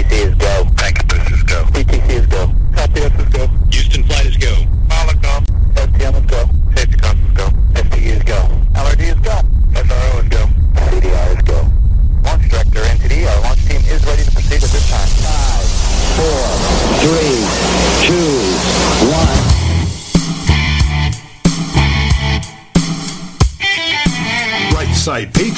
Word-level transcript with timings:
PTC 0.00 0.12
is 0.12 0.29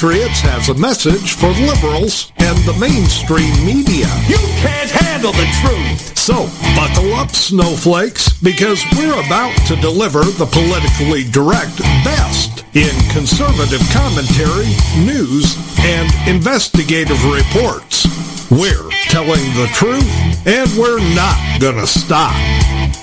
Patriots 0.03 0.41
has 0.41 0.67
a 0.67 0.73
message 0.73 1.39
for 1.39 1.47
liberals 1.63 2.33
and 2.43 2.57
the 2.67 2.75
mainstream 2.75 3.55
media. 3.63 4.11
You 4.27 4.35
can't 4.59 4.91
handle 4.91 5.31
the 5.31 5.47
truth. 5.63 6.19
So, 6.19 6.51
buckle 6.75 7.15
up, 7.15 7.31
snowflakes, 7.31 8.35
because 8.43 8.83
we're 8.99 9.15
about 9.23 9.55
to 9.71 9.77
deliver 9.77 10.27
the 10.35 10.43
politically 10.43 11.23
direct 11.31 11.79
best 12.03 12.65
in 12.75 12.91
conservative 13.15 13.79
commentary, 13.95 14.75
news, 15.07 15.55
and 15.87 16.11
investigative 16.27 17.23
reports. 17.23 18.03
We're 18.51 18.91
telling 19.07 19.39
the 19.55 19.71
truth, 19.71 20.03
and 20.43 20.67
we're 20.75 20.99
not 21.15 21.39
gonna 21.61 21.87
stop. 21.87 22.35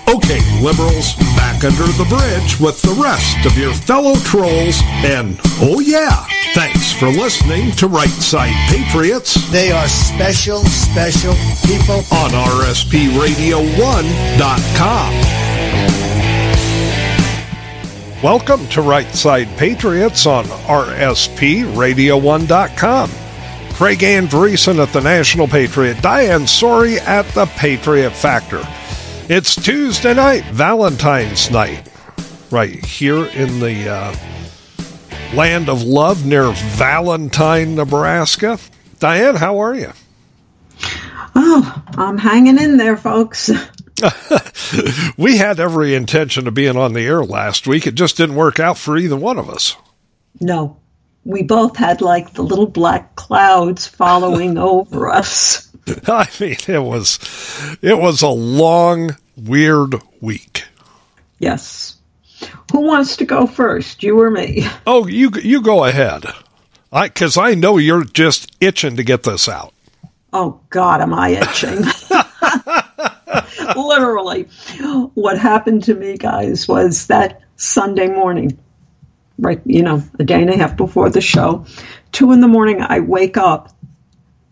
Okay, 0.09 0.41
liberals, 0.61 1.15
back 1.37 1.63
under 1.65 1.85
the 1.97 2.05
bridge 2.09 2.59
with 2.61 2.81
the 2.83 2.93
rest 3.01 3.47
of 3.47 3.57
your 3.57 3.73
fellow 3.73 4.17
trolls, 4.17 4.81
and 5.05 5.39
oh 5.61 5.79
yeah, 5.81 6.25
thanks 6.55 6.93
for 6.93 7.07
listening 7.09 7.71
to 7.73 7.87
Right 7.87 8.09
Side 8.09 8.53
Patriots 8.69 9.35
They 9.51 9.71
are 9.71 9.87
special, 9.89 10.65
special 10.65 11.35
people. 11.65 12.03
on 12.13 12.31
RSPRadio1.com. 12.31 15.15
Welcome 18.23 18.67
to 18.69 18.83
Right 18.83 19.09
Side 19.15 19.49
Patriots 19.57 20.27
on 20.27 20.45
RSPRadio1.com. 20.45 23.11
Craig 23.75 23.99
Andresen 24.01 24.79
at 24.83 24.93
the 24.93 25.01
National 25.01 25.49
Patriot, 25.49 26.03
Diane 26.03 26.43
Sori 26.43 26.99
at 26.99 27.25
the 27.29 27.47
Patriot 27.47 28.11
Factor. 28.11 28.63
It's 29.31 29.55
Tuesday 29.55 30.13
night, 30.13 30.43
Valentine's 30.47 31.53
night, 31.53 31.89
right 32.51 32.85
here 32.85 33.27
in 33.27 33.61
the 33.61 33.89
uh, 33.89 34.17
land 35.37 35.69
of 35.69 35.85
love 35.85 36.27
near 36.27 36.51
Valentine, 36.51 37.77
Nebraska. 37.77 38.59
Diane, 38.99 39.37
how 39.37 39.61
are 39.61 39.77
you? 39.77 39.93
Oh, 41.37 41.85
I'm 41.97 42.19
hanging 42.19 42.59
in 42.59 42.77
there, 42.77 42.97
folks. 42.97 43.49
we 45.17 45.37
had 45.37 45.61
every 45.61 45.95
intention 45.95 46.49
of 46.49 46.55
being 46.55 46.77
on 46.77 46.95
the 46.95 47.07
air 47.07 47.23
last 47.23 47.69
week. 47.69 47.87
It 47.87 47.95
just 47.95 48.17
didn't 48.17 48.35
work 48.35 48.59
out 48.59 48.79
for 48.79 48.97
either 48.97 49.15
one 49.15 49.39
of 49.39 49.49
us. 49.49 49.77
No, 50.41 50.77
we 51.25 51.45
both 51.45 51.77
had 51.77 52.01
like 52.01 52.33
the 52.33 52.43
little 52.43 52.67
black 52.67 53.15
clouds 53.15 53.87
following 53.87 54.59
over 54.59 55.09
us. 55.09 55.71
I 56.07 56.29
mean, 56.41 56.57
it 56.69 56.83
was 56.83 57.19
it 57.83 57.99
was 57.99 58.23
a 58.23 58.29
long, 58.29 59.17
weird 59.47 59.95
week. 60.21 60.65
Yes. 61.39 61.97
Who 62.73 62.81
wants 62.81 63.17
to 63.19 63.25
go 63.25 63.47
first, 63.47 64.03
you 64.03 64.19
or 64.21 64.31
me? 64.31 64.67
Oh, 64.87 65.07
you 65.07 65.31
you 65.43 65.63
go 65.63 65.85
ahead. 65.85 66.25
I 66.93 67.09
cuz 67.09 67.37
I 67.37 67.55
know 67.55 67.77
you're 67.77 68.05
just 68.05 68.51
itching 68.61 68.97
to 68.97 69.03
get 69.03 69.23
this 69.23 69.49
out. 69.49 69.73
Oh 70.33 70.61
God, 70.71 71.01
am 71.01 71.13
I 71.13 71.31
itching? 71.31 71.85
Literally, 73.77 74.49
what 75.15 75.39
happened 75.39 75.85
to 75.85 75.95
me, 75.95 76.17
guys, 76.17 76.67
was 76.69 77.07
that 77.09 77.43
Sunday 77.57 78.09
morning, 78.09 78.59
right? 79.39 79.61
You 79.65 79.83
know, 79.83 80.03
a 80.19 80.25
day 80.25 80.41
and 80.41 80.51
a 80.51 80.57
half 80.57 80.77
before 80.77 81.11
the 81.11 81.21
show, 81.21 81.67
two 82.13 82.33
in 82.33 82.41
the 82.41 82.49
morning, 82.49 82.81
I 82.81 83.01
wake 83.01 83.37
up, 83.37 83.77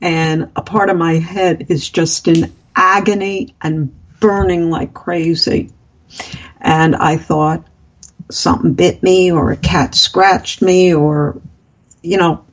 and 0.01 0.51
a 0.57 0.63
part 0.63 0.91
of 0.91 0.97
my 0.97 1.15
head 1.15 1.67
is 1.69 1.89
just 1.89 2.29
in 2.29 2.53
agony 2.77 3.55
and 3.63 3.93
burning 4.21 4.71
like 4.71 4.95
crazy, 4.95 5.71
and 6.61 6.97
I 6.97 7.17
thought 7.17 7.67
something 8.31 8.75
bit 8.75 9.03
me, 9.03 9.33
or 9.33 9.53
a 9.53 9.57
cat 9.57 9.95
scratched 9.95 10.63
me, 10.63 10.95
or 10.95 11.41
you 12.03 12.17
know, 12.17 12.45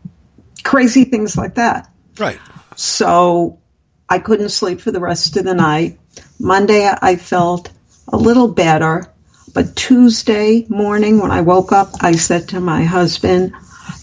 crazy 0.64 1.06
things 1.06 1.38
like 1.38 1.56
that. 1.56 1.90
Right. 2.18 2.40
So 2.76 3.60
I 4.10 4.20
couldn't 4.20 4.50
sleep 4.50 4.82
for 4.82 4.92
the 4.92 5.00
rest 5.00 5.38
of 5.38 5.46
the 5.46 5.54
night. 5.54 6.00
Monday, 6.40 6.90
I 7.02 7.16
felt 7.16 7.72
a 8.08 8.18
little 8.18 8.48
better. 8.48 9.12
But 9.54 9.76
Tuesday 9.76 10.66
morning, 10.68 11.20
when 11.20 11.32
I 11.32 11.42
woke 11.42 11.72
up, 11.72 11.92
I 12.02 12.14
said 12.14 12.50
to 12.50 12.60
my 12.60 12.84
husband, 12.84 13.54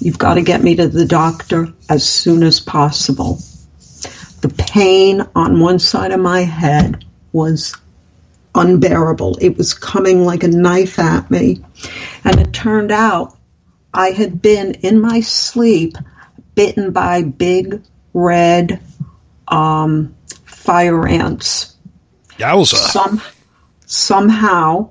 You've 0.01 0.19
got 0.19 0.35
to 0.35 0.43
get 0.43 0.63
me 0.63 0.77
to 0.77 0.89
the 0.89 1.05
doctor 1.05 1.73
as 1.89 2.09
soon 2.09 2.43
as 2.43 2.61
possible. 2.61 3.39
The 4.41 4.53
pain 4.57 5.23
on 5.35 5.61
one 5.61 5.79
side 5.79 6.11
of 6.11 6.21
my 6.21 6.41
head 6.41 7.05
was 7.33 7.75
unbearable. 8.55 9.39
It 9.41 9.57
was 9.57 9.75
coming 9.75 10.25
like 10.25 10.43
a 10.43 10.49
knife 10.49 10.99
at 10.99 11.31
me. 11.31 11.65
And 12.25 12.41
it 12.41 12.53
turned 12.53 12.93
out 12.93 13.37
I 13.95 14.11
had 14.11 14.41
been 14.41 14.73
in 14.73 15.01
my 15.01 15.21
sleep 15.21 15.97
bitten 16.55 16.93
by 16.93 17.23
big 17.23 17.83
red 18.13 18.81
um, 19.49 20.15
fire 20.45 21.07
ants. 21.07 21.77
Yowza. 22.39 22.77
Some, 22.77 23.23
somehow 23.87 24.91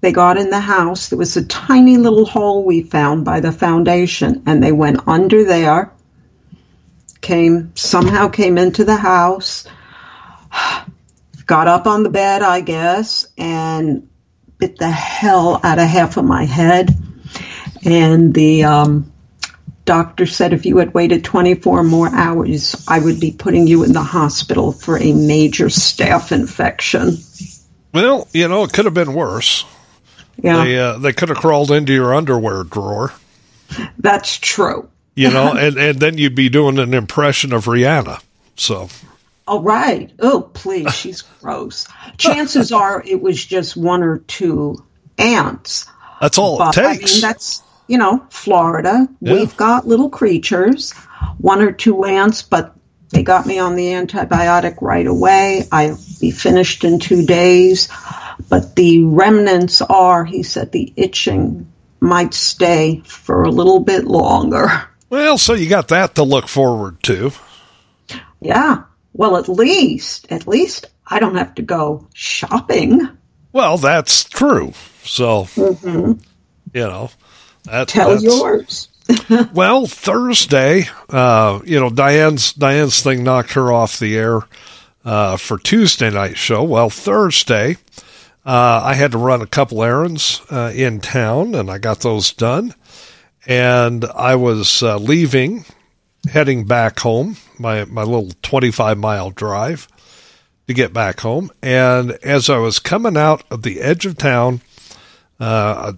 they 0.00 0.12
got 0.12 0.36
in 0.36 0.50
the 0.50 0.60
house. 0.60 1.08
There 1.08 1.18
was 1.18 1.36
a 1.36 1.44
tiny 1.44 1.96
little 1.96 2.26
hole 2.26 2.64
we 2.64 2.82
found 2.82 3.24
by 3.24 3.40
the 3.40 3.52
foundation, 3.52 4.42
and 4.46 4.62
they 4.62 4.72
went 4.72 5.06
under 5.06 5.44
there. 5.44 5.92
Came 7.20 7.70
somehow 7.76 8.28
came 8.28 8.58
into 8.58 8.84
the 8.84 8.96
house, 8.96 9.64
got 11.52 11.68
up 11.68 11.86
on 11.86 12.02
the 12.02 12.08
bed, 12.08 12.40
I 12.40 12.62
guess, 12.62 13.26
and 13.36 14.08
bit 14.56 14.78
the 14.78 14.90
hell 14.90 15.60
out 15.62 15.78
of 15.78 15.86
half 15.86 16.16
of 16.16 16.24
my 16.24 16.46
head. 16.46 16.96
And 17.84 18.32
the 18.32 18.64
um, 18.64 19.12
doctor 19.84 20.24
said 20.24 20.54
if 20.54 20.64
you 20.64 20.78
had 20.78 20.94
waited 20.94 21.24
24 21.24 21.84
more 21.84 22.08
hours, 22.08 22.82
I 22.88 23.00
would 23.00 23.20
be 23.20 23.32
putting 23.32 23.66
you 23.66 23.84
in 23.84 23.92
the 23.92 24.02
hospital 24.02 24.72
for 24.72 24.96
a 24.96 25.12
major 25.12 25.66
staph 25.66 26.32
infection. 26.32 27.18
Well, 27.92 28.28
you 28.32 28.48
know, 28.48 28.64
it 28.64 28.72
could 28.72 28.86
have 28.86 28.94
been 28.94 29.12
worse. 29.12 29.66
Yeah, 30.42 30.64
They 30.64 30.78
uh, 30.78 30.96
they 30.96 31.12
could 31.12 31.28
have 31.28 31.36
crawled 31.36 31.70
into 31.70 31.92
your 31.92 32.14
underwear 32.14 32.64
drawer, 32.64 33.12
that's 33.98 34.38
true. 34.38 34.88
you 35.14 35.28
know, 35.28 35.52
and 35.58 35.76
and 35.76 36.00
then 36.00 36.16
you'd 36.16 36.34
be 36.34 36.48
doing 36.48 36.78
an 36.78 36.94
impression 36.94 37.52
of 37.52 37.66
Rihanna. 37.66 38.22
So, 38.56 38.88
All 39.46 39.62
right. 39.62 40.12
Oh, 40.20 40.42
please, 40.54 40.94
she's 40.94 41.22
gross. 41.22 41.86
Chances 42.16 42.72
are 42.72 43.02
it 43.04 43.20
was 43.20 43.44
just 43.44 43.76
one 43.76 44.02
or 44.02 44.18
two 44.18 44.76
ants. 45.18 45.86
that's 46.20 46.38
all 46.38 46.58
But 46.58 46.76
it 46.78 46.84
I 46.84 46.96
takes. 46.96 47.12
mean, 47.14 47.20
that's 47.22 47.62
you 47.88 47.98
know, 47.98 48.24
Florida. 48.30 49.08
Yeah. 49.20 49.34
We've 49.34 49.56
got 49.56 49.86
little 49.86 50.08
creatures, 50.08 50.92
one 51.38 51.60
or 51.60 51.72
two 51.72 52.04
ants, 52.04 52.42
but 52.42 52.74
they 53.10 53.22
got 53.22 53.44
me 53.44 53.58
on 53.58 53.74
the 53.76 53.88
antibiotic 53.88 54.80
right 54.80 55.06
away. 55.06 55.64
I'll 55.70 55.98
be 56.20 56.30
finished 56.30 56.84
in 56.84 56.98
two 57.00 57.26
days. 57.26 57.88
But 58.48 58.74
the 58.76 59.04
remnants 59.04 59.82
are, 59.82 60.24
he 60.24 60.42
said, 60.44 60.72
the 60.72 60.92
itching 60.96 61.70
might 62.00 62.32
stay 62.34 63.02
for 63.04 63.42
a 63.42 63.50
little 63.50 63.80
bit 63.80 64.04
longer. 64.04 64.68
well, 65.10 65.36
so 65.36 65.52
you 65.52 65.68
got 65.68 65.88
that 65.88 66.14
to 66.14 66.22
look 66.22 66.48
forward 66.48 67.02
to. 67.02 67.32
Yeah. 68.40 68.84
Well, 69.12 69.36
at 69.36 69.48
least, 69.48 70.30
at 70.30 70.46
least 70.46 70.86
I 71.06 71.18
don't 71.18 71.36
have 71.36 71.54
to 71.56 71.62
go 71.62 72.08
shopping. 72.14 73.08
Well, 73.52 73.76
that's 73.76 74.24
true. 74.24 74.72
So, 75.04 75.48
you 75.56 76.16
know, 76.74 77.10
that, 77.64 77.88
Mm-hmm. 77.88 77.98
Tell 77.98 78.10
that's, 78.10 78.22
yours. 78.22 78.88
Well, 79.52 79.86
Thursday, 79.86 80.88
uh, 81.10 81.60
you 81.64 81.78
know, 81.80 81.90
Diane's 81.90 82.52
Diane's 82.52 83.02
thing 83.02 83.24
knocked 83.24 83.52
her 83.54 83.70
off 83.72 83.98
the 83.98 84.16
air 84.16 84.40
uh, 85.04 85.36
for 85.36 85.58
Tuesday 85.58 86.08
night 86.08 86.36
show. 86.38 86.62
Well, 86.62 86.88
Thursday, 86.88 87.76
uh, 88.46 88.80
I 88.84 88.94
had 88.94 89.12
to 89.12 89.18
run 89.18 89.42
a 89.42 89.46
couple 89.46 89.82
errands 89.82 90.40
uh, 90.50 90.72
in 90.74 91.00
town, 91.00 91.54
and 91.54 91.70
I 91.70 91.78
got 91.78 92.00
those 92.00 92.32
done. 92.32 92.74
And 93.46 94.04
I 94.04 94.36
was 94.36 94.82
uh, 94.82 94.98
leaving, 94.98 95.64
heading 96.28 96.64
back 96.64 97.00
home, 97.00 97.36
my 97.58 97.84
my 97.86 98.02
little 98.02 98.30
twenty 98.42 98.70
five 98.70 98.98
mile 98.98 99.30
drive 99.30 99.88
to 100.66 100.74
get 100.74 100.92
back 100.92 101.20
home. 101.20 101.50
And 101.62 102.12
as 102.22 102.48
I 102.48 102.58
was 102.58 102.78
coming 102.78 103.16
out 103.16 103.42
of 103.50 103.62
the 103.62 103.80
edge 103.80 104.06
of 104.06 104.16
town, 104.16 104.60
uh, 105.40 105.94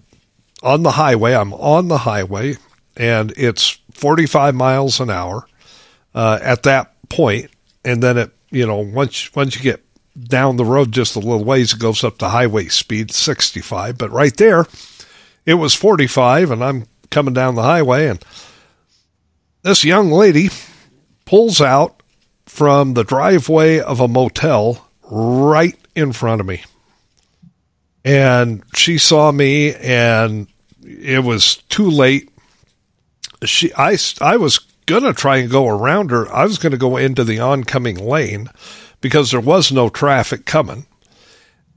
on 0.63 0.83
the 0.83 0.93
highway, 0.93 1.35
I'm 1.35 1.53
on 1.53 1.89
the 1.89 1.99
highway, 1.99 2.57
and 2.97 3.33
it's 3.37 3.79
45 3.93 4.55
miles 4.55 4.99
an 5.01 5.11
hour. 5.11 5.47
Uh, 6.15 6.39
at 6.43 6.63
that 6.63 6.93
point, 7.09 7.51
and 7.85 8.01
then 8.01 8.17
it, 8.17 8.31
you 8.51 8.65
know, 8.65 8.77
once 8.79 9.35
once 9.35 9.57
you 9.57 9.63
get 9.63 9.85
down 10.17 10.57
the 10.57 10.65
road 10.65 10.93
just 10.93 11.17
a 11.17 11.19
little 11.19 11.43
ways, 11.45 11.73
it 11.73 11.81
goes 11.81 12.05
up 12.05 12.19
to 12.19 12.29
highway 12.29 12.69
speed, 12.69 13.11
65. 13.11 13.99
But 13.99 14.13
right 14.13 14.37
there, 14.37 14.67
it 15.45 15.55
was 15.55 15.75
45, 15.75 16.53
and 16.53 16.63
I'm 16.63 16.87
coming 17.11 17.35
down 17.35 17.57
the 17.57 17.65
highway, 17.65 18.07
and 18.07 18.25
this 19.65 19.83
young 19.83 20.13
lady 20.13 20.51
pulls 21.25 21.61
out 21.61 22.03
from 22.47 22.95
the 22.95 23.03
driveway 23.03 23.81
of 23.81 23.99
a 23.99 24.07
motel 24.07 24.87
right 25.11 25.77
in 25.97 26.13
front 26.13 26.41
of 26.41 26.47
me. 26.47 26.63
And 28.05 28.63
she 28.77 28.99
saw 28.99 29.33
me, 29.33 29.75
and 29.75 30.47
it 30.83 31.25
was 31.25 31.57
too 31.71 31.89
late. 31.89 32.31
She, 33.45 33.73
I, 33.75 33.97
I 34.21 34.37
was 34.37 34.59
gonna 34.85 35.15
try 35.15 35.39
and 35.39 35.51
go 35.51 35.67
around 35.67 36.11
her. 36.11 36.31
I 36.33 36.45
was 36.45 36.59
gonna 36.59 36.77
go 36.77 36.99
into 36.99 37.25
the 37.25 37.41
oncoming 37.41 37.97
lane 37.97 38.51
because 39.01 39.31
there 39.31 39.41
was 39.41 39.73
no 39.73 39.89
traffic 39.89 40.45
coming, 40.45 40.87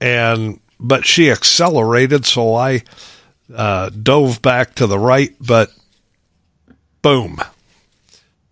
and 0.01 0.59
but 0.77 1.05
she 1.05 1.31
accelerated, 1.31 2.25
so 2.25 2.53
I 2.53 2.83
uh, 3.53 3.89
dove 3.89 4.41
back 4.41 4.75
to 4.75 4.87
the 4.87 4.99
right, 4.99 5.33
but 5.39 5.71
boom. 7.01 7.39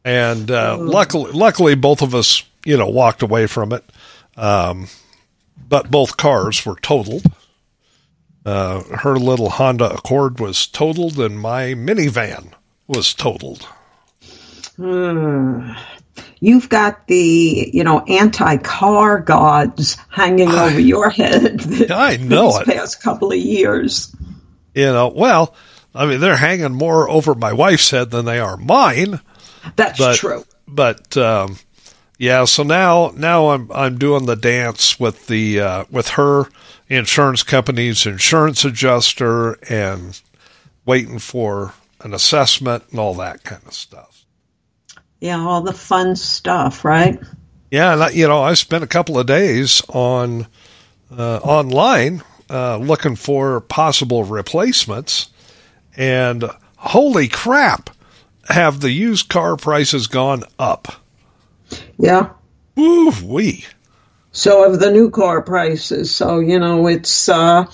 And 0.05 0.51
uh, 0.51 0.77
luckily, 0.79 1.31
luckily, 1.31 1.73
both 1.73 2.03
of 2.03 2.13
us, 2.13 2.43
you 2.63 2.77
know, 2.77 2.87
walked 2.87 3.23
away 3.23 3.47
from 3.47 3.73
it. 3.73 3.83
Um, 4.37 4.87
but 5.67 5.89
both 5.89 6.15
cars 6.15 6.63
were 6.63 6.75
totaled. 6.75 7.25
Uh, 8.45 8.83
her 8.97 9.17
little 9.17 9.49
Honda 9.49 9.91
Accord 9.91 10.39
was 10.39 10.67
totaled, 10.67 11.19
and 11.19 11.39
my 11.39 11.73
minivan 11.73 12.51
was 12.87 13.15
totaled. 13.15 13.67
You've 16.39 16.69
got 16.69 17.07
the, 17.07 17.71
you 17.73 17.83
know, 17.83 18.01
anti-car 18.01 19.21
gods 19.21 19.97
hanging 20.09 20.51
over 20.51 20.79
your 20.79 21.09
head. 21.09 21.65
I 21.91 22.17
know 22.17 22.59
it. 22.59 22.67
past 22.67 23.01
couple 23.01 23.31
of 23.31 23.39
years. 23.39 24.15
You 24.75 24.85
know, 24.85 25.07
well, 25.07 25.55
I 25.95 26.05
mean, 26.05 26.19
they're 26.19 26.37
hanging 26.37 26.73
more 26.73 27.09
over 27.09 27.33
my 27.33 27.53
wife's 27.53 27.89
head 27.89 28.11
than 28.11 28.25
they 28.25 28.37
are 28.37 28.57
mine. 28.57 29.21
That's 29.75 29.97
But 29.99 30.15
true. 30.15 30.45
but 30.67 31.17
um, 31.17 31.57
yeah, 32.17 32.45
so 32.45 32.63
now 32.63 33.11
now 33.15 33.49
I'm 33.49 33.71
I'm 33.71 33.97
doing 33.97 34.25
the 34.25 34.35
dance 34.35 34.99
with 34.99 35.27
the 35.27 35.59
uh, 35.59 35.85
with 35.89 36.09
her 36.09 36.45
insurance 36.89 37.43
company's 37.43 38.05
insurance 38.05 38.63
adjuster 38.65 39.53
and 39.69 40.21
waiting 40.85 41.19
for 41.19 41.73
an 42.01 42.13
assessment 42.13 42.83
and 42.91 42.99
all 42.99 43.15
that 43.15 43.43
kind 43.43 43.63
of 43.65 43.73
stuff. 43.73 44.25
Yeah, 45.19 45.39
all 45.39 45.61
the 45.61 45.73
fun 45.73 46.15
stuff, 46.15 46.85
right? 46.85 47.19
Yeah, 47.71 47.93
and 47.93 48.03
I, 48.03 48.09
you 48.11 48.27
know, 48.27 48.41
I 48.43 48.53
spent 48.53 48.83
a 48.83 48.87
couple 48.87 49.17
of 49.19 49.27
days 49.27 49.81
on 49.89 50.47
uh, 51.15 51.37
online 51.37 52.23
uh, 52.49 52.77
looking 52.77 53.15
for 53.15 53.61
possible 53.61 54.23
replacements, 54.23 55.29
and 55.97 56.45
holy 56.77 57.27
crap, 57.27 57.89
have 58.47 58.79
the 58.79 58.91
used 58.91 59.29
car 59.29 59.55
prices 59.57 60.07
gone 60.07 60.43
up? 60.59 60.87
Yeah. 61.97 62.29
Woo 62.75 63.11
wee! 63.23 63.65
So 64.31 64.69
have 64.69 64.79
the 64.81 64.91
new 64.91 65.09
car 65.09 65.41
prices. 65.41 66.13
So, 66.13 66.39
you 66.39 66.59
know, 66.59 66.87
it's 66.87 67.29
uh, 67.29 67.65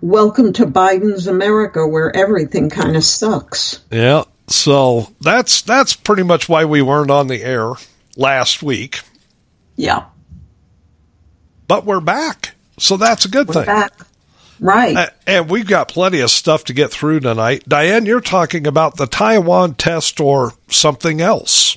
welcome 0.00 0.52
to 0.54 0.66
Biden's 0.66 1.26
America 1.26 1.86
where 1.86 2.14
everything 2.16 2.70
kind 2.70 2.96
of 2.96 3.04
sucks. 3.04 3.80
Yeah, 3.90 4.24
so 4.46 5.12
that's 5.20 5.60
that's 5.60 5.94
pretty 5.94 6.22
much 6.22 6.48
why 6.48 6.64
we 6.64 6.80
weren't 6.80 7.10
on 7.10 7.26
the 7.28 7.42
air 7.42 7.72
last 8.16 8.62
week, 8.62 9.00
Yeah. 9.76 10.04
but 11.68 11.84
we're 11.84 12.00
back, 12.00 12.54
so 12.78 12.96
that's 12.96 13.26
a 13.26 13.28
good 13.28 13.48
We're 13.48 13.54
thing. 13.54 13.66
back. 13.66 13.92
Right. 14.60 14.96
A- 14.96 15.12
And 15.26 15.50
we've 15.50 15.66
got 15.66 15.88
plenty 15.88 16.20
of 16.20 16.30
stuff 16.30 16.64
to 16.64 16.72
get 16.72 16.90
through 16.90 17.20
tonight. 17.20 17.64
Diane, 17.68 18.06
you're 18.06 18.20
talking 18.20 18.66
about 18.66 18.96
the 18.96 19.06
Taiwan 19.06 19.74
test 19.74 20.20
or 20.20 20.52
something 20.68 21.20
else. 21.20 21.76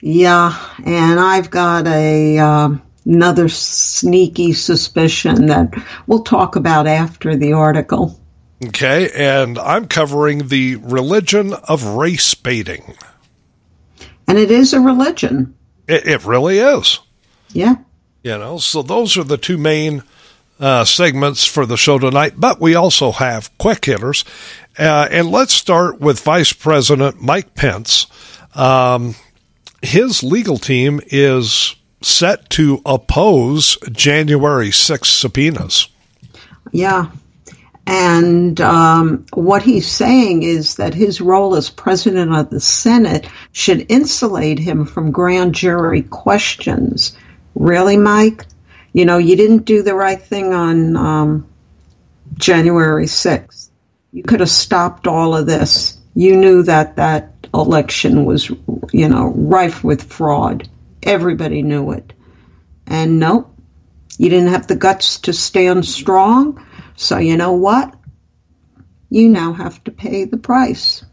Yeah, 0.00 0.56
and 0.84 1.18
I've 1.18 1.50
got 1.50 1.86
a 1.88 2.38
um, 2.38 2.82
another 3.04 3.48
sneaky 3.48 4.52
suspicion 4.52 5.46
that 5.46 5.74
we'll 6.06 6.22
talk 6.22 6.54
about 6.54 6.86
after 6.86 7.34
the 7.34 7.54
article. 7.54 8.20
Okay, 8.64 9.10
and 9.14 9.58
I'm 9.58 9.88
covering 9.88 10.48
the 10.48 10.76
religion 10.76 11.52
of 11.52 11.84
race 11.84 12.34
baiting. 12.34 12.94
And 14.28 14.38
it 14.38 14.50
is 14.50 14.72
a 14.72 14.80
religion. 14.80 15.56
It, 15.88 16.06
it 16.06 16.24
really 16.24 16.58
is. 16.58 17.00
Yeah. 17.52 17.76
You 18.22 18.36
know, 18.38 18.58
so 18.58 18.82
those 18.82 19.16
are 19.16 19.24
the 19.24 19.38
two 19.38 19.58
main 19.58 20.02
uh, 20.60 20.84
segments 20.84 21.44
for 21.44 21.66
the 21.66 21.76
show 21.76 21.98
tonight, 21.98 22.34
but 22.36 22.60
we 22.60 22.74
also 22.74 23.12
have 23.12 23.56
quick 23.58 23.84
hitters. 23.84 24.24
Uh, 24.78 25.08
and 25.10 25.30
let's 25.30 25.54
start 25.54 26.00
with 26.00 26.20
Vice 26.20 26.52
President 26.52 27.20
Mike 27.20 27.54
Pence. 27.54 28.06
Um, 28.54 29.14
his 29.82 30.22
legal 30.22 30.58
team 30.58 31.00
is 31.06 31.74
set 32.02 32.48
to 32.50 32.80
oppose 32.86 33.76
January 33.90 34.70
6 34.70 35.08
subpoenas. 35.08 35.88
Yeah. 36.72 37.10
And 37.86 38.60
um, 38.60 39.24
what 39.32 39.62
he's 39.62 39.90
saying 39.90 40.42
is 40.42 40.76
that 40.76 40.92
his 40.92 41.22
role 41.22 41.56
as 41.56 41.70
president 41.70 42.34
of 42.34 42.50
the 42.50 42.60
Senate 42.60 43.26
should 43.52 43.90
insulate 43.90 44.58
him 44.58 44.84
from 44.84 45.10
grand 45.10 45.54
jury 45.54 46.02
questions. 46.02 47.16
Really, 47.54 47.96
Mike? 47.96 48.44
You 48.98 49.04
know, 49.04 49.18
you 49.18 49.36
didn't 49.36 49.64
do 49.64 49.84
the 49.84 49.94
right 49.94 50.20
thing 50.20 50.52
on 50.52 50.96
um, 50.96 51.48
January 52.34 53.06
6th. 53.06 53.68
You 54.10 54.24
could 54.24 54.40
have 54.40 54.50
stopped 54.50 55.06
all 55.06 55.36
of 55.36 55.46
this. 55.46 55.96
You 56.16 56.36
knew 56.36 56.64
that 56.64 56.96
that 56.96 57.46
election 57.54 58.24
was, 58.24 58.50
you 58.90 59.08
know, 59.08 59.28
rife 59.36 59.84
with 59.84 60.02
fraud. 60.02 60.68
Everybody 61.00 61.62
knew 61.62 61.92
it. 61.92 62.12
And 62.88 63.20
nope, 63.20 63.54
you 64.16 64.30
didn't 64.30 64.48
have 64.48 64.66
the 64.66 64.74
guts 64.74 65.20
to 65.20 65.32
stand 65.32 65.86
strong. 65.86 66.66
So 66.96 67.18
you 67.18 67.36
know 67.36 67.52
what? 67.52 67.94
You 69.10 69.28
now 69.28 69.52
have 69.52 69.84
to 69.84 69.92
pay 69.92 70.24
the 70.24 70.38
price. 70.38 71.04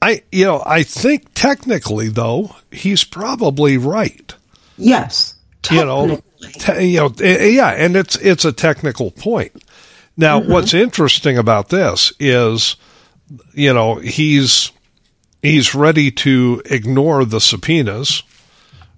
I, 0.00 0.22
you 0.32 0.46
know, 0.46 0.62
I 0.64 0.84
think 0.84 1.34
technically 1.34 2.08
though, 2.08 2.56
he's 2.70 3.04
probably 3.04 3.76
right. 3.76 4.34
Yes. 4.78 5.34
you 5.70 5.84
know, 5.84 6.22
te- 6.40 6.86
you 6.86 6.98
know, 6.98 7.14
eh, 7.20 7.48
yeah, 7.48 7.70
and 7.70 7.96
it's 7.96 8.16
it's 8.16 8.44
a 8.44 8.52
technical 8.52 9.10
point. 9.10 9.52
Now, 10.16 10.40
what's 10.40 10.74
interesting 10.74 11.38
about 11.38 11.70
this 11.70 12.12
is, 12.20 12.76
you 13.54 13.72
know, 13.72 13.94
he's 13.96 14.70
he's 15.40 15.74
ready 15.74 16.10
to 16.10 16.62
ignore 16.66 17.24
the 17.24 17.40
subpoenas, 17.40 18.22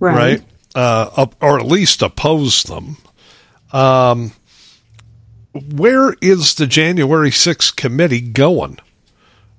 right. 0.01 0.17
right? 0.17 0.45
Uh, 0.75 1.27
or 1.41 1.61
at 1.61 1.67
least 1.67 2.03
oppose 2.03 2.65
them. 2.65 2.97
Um, 3.73 4.33
where 5.53 6.15
is 6.21 6.55
the 6.55 6.67
January 6.67 7.31
6th 7.31 7.77
committee 7.77 8.21
going 8.21 8.79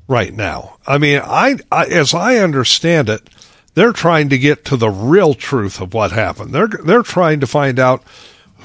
right 0.08 0.34
now? 0.34 0.78
I 0.88 0.98
mean, 0.98 1.22
I, 1.24 1.58
I 1.72 1.86
as 1.86 2.14
I 2.14 2.38
understand 2.38 3.10
it, 3.10 3.30
they're 3.76 3.94
trying 3.94 4.30
to 4.30 4.38
get 4.38 4.66
to 4.66 4.78
the 4.78 4.90
real 4.90 5.34
truth 5.34 5.82
of 5.82 5.94
what 5.94 6.12
happened. 6.12 6.54
They're 6.54 6.68
they're 6.68 7.04
trying 7.04 7.40
to 7.40 7.48
find 7.48 7.80
out 7.80 8.04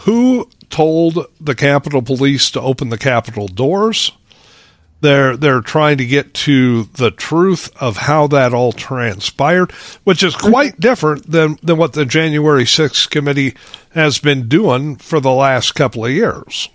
who 0.05 0.49
told 0.71 1.27
the 1.41 1.55
Capitol 1.55 2.03
Police 2.03 2.51
to 2.53 2.61
open 2.61 2.91
the 2.91 2.99
Capitol 2.99 3.49
doors. 3.49 4.13
They're 5.01 5.37
they're 5.37 5.61
trying 5.61 5.99
to 5.99 6.07
get 6.07 6.35
to 6.35 6.85
the 6.85 7.11
truth 7.11 7.71
of 7.81 7.97
how 7.97 8.27
that 8.29 8.53
all 8.53 8.73
transpired, 8.73 9.73
which 10.05 10.23
is 10.23 10.35
mm-hmm. 10.35 10.51
quite 10.51 10.81
different 10.81 11.31
than, 11.31 11.59
than 11.63 11.77
what 11.79 11.93
the 11.93 12.05
January 12.05 12.65
6th 12.65 13.09
committee 13.11 13.55
has 13.95 14.19
been 14.19 14.49
doing 14.49 14.97
for 14.97 15.21
the 15.21 15.33
last 15.33 15.75
couple 15.75 16.05
of 16.05 16.11
years. 16.11 16.69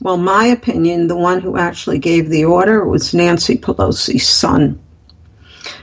Well, 0.00 0.16
my 0.16 0.46
opinion, 0.46 1.08
the 1.08 1.16
one 1.16 1.40
who 1.40 1.58
actually 1.58 1.98
gave 1.98 2.28
the 2.28 2.46
order 2.46 2.84
was 2.84 3.14
Nancy 3.14 3.56
Pelosi's 3.56 4.26
son. 4.26 4.80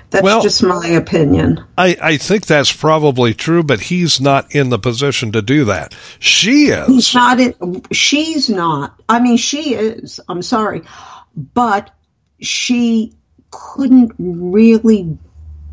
That's 0.09 0.23
Well- 0.23 0.41
just 0.41 0.63
my 0.63 0.87
opinion. 0.87 1.63
I, 1.77 1.97
I 2.01 2.17
think 2.17 2.45
that's 2.45 2.71
probably 2.71 3.33
true, 3.33 3.61
but 3.63 3.81
he's 3.81 4.21
not 4.21 4.55
in 4.55 4.69
the 4.69 4.79
position 4.79 5.31
to 5.33 5.41
do 5.41 5.65
that. 5.65 5.93
She 6.19 6.67
is. 6.67 7.13
Not 7.13 7.39
it. 7.39 7.57
She's 7.91 8.49
not. 8.49 8.99
I 9.09 9.19
mean, 9.19 9.37
she 9.37 9.73
is. 9.73 10.19
I'm 10.29 10.41
sorry, 10.41 10.83
but 11.35 11.91
she 12.39 13.13
couldn't 13.51 14.13
really 14.17 15.17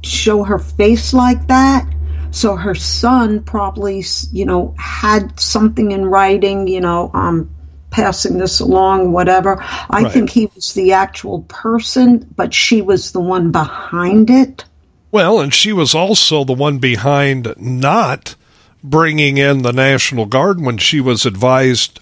show 0.02 0.42
her 0.44 0.58
face 0.58 1.14
like 1.14 1.46
that. 1.48 1.88
So 2.30 2.56
her 2.56 2.74
son 2.74 3.44
probably, 3.44 4.04
you 4.32 4.44
know, 4.46 4.74
had 4.76 5.38
something 5.38 5.92
in 5.92 6.04
writing. 6.06 6.66
You 6.66 6.80
know, 6.80 7.10
um, 7.14 7.53
passing 7.94 8.38
this 8.38 8.58
along, 8.58 9.12
whatever. 9.12 9.62
I 9.62 10.02
Right. 10.02 10.12
think 10.12 10.30
he 10.30 10.50
was 10.54 10.74
the 10.74 10.92
actual 10.92 11.42
person, 11.42 12.26
but 12.36 12.52
she 12.52 12.82
was 12.82 13.12
the 13.12 13.20
one 13.20 13.52
behind 13.52 14.30
it. 14.30 14.64
Well, 15.12 15.40
and 15.40 15.54
she 15.54 15.72
was 15.72 15.94
also 15.94 16.42
the 16.42 16.52
one 16.52 16.78
behind 16.78 17.54
not 17.56 18.34
bringing 18.82 19.38
in 19.38 19.62
the 19.62 19.72
National 19.72 20.26
Guard 20.26 20.60
when 20.60 20.76
she 20.78 21.00
was 21.00 21.24
advised 21.24 22.00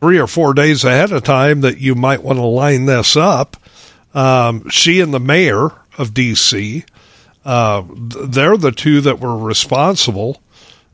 three 0.00 0.18
or 0.18 0.26
four 0.26 0.54
days 0.54 0.82
ahead 0.82 1.12
of 1.12 1.24
time 1.24 1.60
that 1.60 1.78
you 1.78 1.94
might 1.94 2.22
want 2.22 2.38
to 2.38 2.44
line 2.44 2.86
this 2.86 3.14
up. 3.16 3.58
Um, 4.14 4.68
she 4.70 5.00
and 5.00 5.12
the 5.12 5.20
mayor 5.20 5.72
of 5.98 6.14
D.C., 6.14 6.84
uh, 7.44 7.82
they're 7.94 8.56
the 8.56 8.72
two 8.72 9.00
that 9.02 9.20
were 9.20 9.36
responsible 9.36 10.40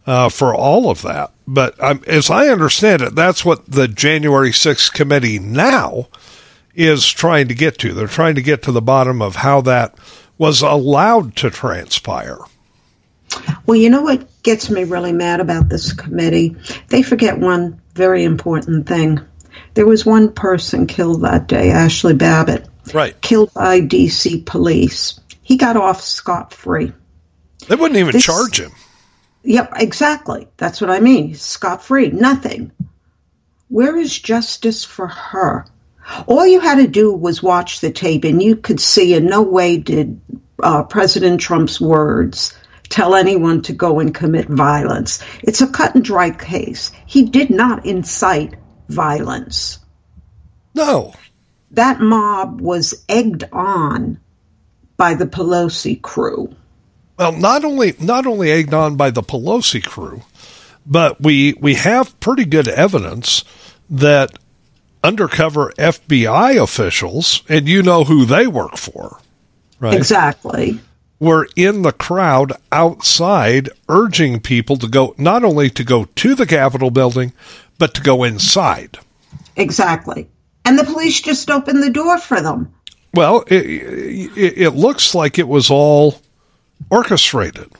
uh, 0.06 0.28
for 0.28 0.54
all 0.54 0.90
of 0.90 1.02
that. 1.02 1.30
But 1.50 1.82
um, 1.82 2.02
as 2.06 2.28
I 2.28 2.48
understand 2.48 3.00
it, 3.00 3.14
that's 3.14 3.42
what 3.42 3.64
the 3.64 3.88
January 3.88 4.50
6th 4.50 4.92
committee 4.92 5.38
now 5.38 6.08
is 6.74 7.08
trying 7.08 7.48
to 7.48 7.54
get 7.54 7.78
to. 7.78 7.94
They're 7.94 8.06
trying 8.06 8.34
to 8.34 8.42
get 8.42 8.62
to 8.64 8.72
the 8.72 8.82
bottom 8.82 9.22
of 9.22 9.36
how 9.36 9.62
that 9.62 9.94
was 10.36 10.60
allowed 10.60 11.36
to 11.36 11.48
transpire. 11.48 12.36
Well, 13.64 13.76
you 13.78 13.88
know 13.88 14.02
what 14.02 14.26
gets 14.42 14.68
me 14.68 14.84
really 14.84 15.12
mad 15.14 15.40
about 15.40 15.70
this 15.70 15.94
committee? 15.94 16.54
They 16.88 17.02
forget 17.02 17.38
one 17.38 17.80
very 17.94 18.24
important 18.24 18.86
thing. 18.86 19.18
There 19.72 19.86
was 19.86 20.04
one 20.04 20.32
person 20.32 20.86
killed 20.86 21.22
that 21.22 21.46
day, 21.46 21.70
Ashley 21.70 22.14
Babbitt, 22.14 22.66
Right. 22.92 23.18
killed 23.22 23.54
by 23.54 23.80
DC 23.80 24.44
police. 24.44 25.18
He 25.42 25.56
got 25.56 25.78
off 25.78 26.02
scot 26.02 26.52
free. 26.52 26.92
They 27.68 27.74
wouldn't 27.74 27.98
even 27.98 28.12
This- 28.12 28.24
charge 28.24 28.60
him. 28.60 28.72
Yep, 29.48 29.72
exactly. 29.76 30.46
That's 30.58 30.78
what 30.78 30.90
I 30.90 31.00
mean. 31.00 31.34
Scot 31.34 31.82
free. 31.82 32.10
Nothing. 32.10 32.70
Where 33.68 33.96
is 33.96 34.18
justice 34.18 34.84
for 34.84 35.06
her? 35.06 35.64
All 36.26 36.46
you 36.46 36.60
had 36.60 36.74
to 36.74 36.86
do 36.86 37.14
was 37.14 37.42
watch 37.42 37.80
the 37.80 37.90
tape, 37.90 38.24
and 38.24 38.42
you 38.42 38.56
could 38.56 38.78
see 38.78 39.14
in 39.14 39.24
no 39.24 39.40
way 39.40 39.78
did 39.78 40.20
uh, 40.62 40.82
President 40.82 41.40
Trump's 41.40 41.80
words 41.80 42.54
tell 42.90 43.14
anyone 43.14 43.62
to 43.62 43.72
go 43.72 44.00
and 44.00 44.14
commit 44.14 44.48
violence. 44.48 45.24
It's 45.42 45.62
a 45.62 45.66
cut 45.66 45.94
and 45.94 46.04
dry 46.04 46.30
case. 46.30 46.92
He 47.06 47.24
did 47.24 47.48
not 47.48 47.86
incite 47.86 48.54
violence. 48.90 49.78
No. 50.74 51.14
That 51.70 52.00
mob 52.00 52.60
was 52.60 53.02
egged 53.08 53.44
on 53.50 54.20
by 54.98 55.14
the 55.14 55.26
Pelosi 55.26 56.02
crew. 56.02 56.54
Well, 57.18 57.32
not 57.32 57.64
only 57.64 57.94
not 57.98 58.26
only 58.26 58.50
egged 58.50 58.72
on 58.72 58.96
by 58.96 59.10
the 59.10 59.22
Pelosi 59.22 59.84
crew, 59.84 60.22
but 60.86 61.20
we 61.20 61.54
we 61.60 61.74
have 61.74 62.18
pretty 62.20 62.44
good 62.44 62.68
evidence 62.68 63.44
that 63.90 64.38
undercover 65.02 65.72
FBI 65.78 66.62
officials, 66.62 67.42
and 67.48 67.68
you 67.68 67.82
know 67.82 68.04
who 68.04 68.24
they 68.24 68.46
work 68.46 68.76
for, 68.76 69.18
right? 69.80 69.94
Exactly. 69.94 70.78
Were 71.20 71.48
in 71.56 71.82
the 71.82 71.92
crowd 71.92 72.52
outside 72.70 73.70
urging 73.88 74.38
people 74.38 74.76
to 74.76 74.86
go 74.86 75.16
not 75.18 75.42
only 75.42 75.68
to 75.70 75.82
go 75.82 76.04
to 76.04 76.36
the 76.36 76.46
Capitol 76.46 76.90
building, 76.90 77.32
but 77.78 77.94
to 77.94 78.00
go 78.00 78.22
inside. 78.22 78.98
Exactly. 79.56 80.28
And 80.64 80.78
the 80.78 80.84
police 80.84 81.20
just 81.20 81.50
opened 81.50 81.82
the 81.82 81.90
door 81.90 82.18
for 82.18 82.40
them. 82.40 82.72
Well, 83.14 83.42
it, 83.48 83.66
it, 83.66 84.58
it 84.58 84.70
looks 84.70 85.14
like 85.14 85.38
it 85.38 85.48
was 85.48 85.70
all 85.70 86.20
orchestrated. 86.90 87.70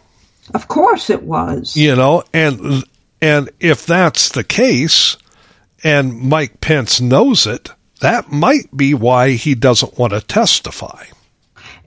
Of 0.55 0.69
course 0.69 1.11
it 1.11 1.23
was. 1.23 1.77
you 1.77 1.95
know 1.95 2.23
and 2.33 2.85
and 3.21 3.51
if 3.61 3.85
that's 3.87 4.31
the 4.31 4.45
case 4.45 5.17
and 5.85 6.21
Mike 6.21 6.61
Pence 6.61 7.01
knows 7.01 7.47
it 7.47 7.71
that 8.01 8.31
might 8.33 8.75
be 8.77 8.95
why 8.95 9.33
he 9.33 9.55
doesn't 9.55 9.99
want 9.99 10.13
to 10.13 10.21
testify 10.21 11.05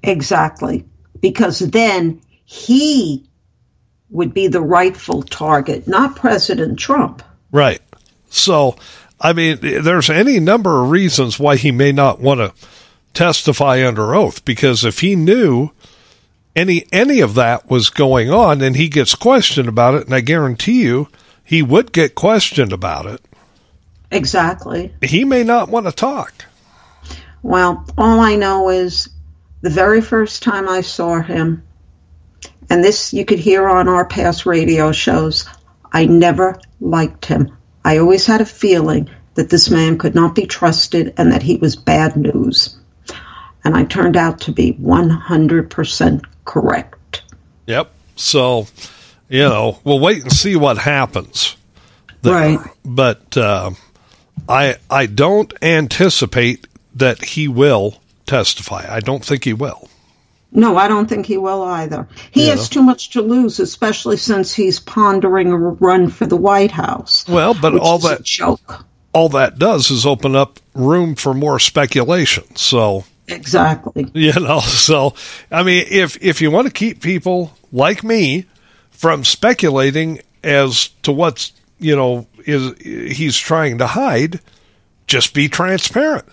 Exactly. 0.03 0.85
Because 1.19 1.59
then 1.59 2.21
he 2.45 3.23
would 4.09 4.33
be 4.33 4.47
the 4.47 4.61
rightful 4.61 5.21
target, 5.23 5.87
not 5.87 6.15
President 6.15 6.77
Trump. 6.79 7.23
right 7.51 7.81
so 8.29 8.75
i 9.19 9.33
mean 9.33 9.57
there's 9.61 10.09
any 10.09 10.39
number 10.39 10.81
of 10.83 10.89
reasons 10.89 11.37
why 11.39 11.55
he 11.57 11.71
may 11.71 11.91
not 11.91 12.19
want 12.19 12.39
to 12.39 12.53
testify 13.13 13.85
under 13.85 14.15
oath 14.15 14.43
because 14.45 14.85
if 14.85 14.99
he 14.99 15.15
knew 15.15 15.69
any 16.55 16.85
any 16.91 17.19
of 17.21 17.33
that 17.35 17.69
was 17.69 17.89
going 17.89 18.29
on 18.29 18.61
and 18.61 18.75
he 18.75 18.89
gets 18.89 19.15
questioned 19.15 19.67
about 19.69 19.93
it 19.95 20.05
and 20.05 20.13
i 20.15 20.19
guarantee 20.21 20.83
you 20.83 21.07
he 21.43 21.61
would 21.61 21.91
get 21.91 22.15
questioned 22.15 22.73
about 22.73 23.05
it 23.05 23.21
Exactly. 24.13 24.93
he 25.01 25.23
may 25.23 25.43
not 25.43 25.69
want 25.69 25.85
to 25.85 25.91
talk 25.91 26.45
Well, 27.43 27.85
all 27.97 28.19
I 28.19 28.35
know 28.35 28.69
is 28.69 29.09
the 29.61 29.69
very 29.69 30.01
first 30.01 30.43
time 30.43 30.67
I 30.69 30.81
saw 30.81 31.21
him, 31.21 31.63
and 32.69 32.83
this 32.83 33.13
you 33.13 33.25
could 33.25 33.39
hear 33.39 33.67
on 33.67 33.87
our 33.87 34.05
past 34.05 34.45
radio 34.45 34.91
shows, 34.91 35.47
I 35.91 36.05
never 36.05 36.59
liked 36.79 37.25
him. 37.25 37.55
I 37.85 37.97
always 37.97 38.25
had 38.27 38.41
a 38.41 38.45
feeling 38.45 39.09
that 39.35 39.49
this 39.49 39.69
man 39.69 39.97
could 39.97 40.13
not 40.13 40.35
be 40.35 40.45
trusted 40.45 41.13
and 41.17 41.31
that 41.31 41.41
he 41.41 41.55
was 41.57 41.75
bad 41.75 42.15
news. 42.17 42.77
And 43.63 43.75
I 43.77 43.85
turned 43.85 44.17
out 44.17 44.41
to 44.41 44.51
be 44.51 44.73
100% 44.73 46.21
correct. 46.51 47.21
Yep. 47.67 47.89
So, 48.17 48.67
you 49.29 49.39
know, 49.43 49.79
we'll 49.85 49.99
wait 49.99 50.23
and 50.23 50.31
see 50.31 50.55
what 50.57 50.77
happens. 50.77 51.55
Right. 52.23 52.59
But 52.83 53.37
uh, 53.37 53.71
I 54.49 54.75
I 54.89 55.05
don't 55.05 55.53
anticipate 55.61 56.67
that 56.95 57.23
he 57.23 57.47
will 57.47 57.95
testify. 58.25 58.85
I 58.89 58.99
don't 58.99 59.23
think 59.23 59.45
he 59.45 59.53
will. 59.53 59.87
No, 60.51 60.75
I 60.75 60.89
don't 60.89 61.07
think 61.07 61.25
he 61.25 61.37
will 61.37 61.63
either. 61.63 62.07
He 62.31 62.45
Yeah. 62.47 62.51
has 62.55 62.67
too 62.67 62.83
much 62.83 63.11
to 63.11 63.21
lose, 63.21 63.59
especially 63.61 64.17
since 64.17 64.53
he's 64.53 64.81
pondering 64.81 65.47
a 65.53 65.57
run 65.57 66.09
for 66.09 66.25
the 66.27 66.35
White 66.35 66.71
House. 66.71 67.25
Well, 67.29 67.53
but 67.53 67.77
all 67.77 67.99
that 67.99 68.23
joke. 68.23 68.85
all 69.13 69.29
that 69.29 69.57
does 69.57 69.89
is 69.89 70.05
open 70.05 70.35
up 70.35 70.59
room 70.75 71.15
for 71.15 71.33
more 71.33 71.57
speculation. 71.59 72.43
So, 72.57 73.05
Exactly. 73.31 74.09
you 74.13 74.33
know, 74.33 74.59
so 74.59 75.13
I 75.49 75.63
mean, 75.63 75.85
if 75.89 76.21
if 76.21 76.41
you 76.41 76.51
want 76.51 76.67
to 76.67 76.73
keep 76.73 77.01
people 77.01 77.57
like 77.71 78.03
me 78.03 78.45
from 78.91 79.23
speculating 79.23 80.19
as 80.43 80.89
to 81.03 81.11
what's 81.11 81.53
you 81.79 81.95
know 81.95 82.27
is 82.45 82.77
he's 83.17 83.37
trying 83.37 83.77
to 83.79 83.87
hide, 83.87 84.39
just 85.07 85.33
be 85.33 85.47
transparent. 85.47 86.25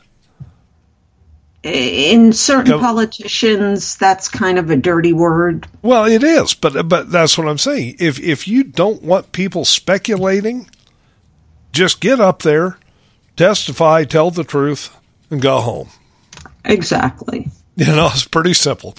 In 1.64 2.33
certain 2.33 2.75
Go- 2.75 2.78
politicians, 2.78 3.97
that's 3.97 4.28
kind 4.28 4.59
of 4.59 4.71
a 4.71 4.76
dirty 4.76 5.12
word. 5.12 5.67
Well, 5.83 6.05
it 6.05 6.23
is, 6.23 6.55
but 6.55 6.88
but 6.88 7.11
that's 7.11 7.37
what 7.37 7.49
I'm 7.49 7.59
saying. 7.59 7.97
If 7.99 8.21
if 8.21 8.47
you 8.47 8.62
don't 8.62 9.02
want 9.02 9.33
people 9.33 9.64
speculating, 9.64 10.71
just 11.73 12.00
get 12.00 12.21
up 12.21 12.43
there, 12.43 12.78
testify, 13.37 14.05
tell 14.05 14.31
the 14.31 14.45
truth, 14.45 14.97
and 15.31 15.43
go 15.43 15.61
home. 15.61 15.88
Exactly. 16.64 17.50
You 17.78 17.86
know, 17.86 18.10
it's 18.12 18.26
pretty 18.26 18.54
simple. 18.54 18.96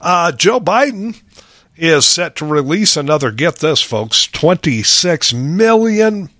Uh, 0.00 0.32
Joe 0.32 0.58
Biden 0.58 1.20
is 1.76 2.06
set 2.06 2.36
to 2.36 2.46
release 2.46 2.96
another. 2.96 3.30
Get 3.30 3.56
this, 3.56 3.82
folks, 3.82 4.26
twenty 4.26 4.82
six 4.82 5.34
million 5.34 6.30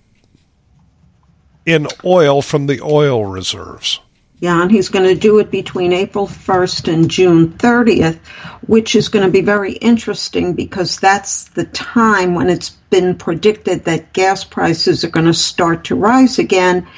in 1.67 1.89
oil 2.03 2.41
from 2.41 2.67
the 2.67 2.81
oil 2.81 3.27
reserves. 3.27 4.01
Yeah, 4.43 4.61
and 4.61 4.73
he's 4.73 4.89
going 4.89 5.05
to 5.05 5.15
do 5.15 5.39
it 5.39 5.53
between 5.53 5.93
April 5.93 6.27
1st 6.27 6.93
and 6.93 7.09
June 7.09 7.53
30th, 7.53 8.19
which 8.67 8.97
is 8.97 9.09
going 9.09 9.25
to 9.25 9.31
be 9.31 9.41
very 9.41 9.75
interesting 9.75 10.55
because 10.55 10.99
that's 10.99 11.45
the 11.51 11.65
time 11.65 12.35
when 12.35 12.51
it's 12.51 12.71
been 12.71 13.17
predicted 13.17 13.85
that 13.85 14.13
gas 14.13 14.43
prices 14.43 15.05
are 15.05 15.11
going 15.11 15.27
to 15.27 15.33
start 15.33 15.85
to 15.85 15.95
rise 15.95 16.41
again, 16.41 16.89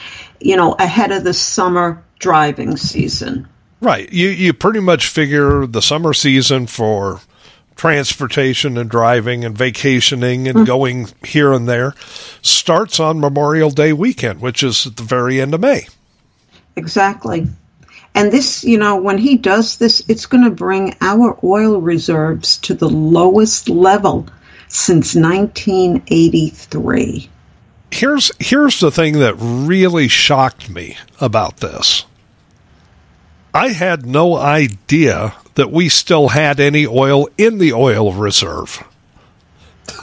you 0.40 0.56
know, 0.56 0.72
ahead 0.72 1.12
of 1.12 1.22
the 1.22 1.34
summer 1.34 2.02
driving 2.18 2.78
season. 2.78 3.46
Right. 3.84 4.10
You 4.10 4.30
you 4.30 4.54
pretty 4.54 4.80
much 4.80 5.08
figure 5.08 5.66
the 5.66 5.82
summer 5.82 6.14
season 6.14 6.66
for 6.66 7.20
transportation 7.76 8.78
and 8.78 8.88
driving 8.88 9.44
and 9.44 9.54
vacationing 9.56 10.48
and 10.48 10.56
mm-hmm. 10.56 10.64
going 10.64 11.08
here 11.22 11.52
and 11.52 11.68
there 11.68 11.92
starts 12.40 12.98
on 12.98 13.20
Memorial 13.20 13.68
Day 13.68 13.92
weekend, 13.92 14.40
which 14.40 14.62
is 14.62 14.86
at 14.86 14.96
the 14.96 15.02
very 15.02 15.38
end 15.38 15.52
of 15.52 15.60
May. 15.60 15.86
Exactly. 16.76 17.46
And 18.14 18.32
this, 18.32 18.64
you 18.64 18.78
know, 18.78 18.96
when 18.96 19.18
he 19.18 19.36
does 19.36 19.76
this, 19.76 20.02
it's 20.08 20.24
going 20.24 20.44
to 20.44 20.50
bring 20.50 20.96
our 21.02 21.38
oil 21.44 21.78
reserves 21.78 22.56
to 22.58 22.72
the 22.72 22.88
lowest 22.88 23.68
level 23.68 24.26
since 24.68 25.14
1983. 25.14 27.28
Here's 27.90 28.32
here's 28.40 28.80
the 28.80 28.90
thing 28.90 29.18
that 29.18 29.34
really 29.38 30.08
shocked 30.08 30.70
me 30.70 30.96
about 31.20 31.58
this. 31.58 32.06
I 33.54 33.68
had 33.68 34.04
no 34.04 34.36
idea 34.36 35.34
that 35.54 35.70
we 35.70 35.88
still 35.88 36.28
had 36.28 36.58
any 36.58 36.86
oil 36.86 37.28
in 37.38 37.58
the 37.58 37.72
oil 37.72 38.12
reserve. 38.12 38.82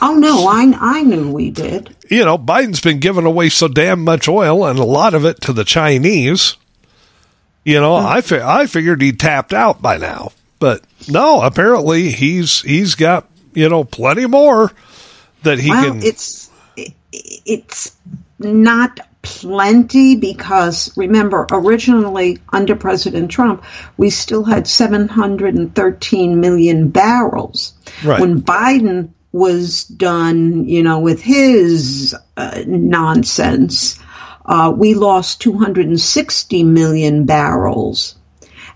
Oh 0.00 0.14
no, 0.14 0.46
I 0.46 0.72
I 0.80 1.02
knew 1.02 1.30
we 1.30 1.50
did. 1.50 1.94
you 2.08 2.24
know, 2.24 2.38
Biden's 2.38 2.80
been 2.80 2.98
giving 3.00 3.26
away 3.26 3.48
so 3.50 3.68
damn 3.68 4.02
much 4.04 4.28
oil 4.28 4.64
and 4.64 4.78
a 4.78 4.84
lot 4.84 5.12
of 5.14 5.24
it 5.24 5.40
to 5.42 5.52
the 5.52 5.64
Chinese. 5.64 6.56
You 7.64 7.80
know, 7.80 7.92
mm. 7.92 8.04
I 8.04 8.20
fi- 8.22 8.60
I 8.60 8.66
figured 8.66 9.02
he 9.02 9.12
tapped 9.12 9.52
out 9.52 9.82
by 9.82 9.96
now, 9.98 10.32
But 10.58 10.82
no, 11.08 11.42
apparently 11.42 12.10
he's 12.10 12.62
he's 12.62 12.94
got 12.94 13.28
you 13.54 13.68
know 13.68 13.84
plenty 13.84 14.26
more 14.26 14.72
that 15.42 15.58
he 15.58 15.70
well, 15.70 15.92
can. 15.92 16.02
it's 16.02 16.50
it's 16.76 17.94
not 18.38 19.00
plenty 19.22 20.16
because 20.16 20.94
remember 20.96 21.46
originally 21.52 22.38
under 22.52 22.74
President 22.76 23.30
Trump 23.30 23.64
we 23.96 24.10
still 24.10 24.42
had 24.44 24.66
713 24.66 26.40
million 26.40 26.88
barrels 26.90 27.72
Right. 28.04 28.20
when 28.20 28.42
Biden 28.42 29.10
was 29.30 29.84
done 29.84 30.68
you 30.68 30.82
know 30.82 30.98
with 31.00 31.22
his 31.22 32.14
uh, 32.36 32.62
nonsense 32.66 33.98
uh, 34.44 34.74
we 34.76 34.94
lost 34.94 35.40
260 35.40 36.64
million 36.64 37.24
barrels 37.24 38.16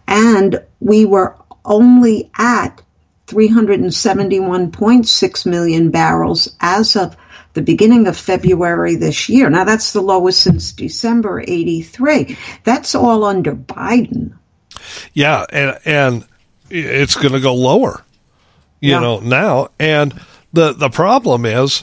and 0.06 0.60
we 0.78 1.04
were 1.04 1.34
only 1.64 2.30
at 2.38 2.80
371.6 3.26 5.46
million 5.46 5.90
barrels 5.90 6.54
as 6.60 6.94
of 6.96 7.16
the 7.56 7.62
beginning 7.62 8.06
of 8.06 8.16
February 8.16 8.94
this 8.94 9.28
year. 9.28 9.50
Now 9.50 9.64
that's 9.64 9.92
the 9.92 10.00
lowest 10.00 10.40
since 10.40 10.70
December 10.72 11.40
83. 11.40 12.36
That's 12.62 12.94
all 12.94 13.24
under 13.24 13.56
Biden. 13.56 14.34
Yeah, 15.12 15.44
and 15.52 15.78
and 15.84 16.24
it's 16.70 17.16
going 17.16 17.32
to 17.32 17.40
go 17.40 17.54
lower, 17.54 18.04
you 18.80 18.92
Yeah. 18.92 19.00
know, 19.00 19.18
now. 19.18 19.68
And 19.80 20.14
the 20.52 20.72
the 20.72 20.90
problem 20.90 21.44
is, 21.44 21.82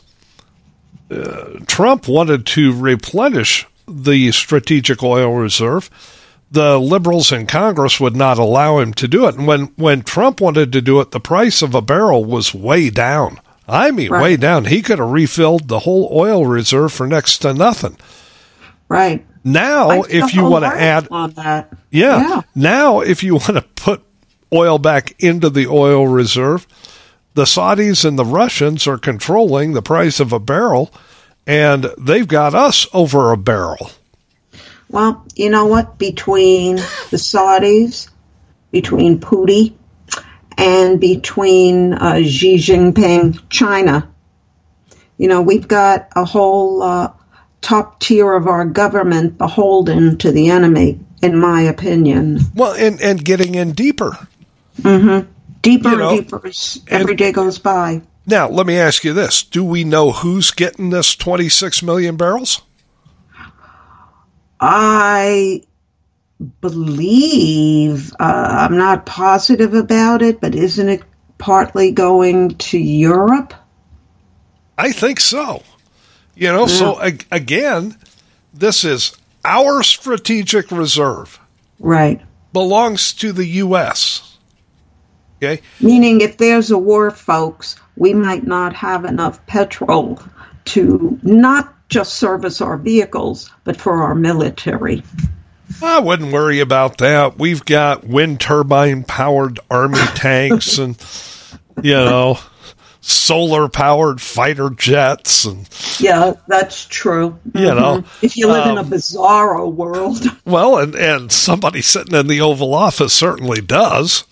uh, 1.12 1.60
Trump 1.68 2.08
wanted 2.08 2.46
to 2.48 2.74
replenish 2.74 3.68
the 3.88 4.32
strategic 4.32 5.04
oil 5.04 5.34
reserve. 5.34 5.90
The 6.52 6.80
liberals 6.80 7.32
in 7.32 7.48
Congress 7.48 8.00
would 8.00 8.16
not 8.16 8.38
allow 8.38 8.78
him 8.80 8.94
to 8.96 9.08
do 9.08 9.28
it. 9.28 9.36
And 9.36 9.48
when 9.48 9.72
when 9.76 10.04
Trump 10.04 10.40
wanted 10.40 10.72
to 10.74 10.82
do 10.82 11.00
it, 11.02 11.12
the 11.12 11.20
price 11.20 11.62
of 11.62 11.74
a 11.76 11.82
barrel 11.82 12.24
was 12.24 12.54
way 12.54 12.90
down. 12.90 13.40
I 13.74 13.92
mean, 13.92 14.10
Right. 14.12 14.22
way 14.22 14.38
down. 14.38 14.66
He 14.66 14.82
could 14.82 15.00
have 15.00 15.10
refilled 15.10 15.68
the 15.68 15.80
whole 15.80 16.10
oil 16.14 16.46
reserve 16.46 16.94
for 16.94 17.08
next 17.08 17.40
to 17.40 17.54
nothing. 17.54 17.98
Right. 18.88 19.26
Now, 19.44 20.04
if 20.04 20.34
you 20.34 20.44
want 20.46 20.64
to 20.64 20.70
add 20.70 21.08
on 21.12 21.32
that. 21.32 21.74
yeah. 21.92 22.20
Yeah. 22.30 22.42
Now, 22.56 23.00
if 23.02 23.24
you 23.24 23.34
want 23.36 23.56
to 23.56 23.62
put 23.76 24.02
oil 24.54 24.78
back 24.78 25.16
into 25.20 25.50
the 25.50 25.68
oil 25.68 26.08
reserve, 26.08 26.68
the 27.34 27.44
Saudis 27.46 28.06
and 28.06 28.18
the 28.18 28.26
Russians 28.26 28.86
are 28.88 28.98
controlling 29.00 29.74
the 29.74 29.82
price 29.82 30.20
of 30.20 30.32
a 30.32 30.40
barrel, 30.40 30.94
and 31.48 31.88
they've 31.98 32.28
got 32.28 32.54
us 32.54 32.86
over 32.94 33.32
a 33.32 33.38
barrel. 33.38 33.90
Well, 34.90 35.26
you 35.36 35.50
know 35.50 35.66
what? 35.66 35.98
Between 35.98 36.76
the 36.76 37.18
Saudis, 37.18 38.10
between 38.72 39.20
Putin, 39.20 39.74
and 40.58 41.00
between 41.00 41.94
uh, 41.94 42.22
Xi 42.24 42.56
Jinping, 42.56 43.42
China, 43.50 44.10
you 45.18 45.28
know, 45.28 45.42
we've 45.42 45.68
got 45.68 46.10
a 46.16 46.26
whole 46.26 46.82
uh, 46.82 47.12
top 47.62 48.00
tier 48.00 48.34
of 48.34 48.48
our 48.48 48.66
government 48.66 49.38
beholden 49.38 50.18
to 50.20 50.32
the 50.32 50.50
enemy, 50.50 51.00
in 51.22 51.38
my 51.38 51.62
opinion. 51.62 52.40
Well, 52.56 52.74
and, 52.74 53.02
and 53.02 53.24
getting 53.24 53.56
in 53.56 53.72
deeper. 53.72 54.18
Deeper 55.62 55.90
You 55.90 55.98
know, 55.98 56.10
and 56.10 56.26
deeper 56.26 56.48
as 56.48 56.82
every 56.88 57.16
day 57.16 57.32
goes 57.32 57.58
by. 57.58 58.02
Now, 58.26 58.50
let 58.50 58.66
me 58.68 58.78
ask 58.78 59.04
you 59.04 59.14
this 59.14 59.44
Do 59.44 59.64
we 59.64 59.84
know 59.84 60.12
who's 60.12 60.52
getting 60.52 60.90
this 60.90 61.16
26 61.16 61.84
million 61.84 62.16
barrels? 62.18 62.62
I 64.60 65.64
believe, 66.62 68.14
uh, 68.20 68.68
I'm 68.70 68.78
not 68.78 69.06
positive 69.06 69.74
about 69.74 70.22
it, 70.22 70.40
but 70.42 70.56
isn't 70.56 70.90
it 70.90 71.04
partly 71.38 71.92
going 71.92 72.56
to 72.56 72.78
Europe? 72.78 73.54
I 74.78 74.92
think 74.92 75.20
so. 75.20 75.64
You 76.36 76.48
know, 76.48 76.68
so 76.68 77.00
ag- 77.02 77.26
again, 77.32 77.98
this 78.54 78.84
is 78.84 79.16
our 79.46 79.84
strategic 79.84 80.72
reserve, 80.72 81.40
Right. 81.80 82.22
belongs 82.54 83.14
to 83.14 83.32
the 83.32 83.46
U.S. 83.46 84.38
Okay? 85.38 85.62
Meaning, 85.80 86.22
if 86.22 86.38
there's 86.38 86.72
a 86.72 86.78
war, 86.78 87.12
folks, 87.12 87.76
we 87.96 88.14
might 88.14 88.48
not 88.48 88.74
have 88.74 89.06
enough 89.06 89.46
petrol 89.46 90.20
to 90.66 91.20
not 91.22 91.74
just 91.90 92.16
service 92.16 92.62
our 92.62 92.78
vehicles, 92.78 93.52
but 93.64 93.78
for 93.78 94.02
our 94.04 94.16
military. 94.16 95.04
I 95.84 96.00
wouldn't 96.00 96.32
worry 96.32 96.60
about 96.60 96.98
that. 97.00 97.38
We've 97.38 97.64
got 97.66 98.04
wind 98.06 98.40
turbine 98.40 99.04
powered 99.04 99.60
army 99.70 100.00
tanks 100.16 100.78
and, 100.78 100.98
you 101.82 101.94
know, 101.94 102.40
solar 103.02 103.68
powered 103.68 104.22
fighter 104.22 104.70
jets. 104.70 105.46
And, 105.46 105.68
Yeah, 106.00 106.34
that's 106.48 106.86
true. 106.86 107.38
you 107.54 107.62
know, 107.76 108.04
If 108.22 108.38
you 108.38 108.48
live 108.48 108.68
in 108.68 108.78
a 108.78 108.82
um, 108.82 108.90
bizarro 108.90 109.72
world, 109.72 110.24
well, 110.46 110.78
and, 110.78 110.96
and 110.96 111.32
somebody 111.32 111.82
sitting 111.82 112.16
in 112.18 112.28
the 112.28 112.40
Oval 112.42 112.74
Office 112.74 113.14
certainly 113.14 113.60
does. 113.62 114.24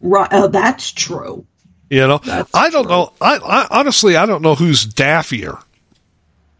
right, 0.00 0.28
oh, 0.32 0.48
that's 0.48 0.92
true. 0.92 1.46
You 1.88 2.06
know, 2.06 2.18
That's 2.18 2.54
I 2.54 2.70
don't 2.70 2.84
true. 2.84 2.92
know. 2.92 3.12
I, 3.20 3.36
I 3.38 3.66
honestly, 3.80 4.14
I 4.16 4.24
don't 4.24 4.42
know 4.42 4.54
who's 4.54 4.84
daffier 4.86 5.58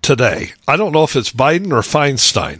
today. 0.02 0.50
I 0.66 0.76
don't 0.76 0.90
know 0.92 1.04
if 1.04 1.14
it's 1.14 1.30
Biden 1.30 1.70
or 1.72 1.82
Feinstein. 1.82 2.58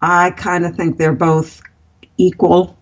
I 0.00 0.30
kind 0.30 0.64
of 0.64 0.76
think 0.76 0.96
they're 0.96 1.12
both 1.12 1.60
equal, 2.16 2.78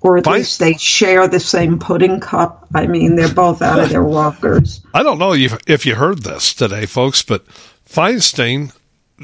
or 0.00 0.18
at 0.18 0.26
least 0.26 0.58
they 0.60 0.74
share 0.74 1.28
the 1.28 1.40
same 1.40 1.78
pudding 1.78 2.20
cup. 2.20 2.66
I 2.74 2.86
mean, 2.86 3.16
they're 3.16 3.32
both 3.32 3.62
out 3.62 3.80
of 3.80 3.88
their 3.88 4.02
walkers. 4.18 4.80
I 4.92 5.02
don't 5.02 5.18
know 5.18 5.34
if 5.34 5.56
if 5.66 5.86
you 5.86 5.94
heard 5.94 6.22
this 6.22 6.54
today, 6.54 6.86
folks, 6.86 7.22
but 7.22 7.46
Feinstein 7.88 8.72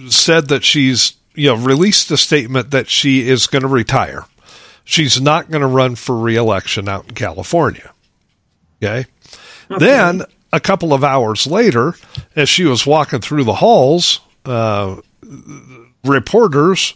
said 0.09 0.49
that 0.49 0.65
she's 0.65 1.15
you 1.35 1.49
know 1.49 1.57
released 1.57 2.11
a 2.11 2.17
statement 2.17 2.71
that 2.71 2.89
she 2.89 3.29
is 3.29 3.47
going 3.47 3.63
to 3.63 3.69
retire. 3.69 4.25
She's 4.85 5.21
not 5.21 5.51
going 5.51 5.63
to 5.63 5.67
run 5.67 5.97
for 5.97 6.17
reelection 6.17 6.89
out 6.89 7.09
in 7.09 7.15
California. 7.15 7.93
Okay. 8.83 9.07
Then 9.69 10.23
a 10.53 10.61
couple 10.61 10.93
of 10.93 11.03
hours 11.03 11.47
later, 11.47 11.95
as 12.37 12.49
she 12.49 12.65
was 12.65 12.87
walking 12.87 13.21
through 13.21 13.45
the 13.45 13.55
halls, 13.55 14.21
uh, 14.45 15.01
reporters 16.05 16.95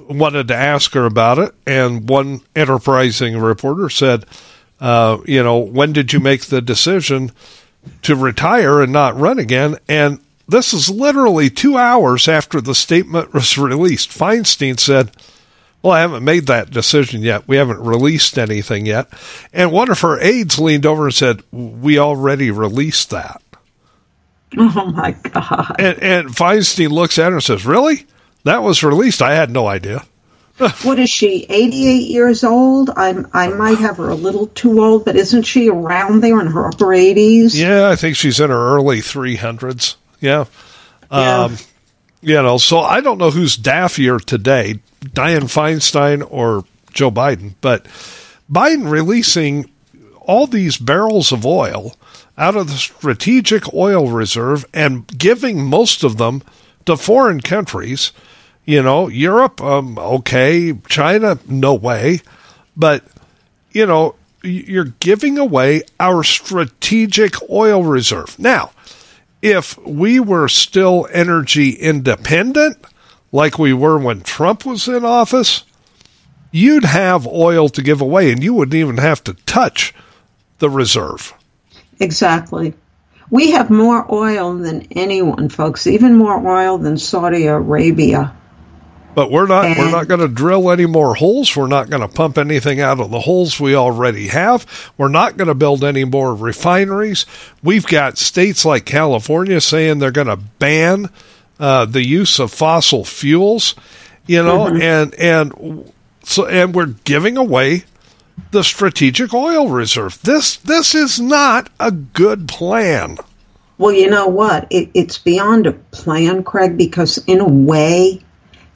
wanted 0.00 0.48
to 0.48 0.54
ask 0.54 0.92
her 0.94 1.06
about 1.06 1.38
it, 1.38 1.54
and 1.66 2.08
one 2.08 2.40
enterprising 2.56 3.38
reporter 3.38 3.88
said, 3.90 4.24
uh, 4.80 5.18
"You 5.26 5.42
know, 5.42 5.58
when 5.58 5.92
did 5.92 6.12
you 6.12 6.20
make 6.20 6.42
the 6.46 6.60
decision 6.60 7.32
to 8.02 8.16
retire 8.16 8.80
and 8.80 8.92
not 8.92 9.18
run 9.18 9.38
again?" 9.38 9.76
And 9.88 10.18
this 10.48 10.72
is 10.72 10.90
literally 10.90 11.50
two 11.50 11.76
hours 11.76 12.28
after 12.28 12.60
the 12.60 12.74
statement 12.74 13.32
was 13.32 13.56
released. 13.58 14.10
Feinstein 14.10 14.78
said, 14.78 15.10
well, 15.82 15.92
I 15.92 16.00
haven't 16.00 16.24
made 16.24 16.46
that 16.46 16.70
decision 16.70 17.22
yet. 17.22 17.48
We 17.48 17.56
haven't 17.56 17.80
released 17.80 18.38
anything 18.38 18.86
yet. 18.86 19.08
And 19.52 19.72
one 19.72 19.90
of 19.90 20.00
her 20.00 20.20
aides 20.20 20.58
leaned 20.60 20.86
over 20.86 21.06
and 21.06 21.14
said, 21.14 21.42
We 21.50 21.98
already 21.98 22.50
released 22.50 23.10
that. 23.10 23.42
Oh 24.54 24.92
my 24.92 25.12
God. 25.12 25.76
And, 25.78 25.98
and 26.02 26.28
Feinstein 26.28 26.90
looks 26.90 27.18
at 27.18 27.30
her 27.30 27.36
and 27.36 27.42
says, 27.42 27.64
Really? 27.64 28.06
That 28.44 28.62
was 28.62 28.82
released? 28.82 29.22
I 29.22 29.34
had 29.34 29.50
no 29.50 29.66
idea. 29.66 30.04
What 30.82 30.98
is 31.00 31.10
she, 31.10 31.44
88 31.48 32.08
years 32.08 32.44
old? 32.44 32.90
I'm, 32.90 33.26
I 33.32 33.48
might 33.48 33.78
have 33.78 33.96
her 33.96 34.10
a 34.10 34.14
little 34.14 34.46
too 34.48 34.80
old, 34.80 35.04
but 35.04 35.16
isn't 35.16 35.42
she 35.42 35.68
around 35.68 36.20
there 36.20 36.40
in 36.40 36.46
her 36.46 36.66
upper 36.68 36.86
80s? 36.86 37.52
Yeah, 37.54 37.88
I 37.88 37.96
think 37.96 38.14
she's 38.16 38.38
in 38.38 38.50
her 38.50 38.76
early 38.76 38.98
300s. 38.98 39.96
Yeah. 40.20 40.44
Yeah. 41.10 41.44
Um, 41.44 41.56
you 42.20 42.40
know, 42.40 42.58
so 42.58 42.78
I 42.78 43.00
don't 43.00 43.18
know 43.18 43.30
who's 43.30 43.56
daffier 43.56 44.20
today, 44.20 44.78
Dianne 45.00 45.50
Feinstein 45.50 46.24
or 46.30 46.64
Joe 46.92 47.10
Biden, 47.10 47.54
but 47.60 47.86
Biden 48.50 48.88
releasing 48.88 49.68
all 50.20 50.46
these 50.46 50.76
barrels 50.76 51.32
of 51.32 51.44
oil 51.44 51.96
out 52.38 52.56
of 52.56 52.68
the 52.68 52.74
strategic 52.74 53.74
oil 53.74 54.08
reserve 54.08 54.64
and 54.72 55.06
giving 55.18 55.64
most 55.64 56.04
of 56.04 56.18
them 56.18 56.42
to 56.86 56.96
foreign 56.96 57.40
countries. 57.40 58.12
You 58.64 58.82
know, 58.82 59.08
Europe, 59.08 59.60
um, 59.60 59.98
okay, 59.98 60.72
China, 60.88 61.38
no 61.48 61.74
way, 61.74 62.20
but 62.76 63.04
you 63.72 63.86
know, 63.86 64.14
you're 64.42 64.84
giving 64.84 65.38
away 65.38 65.82
our 65.98 66.22
strategic 66.22 67.34
oil 67.50 67.82
reserve. 67.82 68.38
Now, 68.38 68.72
if 69.40 69.76
we 69.78 70.20
were 70.20 70.48
still 70.48 71.08
energy 71.12 71.70
independent, 71.70 72.78
like 73.32 73.58
we 73.58 73.72
were 73.72 73.98
when 73.98 74.20
Trump 74.20 74.64
was 74.64 74.86
in 74.88 75.04
office, 75.04 75.64
you'd 76.50 76.84
have 76.84 77.26
oil 77.26 77.68
to 77.70 77.82
give 77.82 78.00
away 78.00 78.30
and 78.30 78.42
you 78.42 78.54
wouldn't 78.54 78.74
even 78.74 78.98
have 78.98 79.24
to 79.24 79.34
touch 79.46 79.94
the 80.58 80.70
reserve. 80.70 81.34
Exactly. 81.98 82.74
We 83.30 83.52
have 83.52 83.70
more 83.70 84.06
oil 84.12 84.54
than 84.54 84.86
anyone, 84.90 85.48
folks, 85.48 85.86
even 85.86 86.16
more 86.16 86.46
oil 86.46 86.78
than 86.78 86.98
Saudi 86.98 87.46
Arabia. 87.46 88.34
But 89.14 89.30
we're 89.30 89.46
not 89.46 89.76
we're 89.76 89.90
not 89.90 90.08
going 90.08 90.20
to 90.20 90.28
drill 90.28 90.70
any 90.70 90.86
more 90.86 91.14
holes. 91.14 91.54
We're 91.54 91.66
not 91.66 91.90
going 91.90 92.00
to 92.00 92.08
pump 92.08 92.38
anything 92.38 92.80
out 92.80 92.98
of 92.98 93.10
the 93.10 93.20
holes 93.20 93.60
we 93.60 93.74
already 93.74 94.28
have. 94.28 94.66
We're 94.96 95.08
not 95.08 95.36
going 95.36 95.48
to 95.48 95.54
build 95.54 95.84
any 95.84 96.04
more 96.04 96.34
refineries. 96.34 97.26
We've 97.62 97.86
got 97.86 98.16
states 98.16 98.64
like 98.64 98.86
California 98.86 99.60
saying 99.60 99.98
they're 99.98 100.10
going 100.10 100.28
to 100.28 100.36
ban 100.36 101.10
uh, 101.60 101.84
the 101.84 102.04
use 102.04 102.38
of 102.38 102.52
fossil 102.52 103.04
fuels. 103.04 103.74
You 104.26 104.42
know, 104.42 104.68
and 104.68 105.14
and 105.16 105.92
so 106.22 106.46
and 106.46 106.74
we're 106.74 106.86
giving 106.86 107.36
away 107.36 107.84
the 108.50 108.64
strategic 108.64 109.34
oil 109.34 109.68
reserve. 109.68 110.20
This 110.22 110.56
this 110.56 110.94
is 110.94 111.20
not 111.20 111.68
a 111.78 111.90
good 111.90 112.48
plan. 112.48 113.18
Well, 113.78 113.92
you 113.92 114.08
know 114.08 114.28
what? 114.28 114.68
It, 114.70 114.90
it's 114.94 115.18
beyond 115.18 115.66
a 115.66 115.72
plan, 115.72 116.44
Craig, 116.44 116.76
because 116.76 117.18
in 117.26 117.40
a 117.40 117.48
way, 117.48 118.22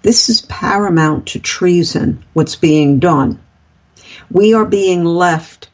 this 0.06 0.28
is 0.28 0.42
paramount 0.42 1.26
to 1.26 1.40
treason, 1.40 2.24
what's 2.32 2.54
being 2.54 3.00
done. 3.00 3.40
We 4.30 4.54
are 4.54 4.64
being 4.64 5.04
left 5.04 5.68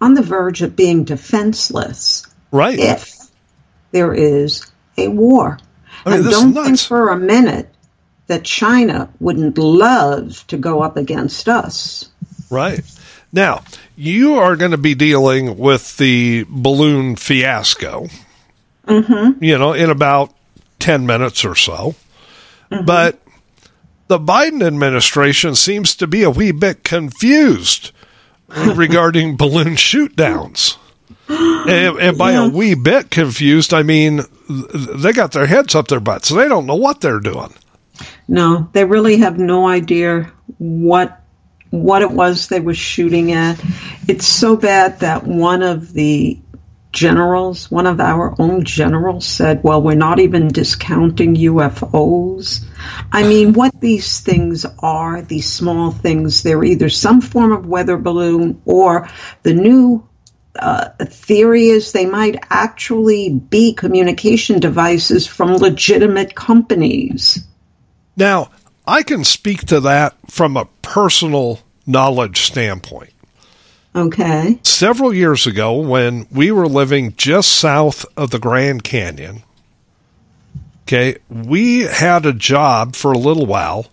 on 0.00 0.14
the 0.14 0.22
verge 0.22 0.62
of 0.62 0.74
being 0.74 1.04
defenseless 1.04 2.26
Right. 2.50 2.78
if 2.78 3.14
there 3.90 4.14
is 4.14 4.72
a 4.96 5.08
war. 5.08 5.58
I 6.06 6.08
mean, 6.08 6.20
and 6.20 6.30
don't 6.30 6.54
think 6.54 6.78
for 6.80 7.10
a 7.10 7.18
minute 7.18 7.68
that 8.26 8.42
China 8.42 9.10
wouldn't 9.20 9.58
love 9.58 10.46
to 10.46 10.56
go 10.56 10.80
up 10.80 10.96
against 10.96 11.46
us. 11.46 12.08
Right. 12.48 12.80
Now, 13.34 13.64
you 13.96 14.36
are 14.36 14.56
going 14.56 14.70
to 14.70 14.78
be 14.78 14.94
dealing 14.94 15.58
with 15.58 15.98
the 15.98 16.46
balloon 16.48 17.16
fiasco, 17.16 18.08
mm-hmm. 18.88 19.44
you 19.44 19.58
know, 19.58 19.74
in 19.74 19.90
about 19.90 20.34
10 20.78 21.04
minutes 21.04 21.44
or 21.44 21.54
so. 21.54 21.94
But 22.86 23.21
the 24.12 24.18
Biden 24.18 24.62
administration 24.62 25.54
seems 25.54 25.96
to 25.96 26.06
be 26.06 26.22
a 26.22 26.28
wee 26.28 26.52
bit 26.52 26.84
confused 26.84 27.92
regarding 28.46 29.36
balloon 29.38 29.74
shoot 29.74 30.14
downs. 30.14 30.76
And, 31.30 31.98
and 31.98 32.18
by 32.18 32.32
a 32.32 32.46
wee 32.46 32.74
bit 32.74 33.10
confused, 33.10 33.72
I 33.72 33.82
mean 33.82 34.20
they 34.50 35.14
got 35.14 35.32
their 35.32 35.46
heads 35.46 35.74
up 35.74 35.88
their 35.88 35.98
butts. 35.98 36.28
They 36.28 36.46
don't 36.46 36.66
know 36.66 36.74
what 36.74 37.00
they're 37.00 37.20
doing. 37.20 37.54
No, 38.28 38.68
they 38.74 38.84
really 38.84 39.16
have 39.16 39.38
no 39.38 39.66
idea 39.66 40.30
what 40.58 41.18
what 41.70 42.02
it 42.02 42.10
was 42.10 42.48
they 42.48 42.60
were 42.60 42.74
shooting 42.74 43.32
at. 43.32 43.64
It's 44.08 44.26
so 44.26 44.56
bad 44.56 45.00
that 45.00 45.26
one 45.26 45.62
of 45.62 45.90
the 45.90 46.38
generals, 46.92 47.70
one 47.70 47.86
of 47.86 48.00
our 48.00 48.34
own 48.38 48.64
generals 48.64 49.26
said, 49.26 49.64
"Well, 49.64 49.82
we're 49.82 49.94
not 49.94 50.20
even 50.20 50.48
discounting 50.48 51.36
UFOs." 51.36 52.64
I 53.10 53.22
mean, 53.24 53.54
what 53.54 53.80
these 53.80 54.20
things 54.20 54.66
are, 54.78 55.22
these 55.22 55.50
small 55.50 55.90
things, 55.90 56.42
they're 56.42 56.64
either 56.64 56.88
some 56.88 57.20
form 57.20 57.52
of 57.52 57.66
weather 57.66 57.96
balloon 57.96 58.60
or 58.64 59.08
the 59.42 59.54
new 59.54 60.06
uh, 60.58 60.90
theory 61.04 61.66
is 61.68 61.92
they 61.92 62.06
might 62.06 62.36
actually 62.50 63.30
be 63.30 63.72
communication 63.72 64.60
devices 64.60 65.26
from 65.26 65.56
legitimate 65.56 66.34
companies. 66.34 67.46
Now, 68.16 68.50
I 68.86 69.02
can 69.02 69.24
speak 69.24 69.66
to 69.66 69.80
that 69.80 70.14
from 70.28 70.56
a 70.56 70.66
personal 70.82 71.60
knowledge 71.86 72.42
standpoint. 72.42 73.11
Okay. 73.94 74.58
Several 74.62 75.12
years 75.12 75.46
ago, 75.46 75.74
when 75.74 76.26
we 76.30 76.50
were 76.50 76.66
living 76.66 77.14
just 77.16 77.52
south 77.52 78.06
of 78.16 78.30
the 78.30 78.38
Grand 78.38 78.84
Canyon, 78.84 79.42
okay, 80.84 81.18
we 81.28 81.80
had 81.80 82.24
a 82.24 82.32
job 82.32 82.96
for 82.96 83.12
a 83.12 83.18
little 83.18 83.44
while, 83.44 83.86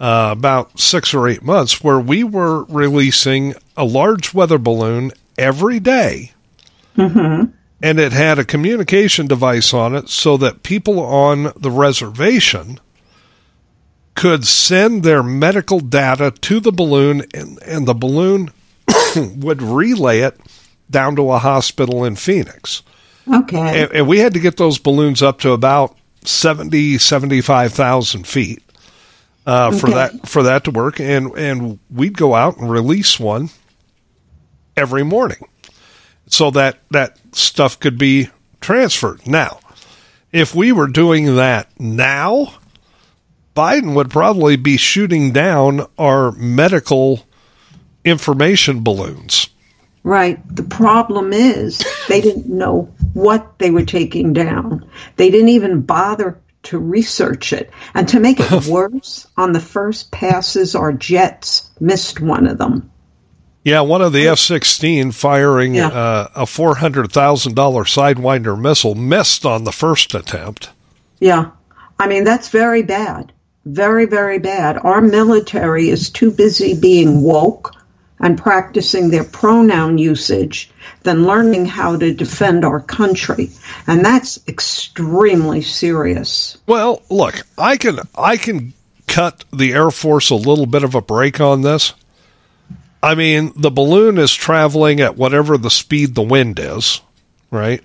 uh, 0.00 0.30
about 0.32 0.78
six 0.80 1.12
or 1.12 1.28
eight 1.28 1.42
months, 1.42 1.84
where 1.84 2.00
we 2.00 2.24
were 2.24 2.64
releasing 2.64 3.54
a 3.76 3.84
large 3.84 4.32
weather 4.32 4.58
balloon 4.58 5.12
every 5.36 5.78
day. 5.80 6.32
And 7.84 7.98
it 7.98 8.12
had 8.12 8.38
a 8.38 8.44
communication 8.44 9.26
device 9.26 9.74
on 9.74 9.94
it 9.94 10.08
so 10.08 10.36
that 10.38 10.62
people 10.62 11.00
on 11.00 11.52
the 11.56 11.70
reservation 11.70 12.80
could 14.14 14.46
send 14.46 15.02
their 15.02 15.22
medical 15.22 15.80
data 15.80 16.30
to 16.30 16.60
the 16.60 16.72
balloon, 16.72 17.24
and, 17.34 17.60
and 17.62 17.86
the 17.86 17.94
balloon 17.94 18.50
would 19.36 19.62
relay 19.62 20.20
it 20.20 20.38
down 20.90 21.16
to 21.16 21.30
a 21.32 21.38
hospital 21.38 22.04
in 22.04 22.16
Phoenix. 22.16 22.82
Okay. 23.32 23.82
And, 23.82 23.92
and 23.92 24.08
we 24.08 24.18
had 24.18 24.34
to 24.34 24.40
get 24.40 24.56
those 24.56 24.78
balloons 24.78 25.22
up 25.22 25.40
to 25.40 25.52
about 25.52 25.96
70, 26.24 26.98
75,000 26.98 28.26
feet 28.26 28.62
uh, 29.46 29.70
for 29.72 29.88
Okay. 29.88 29.94
that 29.94 30.28
for 30.28 30.42
that 30.42 30.64
to 30.64 30.70
work. 30.70 31.00
And, 31.00 31.32
and 31.38 31.78
we'd 31.90 32.16
go 32.16 32.34
out 32.34 32.58
and 32.58 32.70
release 32.70 33.18
one 33.18 33.50
every 34.76 35.02
morning 35.04 35.48
so 36.26 36.50
that 36.50 36.78
that 36.90 37.18
stuff 37.32 37.78
could 37.78 37.98
be 37.98 38.28
transferred. 38.60 39.26
Now, 39.26 39.60
if 40.32 40.54
we 40.54 40.72
were 40.72 40.86
doing 40.88 41.36
that 41.36 41.68
now, 41.78 42.54
Biden 43.54 43.94
would 43.94 44.10
probably 44.10 44.56
be 44.56 44.76
shooting 44.76 45.30
down 45.32 45.86
our 45.98 46.32
medical 46.32 47.26
information 48.04 48.82
balloons. 48.82 49.48
Right. 50.04 50.40
The 50.54 50.64
problem 50.64 51.32
is 51.32 51.84
they 52.08 52.20
didn't 52.20 52.48
know 52.48 52.92
what 53.14 53.58
they 53.58 53.70
were 53.70 53.84
taking 53.84 54.32
down. 54.32 54.84
They 55.16 55.30
didn't 55.30 55.50
even 55.50 55.82
bother 55.82 56.40
to 56.64 56.78
research 56.78 57.52
it. 57.52 57.70
And 57.94 58.08
to 58.08 58.20
make 58.20 58.38
it 58.40 58.66
worse, 58.68 59.26
on 59.36 59.52
the 59.52 59.60
first 59.60 60.10
passes, 60.10 60.74
our 60.74 60.92
jets 60.92 61.70
missed 61.80 62.20
one 62.20 62.46
of 62.46 62.58
them. 62.58 62.90
Yeah, 63.64 63.82
one 63.82 64.02
of 64.02 64.12
the 64.12 64.26
F 64.26 64.40
16 64.40 65.12
firing 65.12 65.74
Yeah. 65.74 65.88
uh, 65.88 66.28
a 66.34 66.44
$400,000 66.46 67.08
Sidewinder 67.54 68.60
missile 68.60 68.96
missed 68.96 69.46
on 69.46 69.62
the 69.62 69.70
first 69.72 70.14
attempt. 70.14 70.70
Yeah. 71.20 71.50
I 72.00 72.08
mean, 72.08 72.24
that's 72.24 72.48
very 72.48 72.82
bad. 72.82 73.32
Very, 73.64 74.06
very 74.06 74.40
bad. 74.40 74.78
Our 74.78 75.00
military 75.00 75.88
is 75.88 76.10
too 76.10 76.32
busy 76.32 76.74
being 76.74 77.22
woke 77.22 77.70
and 78.22 78.38
practicing 78.38 79.10
their 79.10 79.24
pronoun 79.24 79.98
usage 79.98 80.70
than 81.02 81.26
learning 81.26 81.66
how 81.66 81.96
to 81.96 82.14
defend 82.14 82.64
our 82.64 82.80
country. 82.80 83.50
And 83.86 84.04
that's 84.04 84.38
extremely 84.48 85.60
serious. 85.60 86.56
Well, 86.66 87.02
look, 87.10 87.42
I 87.58 87.76
can 87.76 87.98
I 88.16 88.36
can 88.36 88.72
cut 89.08 89.44
the 89.52 89.72
Air 89.74 89.90
Force 89.90 90.30
a 90.30 90.36
little 90.36 90.66
bit 90.66 90.84
of 90.84 90.94
a 90.94 91.02
break 91.02 91.40
on 91.40 91.62
this. 91.62 91.92
I 93.02 93.16
mean, 93.16 93.52
the 93.56 93.70
balloon 93.70 94.16
is 94.16 94.32
traveling 94.32 95.00
at 95.00 95.16
whatever 95.16 95.58
the 95.58 95.70
speed 95.70 96.14
the 96.14 96.22
wind 96.22 96.60
is, 96.60 97.00
right? 97.50 97.82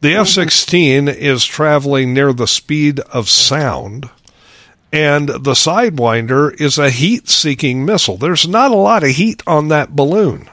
The 0.00 0.12
mm-hmm. 0.12 0.22
F 0.22 0.28
16 0.28 1.08
is 1.08 1.44
traveling 1.44 2.12
near 2.12 2.32
the 2.32 2.48
speed 2.48 2.98
of 3.00 3.28
sound, 3.28 4.10
and 4.92 5.28
the 5.28 5.52
Sidewinder 5.52 6.58
is 6.60 6.78
a 6.78 6.90
heat 6.90 7.28
seeking 7.28 7.84
missile. 7.84 8.16
There's 8.16 8.46
not 8.48 8.70
a 8.70 8.76
lot 8.76 9.04
of 9.04 9.10
heat 9.10 9.42
on 9.46 9.68
that 9.68 9.94
balloon. 9.94 10.48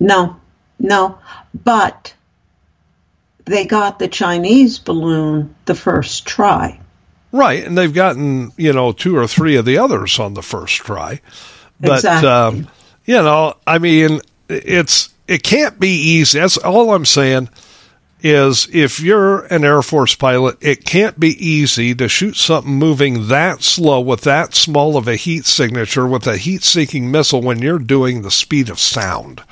No, 0.00 0.36
no. 0.78 1.18
But 1.64 2.14
they 3.44 3.64
got 3.66 3.98
the 3.98 4.08
Chinese 4.08 4.78
balloon 4.78 5.54
the 5.66 5.74
first 5.74 6.26
try. 6.26 6.80
Right, 7.32 7.64
and 7.64 7.76
they've 7.76 7.92
gotten 7.92 8.52
you 8.56 8.72
know 8.72 8.92
two 8.92 9.16
or 9.16 9.26
three 9.26 9.56
of 9.56 9.64
the 9.64 9.78
others 9.78 10.18
on 10.20 10.34
the 10.34 10.42
first 10.42 10.76
try, 10.76 11.20
but 11.80 11.94
Exactly. 11.96 12.28
um, 12.28 12.68
you 13.04 13.16
know, 13.16 13.54
I 13.66 13.78
mean, 13.78 14.20
it's 14.48 15.12
it 15.26 15.42
can't 15.42 15.80
be 15.80 15.88
easy. 15.88 16.38
That's 16.38 16.56
all 16.58 16.94
I'm 16.94 17.04
saying. 17.04 17.48
Is 18.26 18.66
if 18.72 19.00
you're 19.00 19.44
an 19.52 19.64
Air 19.64 19.82
Force 19.82 20.14
pilot, 20.14 20.56
it 20.62 20.86
can't 20.86 21.20
be 21.20 21.36
easy 21.46 21.94
to 21.96 22.08
shoot 22.08 22.36
something 22.36 22.72
moving 22.72 23.28
that 23.28 23.62
slow 23.62 24.00
with 24.00 24.22
that 24.22 24.54
small 24.54 24.96
of 24.96 25.06
a 25.06 25.16
heat 25.16 25.44
signature 25.44 26.06
with 26.06 26.26
a 26.26 26.38
heat 26.38 26.62
seeking 26.62 27.10
missile 27.10 27.42
when 27.42 27.60
you're 27.60 27.78
doing 27.78 28.22
the 28.22 28.30
speed 28.30 28.70
of 28.70 28.80
sound. 28.80 29.42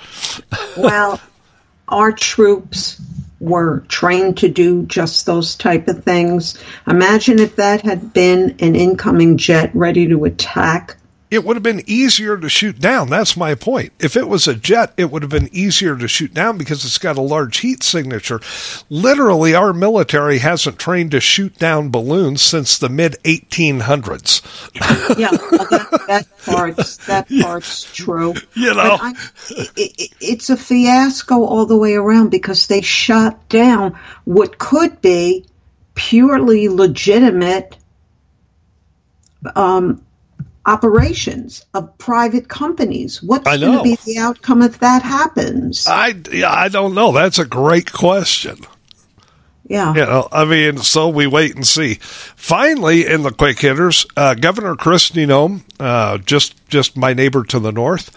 Well, 0.79 1.21
our 1.89 2.13
troops 2.13 2.99
were 3.41 3.81
trained 3.89 4.39
to 4.39 4.49
do 4.49 4.85
just 4.85 5.27
those 5.27 5.55
type 5.55 5.89
of 5.89 6.03
things. 6.05 6.57
Imagine 6.87 7.41
if 7.41 7.57
that 7.57 7.83
had 7.83 8.15
been 8.15 8.57
an 8.61 8.75
incoming 8.75 9.37
jet 9.37 9.71
ready 9.75 10.09
to 10.09 10.25
attack. 10.25 10.97
It 11.33 11.47
would 11.47 11.57
have 11.57 11.63
been 11.63 11.83
easier 11.87 12.37
to 12.37 12.51
shoot 12.51 12.79
down. 12.79 13.09
That's 13.09 13.39
my 13.39 13.55
point. 13.55 13.95
If 13.99 14.19
it 14.19 14.29
was 14.29 14.47
a 14.47 14.55
jet, 14.55 14.93
it 14.99 15.11
would 15.11 15.23
have 15.23 15.31
been 15.31 15.49
easier 15.51 15.97
to 15.97 16.07
shoot 16.07 16.35
down 16.35 16.59
because 16.59 16.85
it's 16.85 16.99
got 16.99 17.17
a 17.17 17.23
large 17.23 17.61
heat 17.61 17.83
signature. 17.83 18.39
Literally, 18.91 19.55
our 19.55 19.73
military 19.73 20.41
hasn't 20.41 20.79
trained 20.79 21.13
to 21.13 21.21
shoot 21.21 21.59
down 21.59 21.89
balloons 21.89 22.43
since 22.43 22.77
the 22.77 22.91
mid 22.91 23.17
1800s. 23.25 24.43
Yeah, 25.19 25.31
that, 25.31 26.05
that 26.07 26.27
part's 26.45 26.97
that 27.07 27.29
part's 27.41 27.91
true. 27.93 28.35
You 28.55 28.75
know. 28.75 28.99
I, 29.01 29.15
it, 29.51 29.71
it, 29.77 30.11
it's 30.21 30.51
a 30.51 30.57
fiasco 30.57 31.45
all 31.45 31.67
the 31.67 31.77
way 31.77 31.95
around 31.95 32.31
because 32.31 32.67
they 32.67 32.83
shot 32.83 33.49
down 33.49 33.99
what 34.25 34.59
could 34.59 35.01
be 35.01 35.47
purely 35.95 36.69
legitimate 36.69 37.77
um, 39.57 40.03
operations 40.67 41.65
of 41.75 41.97
private 41.99 42.49
companies. 42.49 43.23
What's 43.23 43.45
going 43.45 43.61
to 43.79 43.83
be 43.83 43.97
the 44.05 44.19
outcome 44.19 44.63
if 44.63 44.79
that 44.81 45.03
happens? 45.03 45.87
I, 45.89 46.15
I 46.47 46.69
don't 46.69 46.95
know. 46.95 47.13
That's 47.13 47.39
a 47.39 47.45
great 47.45 47.93
question. 47.93 48.59
yeah. 49.67 49.93
You 49.95 50.01
know, 50.07 50.29
I 50.31 50.45
mean, 50.45 50.79
so 50.79 51.09
we 51.09 51.27
wait 51.27 51.57
and 51.57 51.67
see. 51.67 51.95
Finally, 51.95 53.07
in 53.07 53.23
the 53.23 53.33
quick 53.33 53.59
hitters, 53.61 54.07
uh, 54.17 54.35
Governor 54.35 54.75
Kristi 54.77 55.27
Noem, 55.27 55.63
uh, 55.81 56.19
just 56.19 56.55
just 56.69 56.97
my 56.97 57.13
neighbor 57.13 57.43
to 57.45 57.59
the 57.59 57.73
north, 57.73 58.11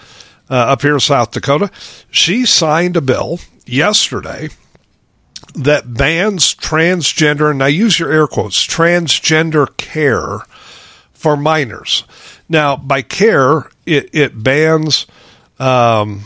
uh, 0.50 0.54
up 0.54 0.82
here 0.82 0.94
in 0.94 1.00
South 1.00 1.32
Dakota, 1.32 1.72
she 2.12 2.46
signed 2.46 2.96
a 2.96 3.02
bill 3.02 3.40
yesterday 3.66 4.50
that 5.56 5.94
bans 5.94 6.54
transgender, 6.54 7.50
and 7.50 7.64
I 7.64 7.70
use 7.70 8.00
your 8.00 8.12
air 8.12 8.28
quotes, 8.28 8.66
transgender 8.66 9.76
care 9.78 10.40
for 11.16 11.36
minors. 11.36 12.04
Now, 12.48 12.78
by 12.78 13.02
care, 13.02 13.70
it, 13.86 14.10
it 14.14 14.44
bans 14.44 15.08
um, 15.58 16.22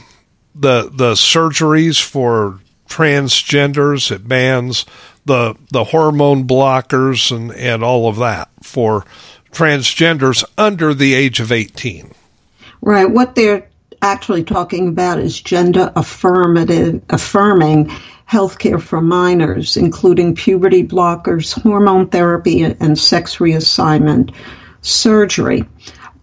the 0.54 0.90
the 0.92 1.14
surgeries 1.14 2.02
for 2.02 2.60
transgenders. 2.90 4.12
It 4.12 4.28
bans 4.28 4.86
the 5.26 5.56
the 5.72 5.86
hormone 5.86 6.48
blockers 6.48 7.36
and, 7.36 7.54
and 7.54 7.84
all 7.84 8.10
of 8.10 8.18
that 8.18 8.50
for 8.62 9.06
transgenders 9.52 10.44
under 10.58 10.94
the 10.94 11.14
age 11.14 11.40
of 11.40 11.52
18. 11.52 12.12
Right. 12.82 13.10
What 13.10 13.36
they're 13.36 13.68
actually 14.02 14.44
talking 14.44 14.88
about 14.88 15.20
is 15.20 15.42
gender 15.42 15.92
affirmative, 15.96 17.02
affirming 17.10 17.92
healthcare 18.30 18.82
for 18.82 19.02
minors, 19.02 19.76
including 19.76 20.36
puberty 20.36 20.84
blockers, 20.84 21.60
hormone 21.62 22.08
therapy, 22.08 22.64
and 22.64 22.98
sex 22.98 23.38
reassignment 23.38 24.34
surgery. 24.82 25.64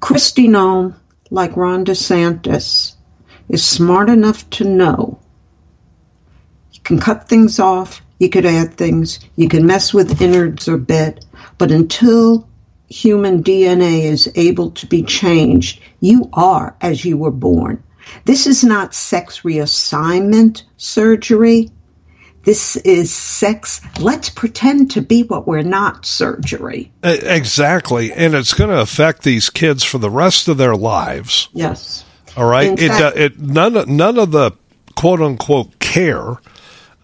Kristi 0.00 0.48
Noem, 0.48 0.94
like 1.30 1.56
Ron 1.56 1.84
DeSantis, 1.84 2.94
is 3.48 3.64
smart 3.64 4.08
enough 4.10 4.48
to 4.50 4.64
know 4.64 5.18
you 6.72 6.80
can 6.82 6.98
cut 6.98 7.28
things 7.28 7.58
off, 7.58 8.02
you 8.18 8.28
could 8.28 8.46
add 8.46 8.74
things, 8.74 9.20
you 9.36 9.48
can 9.48 9.66
mess 9.66 9.94
with 9.94 10.20
innards 10.20 10.68
a 10.68 10.76
bit, 10.76 11.24
but 11.58 11.70
until 11.70 12.48
human 12.88 13.42
DNA 13.42 14.02
is 14.02 14.30
able 14.34 14.70
to 14.72 14.86
be 14.86 15.02
changed, 15.02 15.80
you 16.00 16.28
are 16.32 16.76
as 16.80 17.04
you 17.04 17.16
were 17.16 17.30
born. 17.30 17.82
This 18.24 18.46
is 18.46 18.62
not 18.62 18.94
sex 18.94 19.40
reassignment 19.40 20.62
surgery. 20.76 21.70
This 22.46 22.76
is 22.76 23.12
sex. 23.12 23.80
Let's 24.00 24.30
pretend 24.30 24.92
to 24.92 25.02
be 25.02 25.24
what 25.24 25.46
we're 25.46 25.62
not 25.62 26.06
surgery. 26.06 26.92
Exactly. 27.02 28.12
And 28.12 28.34
it's 28.34 28.54
going 28.54 28.70
to 28.70 28.80
affect 28.80 29.22
these 29.24 29.50
kids 29.50 29.82
for 29.84 29.98
the 29.98 30.08
rest 30.10 30.46
of 30.48 30.56
their 30.56 30.76
lives. 30.76 31.48
Yes. 31.52 32.04
All 32.36 32.48
right. 32.48 32.68
In 32.68 32.78
It, 32.78 32.88
fact- 32.88 33.16
uh, 33.16 33.20
it 33.20 33.38
none 33.40 33.76
of- 33.76 33.88
none 33.88 34.18
of 34.18 34.30
the 34.30 34.52
quote 34.94 35.20
unquote 35.20 35.78
care 35.80 36.36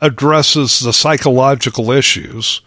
addresses 0.00 0.78
the 0.80 0.92
psychological 0.92 1.90
issues 1.90 2.60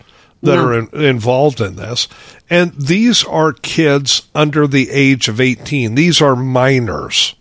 that 0.43 0.55
No. 0.55 0.65
are 0.65 0.79
in, 0.79 0.89
involved 0.93 1.61
in 1.61 1.75
this, 1.77 2.07
and 2.49 2.73
these 2.77 3.23
are 3.23 3.53
kids 3.53 4.23
under 4.35 4.67
the 4.67 4.89
age 4.91 5.27
of 5.27 5.39
eighteen. 5.41 5.95
These 5.95 6.21
are 6.21 6.35
minors. 6.35 7.35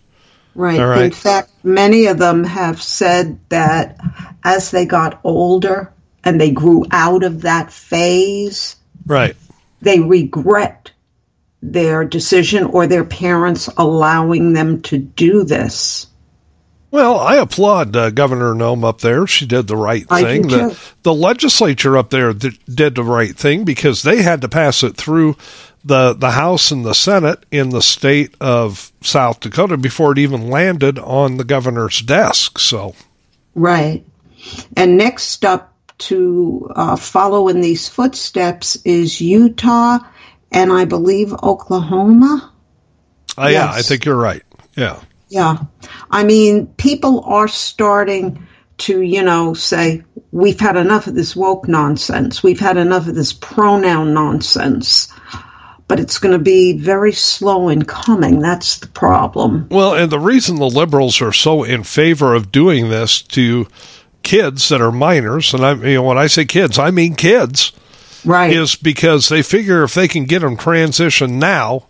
Right. 0.55 0.79
Right. 0.79 1.03
In 1.03 1.11
fact, 1.11 1.51
many 1.63 2.07
of 2.07 2.17
them 2.17 2.43
have 2.45 2.81
said 2.81 3.39
that 3.49 3.99
as 4.43 4.71
they 4.71 4.85
got 4.85 5.19
older 5.23 5.91
and 6.23 6.39
they 6.39 6.51
grew 6.51 6.85
out 6.89 7.23
of 7.23 7.41
that 7.41 7.71
phase, 7.71 8.77
Right. 9.05 9.35
they 9.81 9.99
regret 9.99 10.91
their 11.61 12.05
decision 12.05 12.63
or 12.63 12.87
their 12.87 13.03
parents 13.03 13.69
allowing 13.77 14.53
them 14.53 14.81
to 14.83 14.97
do 14.97 15.43
this. 15.43 16.07
Well, 16.95 17.19
I 17.19 17.35
applaud 17.35 17.93
uh, 17.93 18.09
Governor 18.09 18.53
Noem 18.53 18.85
up 18.85 19.01
there. 19.01 19.27
She 19.27 19.45
did 19.45 19.67
the 19.67 19.75
right 19.75 20.07
thing. 20.07 20.43
The, 20.43 20.79
the 21.03 21.13
legislature 21.13 21.97
up 21.97 22.09
there 22.09 22.33
th- 22.33 22.57
did 22.73 22.95
the 22.95 23.03
right 23.03 23.35
thing 23.35 23.65
because 23.65 24.01
they 24.01 24.21
had 24.21 24.39
to 24.39 24.47
pass 24.47 24.81
it 24.81 24.95
through 24.95 25.35
the 25.83 26.13
the 26.13 26.31
House 26.31 26.71
and 26.71 26.85
the 26.85 26.95
Senate 26.95 27.45
in 27.51 27.71
the 27.71 27.81
state 27.81 28.33
of 28.39 28.93
South 29.01 29.41
Dakota 29.41 29.75
before 29.75 30.13
it 30.13 30.19
even 30.19 30.49
landed 30.49 30.97
on 30.97 31.35
the 31.35 31.43
governor's 31.43 31.99
desk. 31.99 32.59
So, 32.59 32.95
Right. 33.55 34.05
And 34.77 34.97
next 34.97 35.43
up 35.43 35.73
to 35.97 36.71
uh, 36.77 36.95
follow 36.95 37.49
in 37.49 37.59
these 37.59 37.89
footsteps 37.89 38.77
is 38.85 39.19
Utah 39.19 39.99
and 40.49 40.71
I 40.71 40.85
believe 40.85 41.33
Oklahoma. 41.43 42.53
uh, 43.37 43.47
yeah, 43.47 43.69
I 43.69 43.81
think 43.81 44.05
you're 44.05 44.15
right. 44.15 44.43
Yeah. 44.77 45.01
Yeah. 45.35 45.57
I 46.09 46.23
mean, 46.23 46.67
people 46.77 47.19
are 47.25 47.49
starting 47.49 48.47
to, 48.77 49.01
you 49.01 49.21
know, 49.21 49.53
say, 49.53 50.01
we've 50.31 50.61
had 50.61 50.77
enough 50.77 51.07
of 51.07 51.15
this 51.15 51.35
woke 51.35 51.67
nonsense. 51.67 52.41
We've 52.41 52.59
had 52.59 52.77
enough 52.77 53.09
of 53.09 53.15
this 53.15 53.33
pronoun 53.33 54.13
nonsense. 54.13 55.11
But 55.89 55.99
it's 55.99 56.19
going 56.19 56.31
to 56.31 56.41
be 56.41 56.77
very 56.77 57.11
slow 57.11 57.67
in 57.67 57.83
coming. 57.83 58.39
That's 58.39 58.79
the 58.79 58.87
problem. 58.87 59.67
Well, 59.69 59.93
and 59.93 60.09
the 60.09 60.21
reason 60.21 60.55
the 60.55 60.69
liberals 60.69 61.21
are 61.21 61.33
so 61.33 61.65
in 61.65 61.83
favor 61.83 62.33
of 62.33 62.49
doing 62.49 62.87
this 62.87 63.21
to 63.23 63.67
kids 64.23 64.69
that 64.69 64.79
are 64.79 64.91
minors, 64.91 65.53
and 65.53 65.65
I, 65.65 65.73
you 65.73 65.95
know, 65.95 66.03
when 66.03 66.17
I 66.17 66.27
say 66.27 66.45
kids, 66.45 66.79
I 66.79 66.91
mean 66.91 67.13
kids. 67.13 67.73
Right. 68.23 68.53
is 68.53 68.75
because 68.75 69.27
they 69.27 69.43
figure 69.43 69.83
if 69.83 69.93
they 69.93 70.07
can 70.07 70.23
get 70.25 70.39
them 70.39 70.55
transitioned 70.55 71.33
now, 71.33 71.87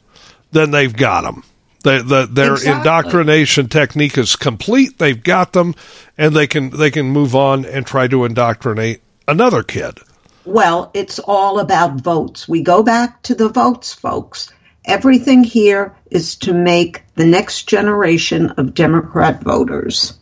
then 0.51 0.71
they've 0.71 0.93
got 0.93 1.21
them. 1.21 1.43
The, 1.86 2.02
the, 2.02 2.26
their 2.26 2.54
Exactly. 2.54 2.80
indoctrination 2.80 3.69
technique 3.69 4.17
is 4.17 4.36
complete. 4.36 4.98
They've 4.98 5.21
got 5.21 5.54
them, 5.54 5.76
and 6.17 6.36
they 6.36 6.48
can 6.48 6.71
they 6.71 6.89
can 6.89 7.06
move 7.06 7.36
on 7.36 7.63
and 7.63 7.86
try 7.86 8.08
to 8.08 8.26
indoctrinate 8.26 9.04
another 9.28 9.62
kid. 9.62 10.00
Well, 10.45 10.89
it's 10.95 11.19
all 11.19 11.60
about 11.60 12.02
votes. 12.02 12.48
We 12.48 12.63
go 12.63 12.82
back 12.82 13.21
to 13.24 13.36
the 13.36 13.50
votes, 13.50 13.93
folks. 13.93 14.52
Everything 14.84 15.43
here 15.43 15.95
is 16.10 16.38
to 16.38 16.56
make 16.56 17.04
the 17.13 17.26
next 17.28 17.67
generation 17.67 18.50
of 18.58 18.74
Democrat 18.74 19.43
voters. 19.43 20.17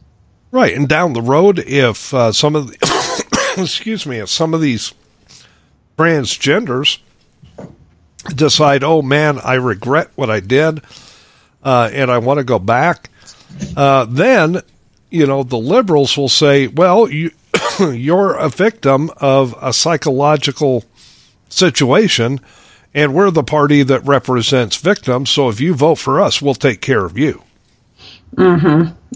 Right, 0.51 0.75
and 0.75 0.89
down 0.89 1.13
the 1.13 1.21
road, 1.21 1.59
if 1.59 2.13
uh, 2.13 2.33
some 2.33 2.57
of 2.57 2.67
the, 2.67 3.53
excuse 3.57 4.05
me, 4.05 4.17
if 4.17 4.29
some 4.29 4.53
of 4.53 4.59
these 4.59 4.93
transgenders 5.97 6.99
decide, 8.35 8.83
oh 8.83 9.01
man, 9.01 9.39
I 9.39 9.53
regret 9.53 10.09
what 10.15 10.29
I 10.29 10.41
did, 10.41 10.81
uh, 11.63 11.89
and 11.91 12.11
I 12.11 12.19
want 12.19 12.39
to 12.39 12.43
go 12.43 12.59
back, 12.59 13.09
uh, 13.75 14.05
then 14.05 14.61
you 15.09 15.25
know 15.25 15.43
the 15.43 15.57
liberals 15.57 16.17
will 16.17 16.29
say, 16.29 16.67
well, 16.67 17.09
you 17.09 17.31
you're 17.79 18.35
a 18.35 18.49
victim 18.49 19.11
of 19.17 19.55
a 19.61 19.73
psychological 19.73 20.83
situation. 21.49 22.39
And 22.95 23.15
we're 23.15 23.31
the 23.31 23.43
party 23.43 23.81
that 23.81 24.05
represents 24.05 24.77
victims. 24.77 25.31
So 25.31 25.49
if 25.49 25.59
you 25.59 25.73
vote 25.73 25.95
for 25.95 26.21
us, 26.21 26.43
we'll 26.43 26.53
take 26.53 26.79
care 26.79 27.03
of 27.03 27.17
you. 27.17 27.41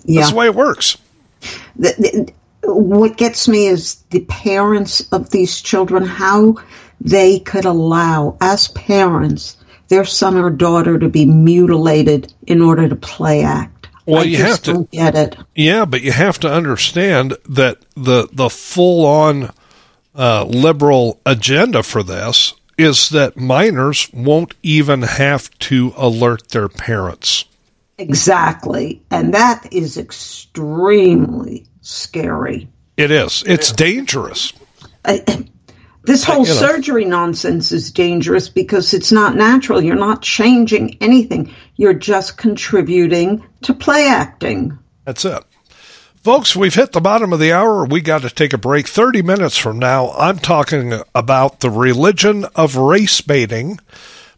Yeah. 0.03 0.21
That's 0.21 0.31
the 0.31 0.37
way 0.37 0.45
it 0.47 0.55
works. 0.55 0.97
the, 1.75 1.93
the, 1.99 2.33
what 2.73 3.17
gets 3.17 3.47
me 3.47 3.67
is 3.67 3.95
the 4.09 4.21
parents 4.21 5.07
of 5.11 5.29
these 5.29 5.61
children, 5.61 6.05
how 6.05 6.55
they 6.99 7.39
could 7.39 7.65
allow, 7.65 8.37
as 8.41 8.67
parents, 8.69 9.57
their 9.87 10.05
son 10.05 10.37
or 10.37 10.49
daughter 10.49 10.97
to 10.99 11.09
be 11.09 11.25
mutilated 11.25 12.33
in 12.45 12.61
order 12.61 12.87
to 12.87 12.95
play 12.95 13.43
act. 13.43 13.87
Well, 14.05 14.21
I 14.21 14.25
you 14.25 14.37
just 14.37 14.49
have 14.49 14.61
to- 14.63 14.73
don't 14.73 14.91
get 14.91 15.15
it. 15.15 15.35
Yeah, 15.55 15.85
but 15.85 16.01
you 16.01 16.11
have 16.11 16.39
to 16.39 16.51
understand 16.51 17.35
that 17.49 17.79
the 17.95 18.29
the 18.31 18.49
full 18.49 19.05
on 19.05 19.51
uh, 20.15 20.45
liberal 20.45 21.19
agenda 21.25 21.83
for 21.83 22.03
this 22.03 22.53
is 22.77 23.09
that 23.09 23.37
minors 23.37 24.09
won't 24.13 24.53
even 24.63 25.01
have 25.01 25.49
to 25.59 25.93
alert 25.97 26.49
their 26.49 26.69
parents. 26.69 27.45
Exactly. 27.97 29.01
And 29.09 29.33
that 29.33 29.67
is 29.73 29.97
extremely 29.97 31.65
scary. 31.81 32.67
It 32.95 33.11
is. 33.11 33.43
It's 33.45 33.71
dangerous. 33.71 34.53
I, 35.03 35.23
this 36.07 36.23
whole 36.23 36.47
you 36.47 36.53
know. 36.53 36.59
surgery 36.59 37.03
nonsense 37.03 37.73
is 37.73 37.91
dangerous 37.91 38.47
because 38.47 38.93
it's 38.93 39.11
not 39.11 39.35
natural. 39.35 39.83
You're 39.83 39.95
not 39.95 40.21
changing 40.21 40.97
anything. 41.01 41.53
You're 41.75 41.93
just 41.93 42.37
contributing 42.37 43.45
to 43.63 43.73
play 43.73 44.07
acting. 44.07 44.79
That's 45.03 45.25
it. 45.25 45.43
Folks, 46.23 46.55
we've 46.55 46.73
hit 46.73 46.93
the 46.93 47.01
bottom 47.01 47.33
of 47.33 47.39
the 47.39 47.51
hour. 47.51 47.85
We 47.85 47.99
got 47.99 48.21
to 48.21 48.29
take 48.29 48.53
a 48.53 48.57
break. 48.57 48.87
30 48.87 49.21
minutes 49.21 49.57
from 49.57 49.79
now, 49.79 50.11
I'm 50.11 50.39
talking 50.39 50.93
about 51.13 51.59
the 51.59 51.69
religion 51.69 52.45
of 52.55 52.77
race 52.77 53.19
baiting. 53.19 53.77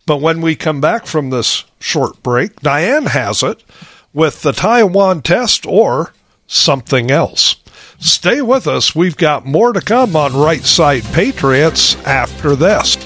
But 0.08 0.22
when 0.22 0.42
we 0.42 0.56
come 0.56 0.82
back 0.82 1.06
from 1.06 1.30
this 1.30 1.66
short 1.80 2.24
break, 2.24 2.62
Diane 2.62 3.06
has 3.06 3.44
it 3.44 3.64
with 4.12 4.42
the 4.42 4.54
Taiwan 4.54 5.22
test 5.22 5.68
or 5.68 6.14
something 6.48 7.12
else. 7.12 7.58
Stay 8.00 8.42
with 8.42 8.68
us. 8.68 8.96
We've 8.96 9.18
got 9.18 9.46
more 9.46 9.74
to 9.74 9.82
come 9.82 10.16
on 10.16 10.36
Right 10.36 10.64
Side 10.64 11.04
Patriots 11.14 11.96
after 12.06 12.56
this. 12.56 12.98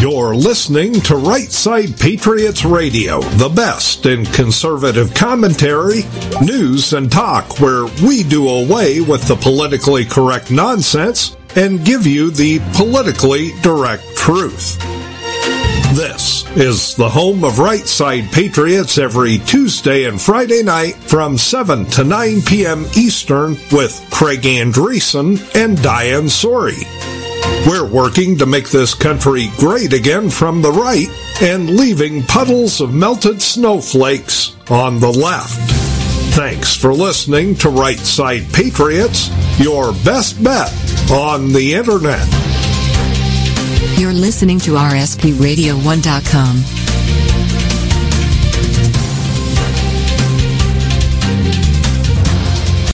You're 0.00 0.34
listening 0.34 1.00
to 1.02 1.16
Right 1.16 1.50
Side 1.50 1.98
Patriots 1.98 2.64
Radio, 2.64 3.20
the 3.20 3.48
best 3.48 4.04
in 4.04 4.26
conservative 4.26 5.14
commentary, 5.14 6.02
news, 6.42 6.92
and 6.92 7.10
talk, 7.10 7.58
where 7.58 7.86
we 8.04 8.22
do 8.22 8.48
away 8.48 9.00
with 9.00 9.26
the 9.26 9.36
politically 9.36 10.04
correct 10.04 10.50
nonsense 10.50 11.36
and 11.56 11.84
give 11.84 12.06
you 12.06 12.30
the 12.30 12.58
politically 12.74 13.52
direct 13.62 14.04
truth. 14.16 14.93
This 15.94 16.44
is 16.56 16.96
the 16.96 17.08
home 17.08 17.44
of 17.44 17.60
Right 17.60 17.86
Side 17.86 18.32
Patriots 18.32 18.98
every 18.98 19.38
Tuesday 19.38 20.06
and 20.06 20.20
Friday 20.20 20.60
night 20.64 20.96
from 20.96 21.38
7 21.38 21.84
to 21.84 22.02
9 22.02 22.42
p.m. 22.42 22.84
Eastern 22.96 23.52
with 23.70 24.04
Craig 24.10 24.40
Andresen 24.40 25.38
and 25.54 25.80
Diane 25.80 26.24
Sori. 26.24 26.82
We're 27.64 27.88
working 27.88 28.36
to 28.38 28.44
make 28.44 28.70
this 28.70 28.92
country 28.92 29.52
great 29.56 29.92
again 29.92 30.30
from 30.30 30.62
the 30.62 30.72
right 30.72 31.06
and 31.40 31.70
leaving 31.70 32.24
puddles 32.24 32.80
of 32.80 32.92
melted 32.92 33.40
snowflakes 33.40 34.56
on 34.70 34.98
the 34.98 35.12
left. 35.12 35.70
Thanks 36.34 36.74
for 36.74 36.92
listening 36.92 37.54
to 37.56 37.68
Right 37.68 38.00
Side 38.00 38.52
Patriots, 38.52 39.30
your 39.60 39.92
best 40.04 40.42
bet 40.42 40.72
on 41.12 41.52
the 41.52 41.72
internet. 41.74 42.43
You're 43.96 44.12
listening 44.12 44.58
to 44.60 44.72
RSPRadio1.com. 44.72 46.62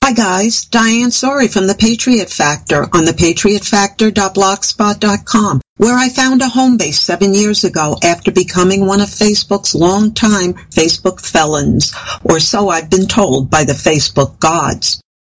Hi 0.05 0.13
guys, 0.13 0.67
Diane 0.67 1.09
Sori 1.09 1.51
from 1.51 1.67
The 1.67 1.75
Patriot 1.75 2.29
Factor 2.29 2.83
on 2.83 3.07
thepatriotfactor.blogspot.com, 3.07 5.61
where 5.79 5.97
I 5.97 6.11
found 6.11 6.43
a 6.43 6.49
home 6.49 6.77
base 6.77 7.01
seven 7.01 7.33
years 7.33 7.65
ago 7.65 7.97
after 8.03 8.31
becoming 8.31 8.87
one 8.87 9.01
of 9.01 9.09
Facebook's 9.09 9.75
longtime 9.75 10.53
Facebook 10.71 11.25
felons, 11.25 11.95
or 12.25 12.41
so 12.41 12.69
I've 12.69 12.91
been 12.91 13.07
told 13.07 13.51
by 13.51 13.65
the 13.65 13.73
Facebook 13.73 14.39
gods. 14.39 15.01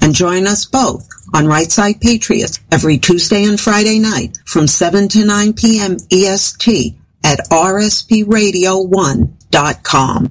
and 0.00 0.14
join 0.14 0.46
us 0.46 0.64
both 0.64 1.06
on 1.34 1.46
Right 1.46 1.70
Side 1.70 2.00
Patriots 2.00 2.60
every 2.72 2.96
Tuesday 2.98 3.44
and 3.44 3.60
Friday 3.60 3.98
night 3.98 4.38
from 4.46 4.66
7 4.66 5.08
to 5.08 5.22
9 5.24 5.52
p.m. 5.54 5.96
EST 6.10 6.96
at 7.24 7.40
rspradio1.com. 7.50 10.30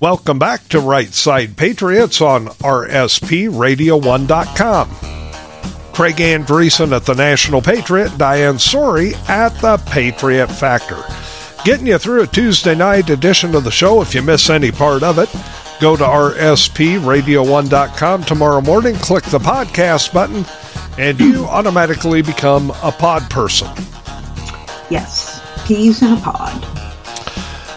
Welcome 0.00 0.38
back 0.38 0.66
to 0.68 0.80
Right 0.80 1.12
Side 1.12 1.58
Patriots 1.58 2.22
on 2.22 2.46
RSPRadio1.com. 2.46 4.88
Craig 5.92 6.16
Andresen 6.16 6.96
at 6.96 7.04
the 7.04 7.14
National 7.14 7.60
Patriot, 7.60 8.16
Diane 8.16 8.54
Sori 8.54 9.12
at 9.28 9.50
the 9.60 9.76
Patriot 9.84 10.46
Factor. 10.46 11.04
Getting 11.62 11.88
you 11.88 11.98
through 11.98 12.22
a 12.22 12.26
Tuesday 12.26 12.74
night 12.74 13.10
edition 13.10 13.54
of 13.54 13.64
the 13.64 13.70
show. 13.70 14.00
If 14.00 14.14
you 14.14 14.22
miss 14.22 14.48
any 14.48 14.72
part 14.72 15.02
of 15.02 15.18
it, 15.18 15.28
go 15.78 15.94
to 15.94 16.04
RSPRadio1.com 16.04 18.24
tomorrow 18.24 18.62
morning, 18.62 18.94
click 18.96 19.24
the 19.24 19.38
podcast 19.38 20.14
button, 20.14 20.46
and 20.98 21.20
you 21.20 21.44
automatically 21.46 22.22
become 22.22 22.70
a 22.82 22.90
pod 22.90 23.28
person. 23.28 23.68
Yes, 24.88 25.42
peas 25.66 26.00
in 26.02 26.14
a 26.14 26.20
pod. 26.20 26.64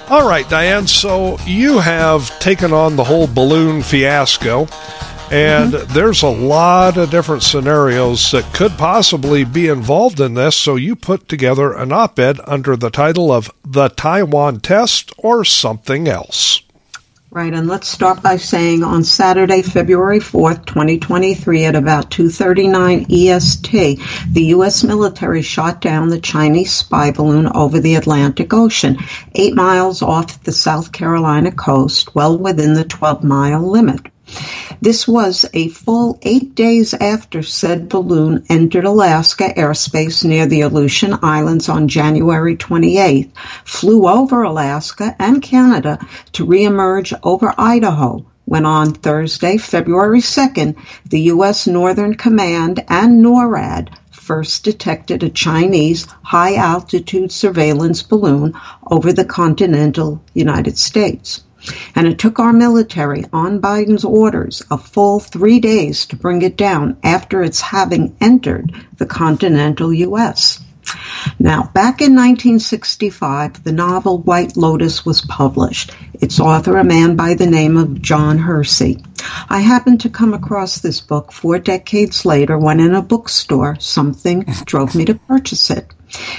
All 0.09 0.25
right, 0.27 0.47
Diane. 0.49 0.87
So 0.87 1.37
you 1.45 1.79
have 1.79 2.39
taken 2.39 2.71
on 2.71 2.95
the 2.95 3.03
whole 3.03 3.27
balloon 3.27 3.81
fiasco, 3.81 4.65
and 5.31 5.73
mm-hmm. 5.73 5.93
there's 5.93 6.23
a 6.23 6.29
lot 6.29 6.97
of 6.97 7.09
different 7.09 7.43
scenarios 7.43 8.31
that 8.31 8.53
could 8.53 8.71
possibly 8.73 9.43
be 9.43 9.67
involved 9.67 10.19
in 10.19 10.33
this. 10.33 10.55
So 10.55 10.75
you 10.75 10.95
put 10.95 11.27
together 11.27 11.73
an 11.73 11.91
op 11.91 12.19
ed 12.19 12.39
under 12.45 12.75
the 12.75 12.89
title 12.89 13.31
of 13.31 13.51
The 13.63 13.89
Taiwan 13.89 14.59
Test 14.59 15.13
or 15.17 15.43
Something 15.45 16.07
Else. 16.07 16.61
Right, 17.33 17.51
and 17.51 17.67
let's 17.67 17.87
start 17.87 18.21
by 18.21 18.37
saying 18.37 18.83
on 18.83 19.03
Saturday, 19.03 19.63
February 19.63 20.19
4th, 20.19 20.67
2023 20.67 21.65
at 21.65 21.75
about 21.75 22.11
2:39 22.11 23.07
EST, 23.09 23.99
the 24.31 24.43
US 24.57 24.83
military 24.83 25.41
shot 25.41 25.81
down 25.81 26.09
the 26.09 26.19
Chinese 26.19 26.71
spy 26.71 27.09
balloon 27.09 27.47
over 27.47 27.79
the 27.79 27.95
Atlantic 27.95 28.53
Ocean, 28.53 28.99
8 29.33 29.55
miles 29.55 30.03
off 30.03 30.43
the 30.43 30.51
South 30.51 30.91
Carolina 30.91 31.51
coast, 31.51 32.13
well 32.13 32.37
within 32.37 32.75
the 32.75 32.85
12-mile 32.85 33.67
limit. 33.67 34.12
This 34.81 35.07
was 35.07 35.45
a 35.53 35.69
full 35.69 36.19
eight 36.23 36.55
days 36.55 36.93
after 36.93 37.43
said 37.43 37.87
balloon 37.87 38.43
entered 38.49 38.83
Alaska 38.83 39.53
airspace 39.55 40.25
near 40.25 40.45
the 40.45 40.61
Aleutian 40.61 41.19
Islands 41.21 41.69
on 41.69 41.87
January 41.87 42.57
28th, 42.57 43.29
flew 43.63 44.07
over 44.07 44.43
Alaska 44.43 45.15
and 45.19 45.41
Canada 45.41 45.99
to 46.33 46.45
reemerge 46.45 47.17
over 47.23 47.53
Idaho, 47.57 48.25
when 48.45 48.65
on 48.65 48.93
Thursday, 48.93 49.57
February 49.57 50.19
2nd, 50.19 50.75
the 51.09 51.21
U.S. 51.21 51.65
Northern 51.65 52.15
Command 52.15 52.83
and 52.89 53.23
NORAD 53.23 53.89
first 54.11 54.63
detected 54.63 55.23
a 55.23 55.29
Chinese 55.29 56.07
high 56.23 56.55
altitude 56.55 57.31
surveillance 57.31 58.03
balloon 58.03 58.53
over 58.89 59.13
the 59.13 59.25
continental 59.25 60.21
United 60.33 60.77
States. 60.77 61.43
And 61.95 62.07
it 62.07 62.19
took 62.19 62.39
our 62.39 62.53
military, 62.53 63.25
on 63.33 63.61
Biden's 63.61 64.03
orders, 64.03 64.63
a 64.71 64.77
full 64.77 65.19
three 65.19 65.59
days 65.59 66.05
to 66.07 66.15
bring 66.15 66.41
it 66.41 66.57
down 66.57 66.97
after 67.03 67.41
its 67.43 67.61
having 67.61 68.15
entered 68.19 68.73
the 68.97 69.05
continental 69.05 69.93
U.S. 69.93 70.59
Now, 71.39 71.63
back 71.73 72.01
in 72.01 72.15
1965, 72.15 73.63
the 73.63 73.71
novel 73.71 74.19
White 74.19 74.55
Lotus 74.55 75.05
was 75.05 75.21
published. 75.21 75.91
Its 76.13 76.39
author, 76.39 76.77
a 76.77 76.83
man 76.83 77.15
by 77.15 77.33
the 77.33 77.47
name 77.47 77.77
of 77.77 78.01
John 78.01 78.37
Hersey. 78.37 79.03
I 79.49 79.59
happened 79.59 80.01
to 80.01 80.09
come 80.09 80.33
across 80.33 80.79
this 80.79 80.99
book 81.01 81.31
four 81.31 81.59
decades 81.59 82.25
later 82.25 82.57
when 82.57 82.79
in 82.79 82.93
a 82.93 83.01
bookstore 83.01 83.77
something 83.79 84.41
drove 84.65 84.95
me 84.95 85.05
to 85.05 85.15
purchase 85.15 85.69
it. 85.69 85.93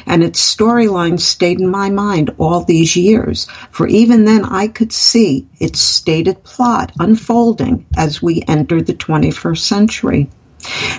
And 0.07 0.23
its 0.23 0.55
storyline 0.55 1.19
stayed 1.19 1.61
in 1.61 1.67
my 1.67 1.91
mind 1.91 2.31
all 2.39 2.63
these 2.63 2.95
years, 2.95 3.47
for 3.71 3.87
even 3.89 4.25
then 4.25 4.45
I 4.45 4.69
could 4.69 4.93
see 4.93 5.49
its 5.59 5.81
stated 5.81 6.45
plot 6.45 6.93
unfolding 6.99 7.87
as 7.97 8.23
we 8.23 8.45
entered 8.47 8.87
the 8.87 8.95
21st 8.95 9.59
century. 9.59 10.31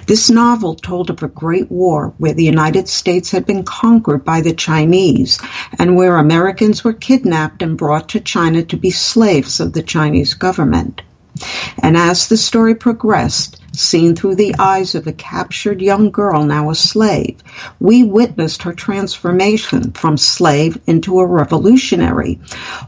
This 0.05 0.29
novel 0.29 0.75
told 0.75 1.09
of 1.09 1.23
a 1.23 1.27
great 1.27 1.71
war 1.71 2.13
where 2.17 2.33
the 2.33 2.43
United 2.43 2.87
States 2.87 3.31
had 3.31 3.45
been 3.45 3.63
conquered 3.63 4.23
by 4.23 4.41
the 4.41 4.53
Chinese 4.53 5.39
and 5.79 5.95
where 5.95 6.17
Americans 6.17 6.83
were 6.83 6.93
kidnapped 6.93 7.63
and 7.63 7.77
brought 7.77 8.09
to 8.09 8.19
China 8.19 8.63
to 8.63 8.77
be 8.77 8.91
slaves 8.91 9.59
of 9.59 9.73
the 9.73 9.83
Chinese 9.83 10.35
government. 10.35 11.01
And 11.81 11.97
as 11.97 12.27
the 12.27 12.37
story 12.37 12.75
progressed, 12.75 13.59
seen 13.79 14.15
through 14.15 14.35
the 14.35 14.55
eyes 14.57 14.95
of 14.95 15.07
a 15.07 15.13
captured 15.13 15.81
young 15.81 16.11
girl, 16.11 16.43
now 16.43 16.69
a 16.69 16.75
slave, 16.75 17.37
we 17.79 18.03
witnessed 18.03 18.63
her 18.63 18.73
transformation 18.73 19.91
from 19.91 20.17
slave 20.17 20.79
into 20.87 21.19
a 21.19 21.25
revolutionary 21.25 22.39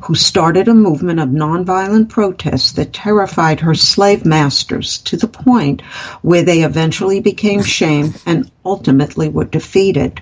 who 0.04 0.16
started 0.16 0.68
a 0.68 0.74
movement 0.74 1.20
of 1.20 1.30
nonviolent 1.30 2.10
protest 2.10 2.76
that 2.76 2.94
terrified 2.94 3.60
her 3.60 3.76
slave 3.76 4.26
masters 4.26 4.98
to 5.00 5.18
the 5.18 5.28
point 5.28 5.82
where 6.22 6.44
they 6.44 6.64
eventually 6.64 7.20
became 7.20 7.64
shamed 7.64 8.22
and 8.26 8.50
ultimately 8.66 9.30
were 9.30 9.46
defeated. 9.46 10.22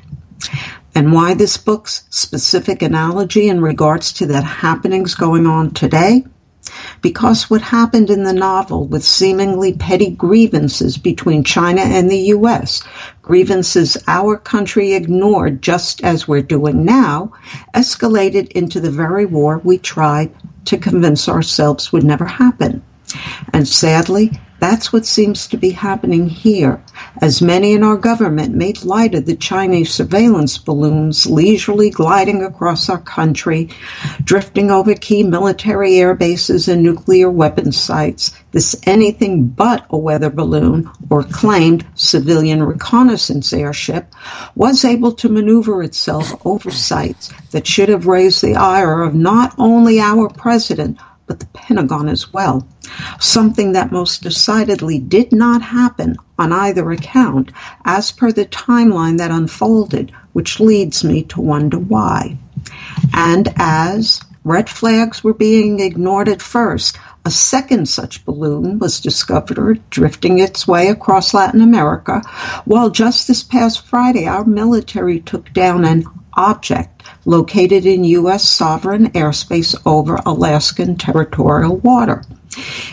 And 0.93 1.11
why 1.11 1.33
this 1.33 1.57
book's 1.57 2.03
specific 2.09 2.81
analogy 2.81 3.49
in 3.49 3.61
regards 3.61 4.13
to 4.13 4.25
the 4.25 4.41
happenings 4.41 5.15
going 5.15 5.45
on 5.45 5.71
today? 5.71 6.23
Because 7.01 7.49
what 7.49 7.61
happened 7.61 8.09
in 8.09 8.23
the 8.23 8.33
novel 8.33 8.85
with 8.85 9.03
seemingly 9.03 9.73
petty 9.73 10.09
grievances 10.09 10.97
between 10.97 11.43
China 11.43 11.81
and 11.81 12.09
the 12.09 12.17
U.S., 12.17 12.83
grievances 13.21 13.97
our 14.07 14.37
country 14.37 14.93
ignored 14.93 15.61
just 15.61 16.03
as 16.03 16.27
we're 16.27 16.41
doing 16.41 16.85
now, 16.85 17.33
escalated 17.73 18.51
into 18.51 18.79
the 18.79 18.91
very 18.91 19.25
war 19.25 19.59
we 19.63 19.77
tried 19.77 20.33
to 20.65 20.77
convince 20.77 21.29
ourselves 21.29 21.91
would 21.91 22.03
never 22.03 22.25
happen. 22.25 22.83
And 23.53 23.67
sadly, 23.67 24.31
that's 24.59 24.91
what 24.93 25.05
seems 25.05 25.47
to 25.47 25.57
be 25.57 25.71
happening 25.71 26.29
here, 26.29 26.81
as 27.21 27.41
many 27.41 27.73
in 27.73 27.83
our 27.83 27.97
government 27.97 28.55
made 28.55 28.83
light 28.83 29.13
of 29.13 29.25
the 29.25 29.35
Chinese 29.35 29.93
surveillance 29.93 30.57
balloons 30.57 31.25
leisurely 31.25 31.89
gliding 31.89 32.41
across 32.41 32.89
our 32.89 33.01
country, 33.01 33.69
drifting 34.23 34.71
over 34.71 34.95
key 34.95 35.23
military 35.23 35.97
air 35.97 36.15
bases 36.15 36.67
and 36.67 36.81
nuclear 36.83 37.29
weapons 37.29 37.77
sites. 37.77 38.31
This 38.51 38.75
anything 38.83 39.47
but 39.47 39.85
a 39.89 39.97
weather 39.97 40.29
balloon 40.29 40.89
or 41.09 41.23
claimed 41.23 41.85
civilian 41.95 42.63
reconnaissance 42.63 43.51
airship 43.51 44.13
was 44.55 44.85
able 44.85 45.11
to 45.13 45.29
maneuver 45.29 45.83
itself 45.83 46.45
over 46.45 46.71
sites 46.71 47.31
that 47.51 47.67
should 47.67 47.89
have 47.89 48.07
raised 48.07 48.41
the 48.41 48.55
ire 48.55 49.01
of 49.01 49.13
not 49.13 49.53
only 49.57 49.99
our 49.99 50.29
president, 50.29 50.97
but 51.27 51.39
the 51.39 51.45
Pentagon 51.47 52.07
as 52.07 52.31
well. 52.31 52.67
Something 53.19 53.73
that 53.73 53.91
most 53.91 54.21
decidedly 54.21 54.99
did 54.99 55.31
not 55.31 55.61
happen 55.61 56.17
on 56.37 56.51
either 56.51 56.91
account 56.91 57.51
as 57.83 58.11
per 58.11 58.31
the 58.31 58.45
timeline 58.45 59.17
that 59.17 59.31
unfolded, 59.31 60.11
which 60.33 60.59
leads 60.59 61.03
me 61.03 61.23
to 61.23 61.41
wonder 61.41 61.79
why. 61.79 62.37
And 63.13 63.51
as 63.57 64.21
red 64.43 64.69
flags 64.69 65.23
were 65.23 65.33
being 65.33 65.79
ignored 65.79 66.29
at 66.29 66.41
first, 66.41 66.97
a 67.25 67.31
second 67.31 67.87
such 67.89 68.23
balloon 68.23 68.77
was 68.77 68.99
discovered 68.99 69.81
drifting 69.89 70.37
its 70.37 70.67
way 70.67 70.89
across 70.89 71.33
Latin 71.33 71.61
America, 71.61 72.21
while 72.65 72.91
just 72.91 73.27
this 73.27 73.41
past 73.41 73.85
Friday 73.87 74.27
our 74.27 74.45
military 74.45 75.19
took 75.19 75.51
down 75.51 75.83
an 75.85 76.05
object 76.33 77.01
located 77.25 77.87
in 77.87 78.03
U.S. 78.03 78.47
sovereign 78.47 79.11
airspace 79.11 79.75
over 79.87 80.19
Alaskan 80.23 80.97
territorial 80.97 81.77
water. 81.77 82.23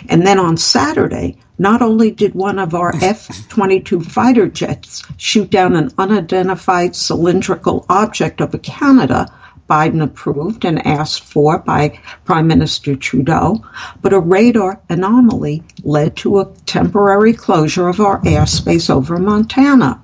And 0.09 0.27
then 0.27 0.39
on 0.39 0.57
Saturday, 0.57 1.37
not 1.59 1.83
only 1.83 2.11
did 2.11 2.35
one 2.35 2.59
of 2.59 2.75
our 2.75 2.95
F 3.03 3.49
22 3.51 4.01
fighter 4.01 4.49
jets 4.49 5.03
shoot 5.19 5.51
down 5.51 5.77
an 5.77 5.91
unidentified 5.99 6.97
cylindrical 6.97 7.85
object 7.89 8.41
over 8.41 8.57
Canada, 8.59 9.27
Biden 9.73 10.03
approved 10.03 10.67
and 10.67 10.87
asked 10.87 11.25
for 11.25 11.59
by 11.59 11.99
Prime 12.27 12.47
Minister 12.47 12.95
Trudeau, 12.95 13.65
but 14.03 14.13
a 14.13 14.21
radar 14.21 14.79
anomaly 14.91 15.63
led 15.83 16.15
to 16.17 16.41
a 16.41 16.53
temporary 16.67 17.33
closure 17.33 17.89
of 17.89 17.99
our 17.99 18.21
airspace 18.21 18.91
over 18.91 19.17
Montana 19.17 19.99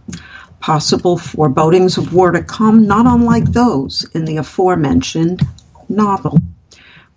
possible 0.58 1.18
forebodings 1.18 1.98
of 1.98 2.14
war 2.14 2.30
to 2.30 2.42
come, 2.42 2.86
not 2.86 3.04
unlike 3.04 3.44
those 3.44 4.06
in 4.14 4.24
the 4.24 4.38
aforementioned 4.38 5.42
novel. 5.86 6.38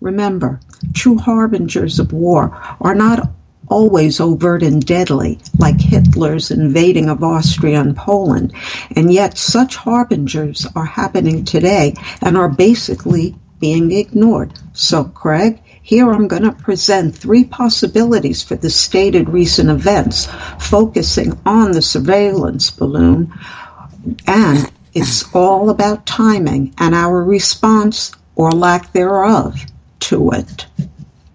Remember, 0.02 0.60
true 0.92 1.16
harbingers 1.16 2.00
of 2.00 2.12
war 2.12 2.60
are 2.82 2.94
not 2.94 3.30
always 3.72 4.20
overt 4.20 4.62
and 4.62 4.84
deadly, 4.84 5.38
like 5.58 5.80
Hitler's 5.80 6.50
invading 6.50 7.08
of 7.08 7.24
Austria 7.24 7.80
and 7.80 7.96
Poland, 7.96 8.52
and 8.94 9.10
yet 9.10 9.38
such 9.38 9.76
harbingers 9.76 10.66
are 10.76 10.84
happening 10.84 11.46
today 11.46 11.94
and 12.20 12.36
are 12.36 12.50
basically 12.50 13.34
being 13.60 13.90
ignored. 13.90 14.52
So, 14.74 15.04
Craig, 15.04 15.62
here 15.80 16.12
I'm 16.12 16.28
going 16.28 16.42
to 16.42 16.52
present 16.52 17.16
three 17.16 17.44
possibilities 17.44 18.42
for 18.42 18.56
the 18.56 18.68
stated 18.68 19.30
recent 19.30 19.70
events, 19.70 20.28
focusing 20.58 21.38
on 21.46 21.72
the 21.72 21.82
surveillance 21.82 22.70
balloon. 22.70 23.32
And 24.26 24.70
it's 24.92 25.34
all 25.34 25.70
about 25.70 26.04
timing 26.04 26.74
and 26.76 26.94
our 26.94 27.24
response 27.24 28.12
or 28.34 28.50
lack 28.52 28.92
thereof 28.92 29.64
to 30.00 30.30
it. 30.32 30.66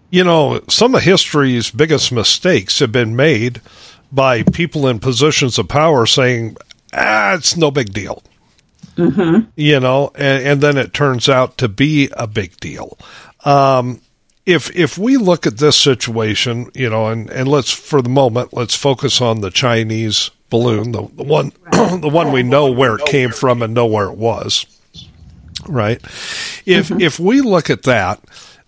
You 0.09 0.23
know, 0.23 0.61
some 0.69 0.95
of 0.95 1.03
history's 1.03 1.69
biggest 1.69 2.11
mistakes 2.11 2.79
have 2.79 2.91
been 2.91 3.15
made 3.15 3.61
by 4.11 4.43
people 4.43 4.87
in 4.87 4.99
positions 4.99 5.57
of 5.57 5.67
power 5.67 6.05
saying, 6.05 6.55
ah, 6.93 7.33
it's 7.33 7.57
no 7.57 7.71
big 7.71 7.91
deal. 7.91 8.23
Mm-hmm. 8.95 9.49
You 9.55 9.79
know, 9.79 10.11
and, 10.15 10.43
and, 10.43 10.61
then 10.61 10.77
it 10.77 10.93
turns 10.93 11.29
out 11.29 11.57
to 11.59 11.67
be 11.67 12.09
a 12.13 12.25
big 12.25 12.57
deal. 12.57 12.97
Um, 13.45 14.01
if 14.47 14.75
if 14.75 14.97
we 14.97 15.17
look 15.17 15.45
at 15.45 15.57
this 15.57 15.75
situation, 15.75 16.71
you 16.73 16.89
know, 16.89 17.07
and, 17.07 17.29
and 17.29 17.47
let's 17.47 17.71
for 17.71 18.01
the 18.01 18.09
moment 18.09 18.53
let's 18.53 18.75
focus 18.75 19.21
on 19.21 19.41
the 19.41 19.51
Chinese 19.51 20.31
balloon, 20.49 20.93
the, 20.93 21.03
the 21.15 21.23
one 21.23 21.51
the 21.71 22.09
one 22.11 22.31
we 22.31 22.41
know 22.41 22.71
where 22.71 22.95
it 22.95 23.05
came 23.05 23.29
from 23.29 23.61
and 23.61 23.73
know 23.73 23.85
where 23.85 24.07
it 24.07 24.17
was. 24.17 24.65
Right. 25.67 26.01
If 26.65 26.89
mm-hmm. 26.89 27.01
if 27.01 27.19
we 27.19 27.41
look 27.41 27.69
at 27.69 27.83
that 27.83 28.19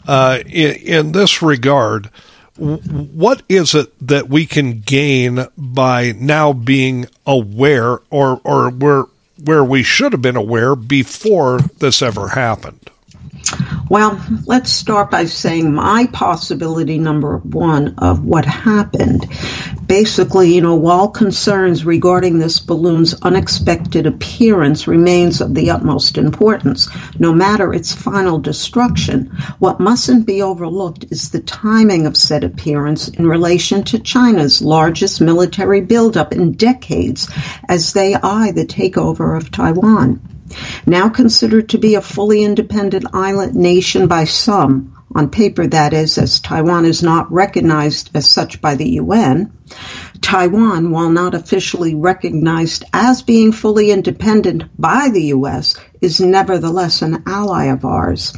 uh, 0.08 0.40
in, 0.46 0.76
in 0.76 1.12
this 1.12 1.42
regard, 1.42 2.10
what 2.58 3.42
is 3.48 3.74
it 3.74 3.94
that 4.06 4.30
we 4.30 4.46
can 4.46 4.82
gain 4.82 5.48
by 5.58 6.12
now 6.12 6.52
being 6.52 7.06
aware, 7.26 8.00
or 8.10 8.42
or 8.44 8.70
where 8.70 9.06
where 9.42 9.64
we 9.64 9.82
should 9.84 10.12
have 10.12 10.22
been 10.22 10.36
aware 10.36 10.76
before 10.76 11.60
this 11.80 12.02
ever 12.02 12.30
happened? 12.30 12.90
Well, 13.90 14.24
let's 14.46 14.72
start 14.72 15.10
by 15.10 15.26
saying 15.26 15.74
my 15.74 16.08
possibility 16.14 17.00
number 17.00 17.38
one 17.38 17.96
of 17.98 18.24
what 18.24 18.46
happened. 18.46 19.26
Basically, 19.88 20.54
you 20.54 20.62
know, 20.62 20.76
while 20.76 21.08
concerns 21.08 21.84
regarding 21.84 22.38
this 22.38 22.60
balloon's 22.60 23.20
unexpected 23.22 24.06
appearance 24.06 24.88
remains 24.88 25.42
of 25.42 25.56
the 25.56 25.72
utmost 25.72 26.20
importance, 26.20 26.88
no 27.18 27.34
matter 27.34 27.74
its 27.74 27.92
final 27.92 28.38
destruction, 28.38 29.36
what 29.58 29.80
mustn't 29.80 30.28
be 30.28 30.44
overlooked 30.44 31.06
is 31.10 31.32
the 31.32 31.42
timing 31.42 32.06
of 32.06 32.16
said 32.16 32.44
appearance 32.44 33.08
in 33.08 33.26
relation 33.26 33.84
to 33.86 33.98
China's 33.98 34.62
largest 34.62 35.20
military 35.20 35.82
buildup 35.82 36.32
in 36.32 36.52
decades 36.52 37.28
as 37.68 37.94
they 37.94 38.14
eye 38.14 38.52
the 38.52 38.68
takeover 38.68 39.36
of 39.36 39.50
Taiwan. 39.50 40.22
Now 40.86 41.10
considered 41.10 41.70
to 41.70 41.78
be 41.78 41.96
a 41.96 42.02
fully 42.02 42.44
independent 42.44 43.06
island 43.14 43.56
nation 43.56 44.08
by 44.08 44.26
some, 44.26 44.94
on 45.14 45.30
paper 45.30 45.66
that 45.68 45.94
is, 45.94 46.18
as 46.18 46.40
Taiwan 46.40 46.86
is 46.86 47.02
not 47.02 47.32
recognized 47.32 48.12
as 48.14 48.30
such 48.30 48.62
by 48.62 48.76
the 48.76 48.90
UN, 48.92 49.52
Taiwan, 50.22 50.92
while 50.92 51.10
not 51.10 51.34
officially 51.34 51.96
recognized 51.96 52.84
as 52.94 53.22
being 53.22 53.52
fully 53.52 53.92
independent 53.92 54.64
by 54.78 55.10
the 55.12 55.24
U.S., 55.26 55.76
is 56.02 56.22
nevertheless 56.22 57.02
an 57.02 57.24
ally 57.26 57.66
of 57.66 57.84
ours. 57.84 58.34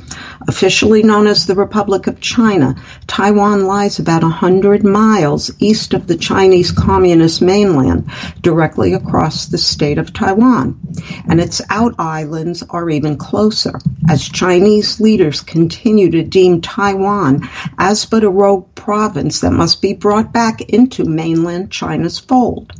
Officially 0.47 1.03
known 1.03 1.27
as 1.27 1.45
the 1.45 1.55
Republic 1.55 2.07
of 2.07 2.19
China, 2.19 2.75
Taiwan 3.07 3.65
lies 3.65 3.99
about 3.99 4.23
100 4.23 4.83
miles 4.83 5.51
east 5.59 5.93
of 5.93 6.07
the 6.07 6.17
Chinese 6.17 6.71
Communist 6.71 7.41
mainland, 7.41 8.09
directly 8.41 8.93
across 8.93 9.45
the 9.45 9.57
strait 9.57 9.97
of 9.97 10.13
Taiwan. 10.13 10.79
And 11.27 11.39
its 11.39 11.61
out 11.69 11.95
islands 11.99 12.63
are 12.69 12.89
even 12.89 13.17
closer, 13.17 13.79
as 14.09 14.27
Chinese 14.27 14.99
leaders 14.99 15.41
continue 15.41 16.09
to 16.11 16.23
deem 16.23 16.61
Taiwan 16.61 17.47
as 17.77 18.05
but 18.05 18.23
a 18.23 18.29
rogue 18.29 18.73
province 18.75 19.41
that 19.41 19.51
must 19.51 19.81
be 19.81 19.93
brought 19.93 20.33
back 20.33 20.61
into 20.61 21.05
mainland 21.05 21.71
China's 21.71 22.17
fold. 22.17 22.71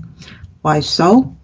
Why 0.62 0.80
so? 0.80 1.36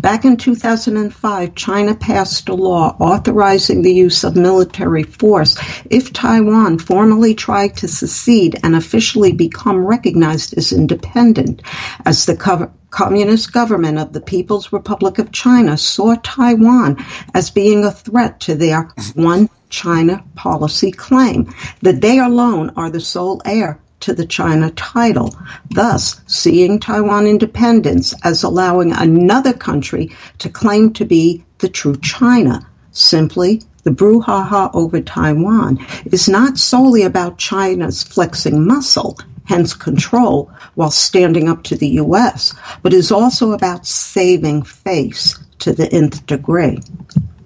Back 0.00 0.24
in 0.24 0.36
2005, 0.36 1.54
China 1.54 1.94
passed 1.94 2.48
a 2.48 2.54
law 2.54 2.96
authorizing 3.00 3.82
the 3.82 3.92
use 3.92 4.24
of 4.24 4.36
military 4.36 5.02
force. 5.02 5.56
If 5.90 6.12
Taiwan 6.12 6.78
formally 6.78 7.34
tried 7.34 7.76
to 7.78 7.88
secede 7.88 8.58
and 8.62 8.76
officially 8.76 9.32
become 9.32 9.78
recognized 9.86 10.56
as 10.56 10.72
independent, 10.72 11.62
as 12.04 12.26
the 12.26 12.36
co- 12.36 12.70
Communist 12.90 13.52
government 13.52 13.98
of 13.98 14.12
the 14.12 14.20
People's 14.20 14.72
Republic 14.72 15.18
of 15.18 15.32
China 15.32 15.76
saw 15.76 16.14
Taiwan 16.22 17.04
as 17.34 17.50
being 17.50 17.84
a 17.84 17.90
threat 17.90 18.40
to 18.40 18.54
their 18.54 18.90
one 19.14 19.50
China 19.68 20.24
policy 20.34 20.92
claim 20.92 21.52
that 21.82 22.00
they 22.00 22.18
alone 22.18 22.70
are 22.76 22.90
the 22.90 23.00
sole 23.00 23.42
heir 23.44 23.80
to 24.00 24.14
the 24.14 24.26
China 24.26 24.70
title, 24.70 25.34
thus 25.70 26.20
seeing 26.26 26.78
Taiwan 26.78 27.26
independence 27.26 28.14
as 28.22 28.42
allowing 28.42 28.92
another 28.92 29.52
country 29.52 30.10
to 30.38 30.48
claim 30.48 30.92
to 30.94 31.04
be 31.04 31.44
the 31.58 31.68
true 31.68 31.96
China. 31.96 32.66
Simply, 32.92 33.62
the 33.82 33.90
brouhaha 33.90 34.70
over 34.74 35.00
Taiwan 35.00 35.78
is 36.06 36.28
not 36.28 36.58
solely 36.58 37.02
about 37.02 37.38
China's 37.38 38.02
flexing 38.02 38.66
muscle, 38.66 39.18
hence 39.44 39.74
control, 39.74 40.50
while 40.74 40.90
standing 40.90 41.48
up 41.48 41.62
to 41.64 41.76
the 41.76 41.88
U.S., 41.88 42.54
but 42.82 42.92
is 42.92 43.12
also 43.12 43.52
about 43.52 43.86
saving 43.86 44.62
face 44.62 45.38
to 45.60 45.72
the 45.72 45.92
nth 45.92 46.26
degree. 46.26 46.80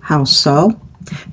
How 0.00 0.24
so? 0.24 0.80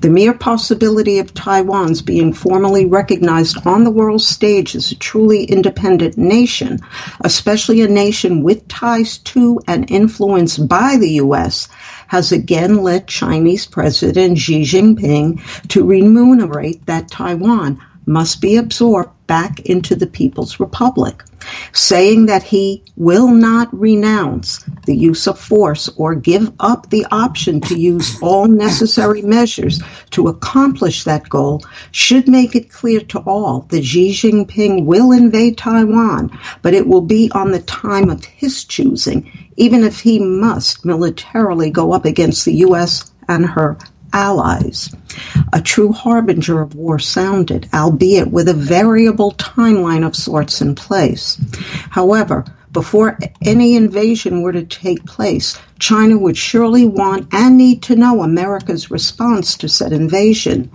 The 0.00 0.10
mere 0.10 0.32
possibility 0.32 1.20
of 1.20 1.34
Taiwan's 1.34 2.02
being 2.02 2.32
formally 2.32 2.84
recognized 2.84 3.64
on 3.64 3.84
the 3.84 3.92
world 3.92 4.22
stage 4.22 4.74
as 4.74 4.90
a 4.90 4.96
truly 4.96 5.44
independent 5.44 6.18
nation, 6.18 6.80
especially 7.20 7.82
a 7.82 7.88
nation 7.88 8.42
with 8.42 8.66
ties 8.66 9.18
to 9.18 9.60
and 9.68 9.88
influence 9.88 10.58
by 10.58 10.96
the 10.96 11.10
U.S., 11.12 11.68
has 12.08 12.32
again 12.32 12.82
led 12.82 13.06
Chinese 13.06 13.66
President 13.66 14.38
Xi 14.38 14.62
Jinping 14.62 15.40
to 15.68 15.84
remunerate 15.84 16.84
that 16.86 17.10
Taiwan 17.10 17.78
must 18.06 18.40
be 18.40 18.56
absorbed 18.56 19.10
back 19.26 19.60
into 19.60 19.94
the 19.94 20.06
People's 20.06 20.58
Republic, 20.58 21.22
saying 21.72 22.26
that 22.26 22.42
he 22.42 22.82
will 22.96 23.28
not 23.28 23.68
renounce 23.78 24.64
the 24.86 24.96
use 24.96 25.26
of 25.26 25.38
force 25.38 25.88
or 25.96 26.14
give 26.14 26.52
up 26.60 26.88
the 26.90 27.06
option 27.10 27.60
to 27.60 27.78
use 27.78 28.20
all 28.22 28.46
necessary 28.46 29.22
measures 29.22 29.80
to 30.10 30.28
accomplish 30.28 31.04
that 31.04 31.28
goal 31.28 31.62
should 31.90 32.28
make 32.28 32.54
it 32.54 32.70
clear 32.70 33.00
to 33.00 33.18
all 33.20 33.60
that 33.68 33.84
Xi 33.84 34.12
Jinping 34.12 34.84
will 34.84 35.12
invade 35.12 35.58
Taiwan, 35.58 36.36
but 36.62 36.74
it 36.74 36.86
will 36.86 37.02
be 37.02 37.30
on 37.34 37.52
the 37.52 37.60
time 37.60 38.10
of 38.10 38.24
his 38.24 38.64
choosing, 38.64 39.30
even 39.56 39.84
if 39.84 40.00
he 40.00 40.18
must 40.18 40.84
militarily 40.84 41.70
go 41.70 41.92
up 41.92 42.04
against 42.04 42.44
the 42.44 42.54
U.S. 42.54 43.12
and 43.28 43.44
her 43.46 43.78
allies. 44.12 44.94
A 45.52 45.60
true 45.60 45.92
harbinger 45.92 46.60
of 46.60 46.74
war 46.74 46.98
sounded, 46.98 47.68
albeit 47.72 48.30
with 48.30 48.48
a 48.48 48.54
variable 48.54 49.32
timeline 49.32 50.06
of 50.06 50.16
sorts 50.16 50.60
in 50.60 50.74
place. 50.74 51.38
However, 51.90 52.44
before 52.72 53.18
any 53.42 53.76
invasion 53.76 54.42
were 54.42 54.52
to 54.52 54.64
take 54.64 55.04
place, 55.04 55.58
China 55.78 56.18
would 56.18 56.36
surely 56.36 56.86
want 56.86 57.28
and 57.32 57.56
need 57.56 57.82
to 57.84 57.96
know 57.96 58.22
America's 58.22 58.90
response 58.90 59.56
to 59.58 59.68
said 59.68 59.92
invasion, 59.92 60.70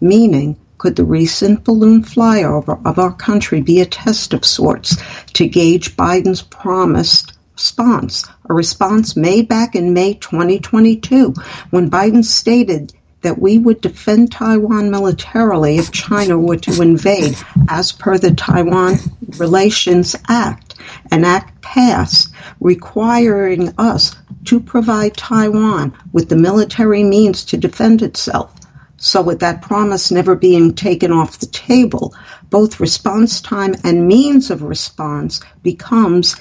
meaning 0.00 0.56
could 0.78 0.96
the 0.96 1.04
recent 1.04 1.64
balloon 1.64 2.02
flyover 2.02 2.80
of 2.84 2.98
our 2.98 3.12
country 3.12 3.60
be 3.60 3.80
a 3.80 3.86
test 3.86 4.34
of 4.34 4.44
sorts 4.44 4.96
to 5.32 5.46
gauge 5.46 5.96
Biden's 5.96 6.42
promised 6.42 7.32
response, 7.54 8.26
a 8.48 8.54
response 8.54 9.16
made 9.16 9.48
back 9.48 9.74
in 9.74 9.92
May 9.92 10.14
2022 10.14 11.34
when 11.70 11.90
Biden 11.90 12.24
stated 12.24 12.92
that 13.22 13.40
we 13.40 13.58
would 13.58 13.80
defend 13.80 14.30
Taiwan 14.30 14.90
militarily 14.90 15.78
if 15.78 15.90
China 15.90 16.38
were 16.38 16.58
to 16.58 16.80
invade 16.80 17.36
as 17.68 17.90
per 17.90 18.18
the 18.18 18.32
Taiwan 18.32 18.98
Relations 19.38 20.14
Act, 20.28 20.76
an 21.10 21.24
act 21.24 21.60
passed 21.60 22.32
requiring 22.60 23.74
us 23.78 24.14
to 24.44 24.60
provide 24.60 25.16
Taiwan 25.16 25.96
with 26.12 26.28
the 26.28 26.36
military 26.36 27.02
means 27.02 27.46
to 27.46 27.56
defend 27.56 28.02
itself. 28.02 28.52
So, 28.98 29.22
with 29.22 29.40
that 29.40 29.60
promise 29.60 30.10
never 30.10 30.36
being 30.36 30.74
taken 30.74 31.12
off 31.12 31.38
the 31.38 31.46
table, 31.46 32.14
both 32.48 32.80
response 32.80 33.40
time 33.40 33.74
and 33.84 34.06
means 34.06 34.50
of 34.50 34.62
response 34.62 35.40
becomes 35.62 36.36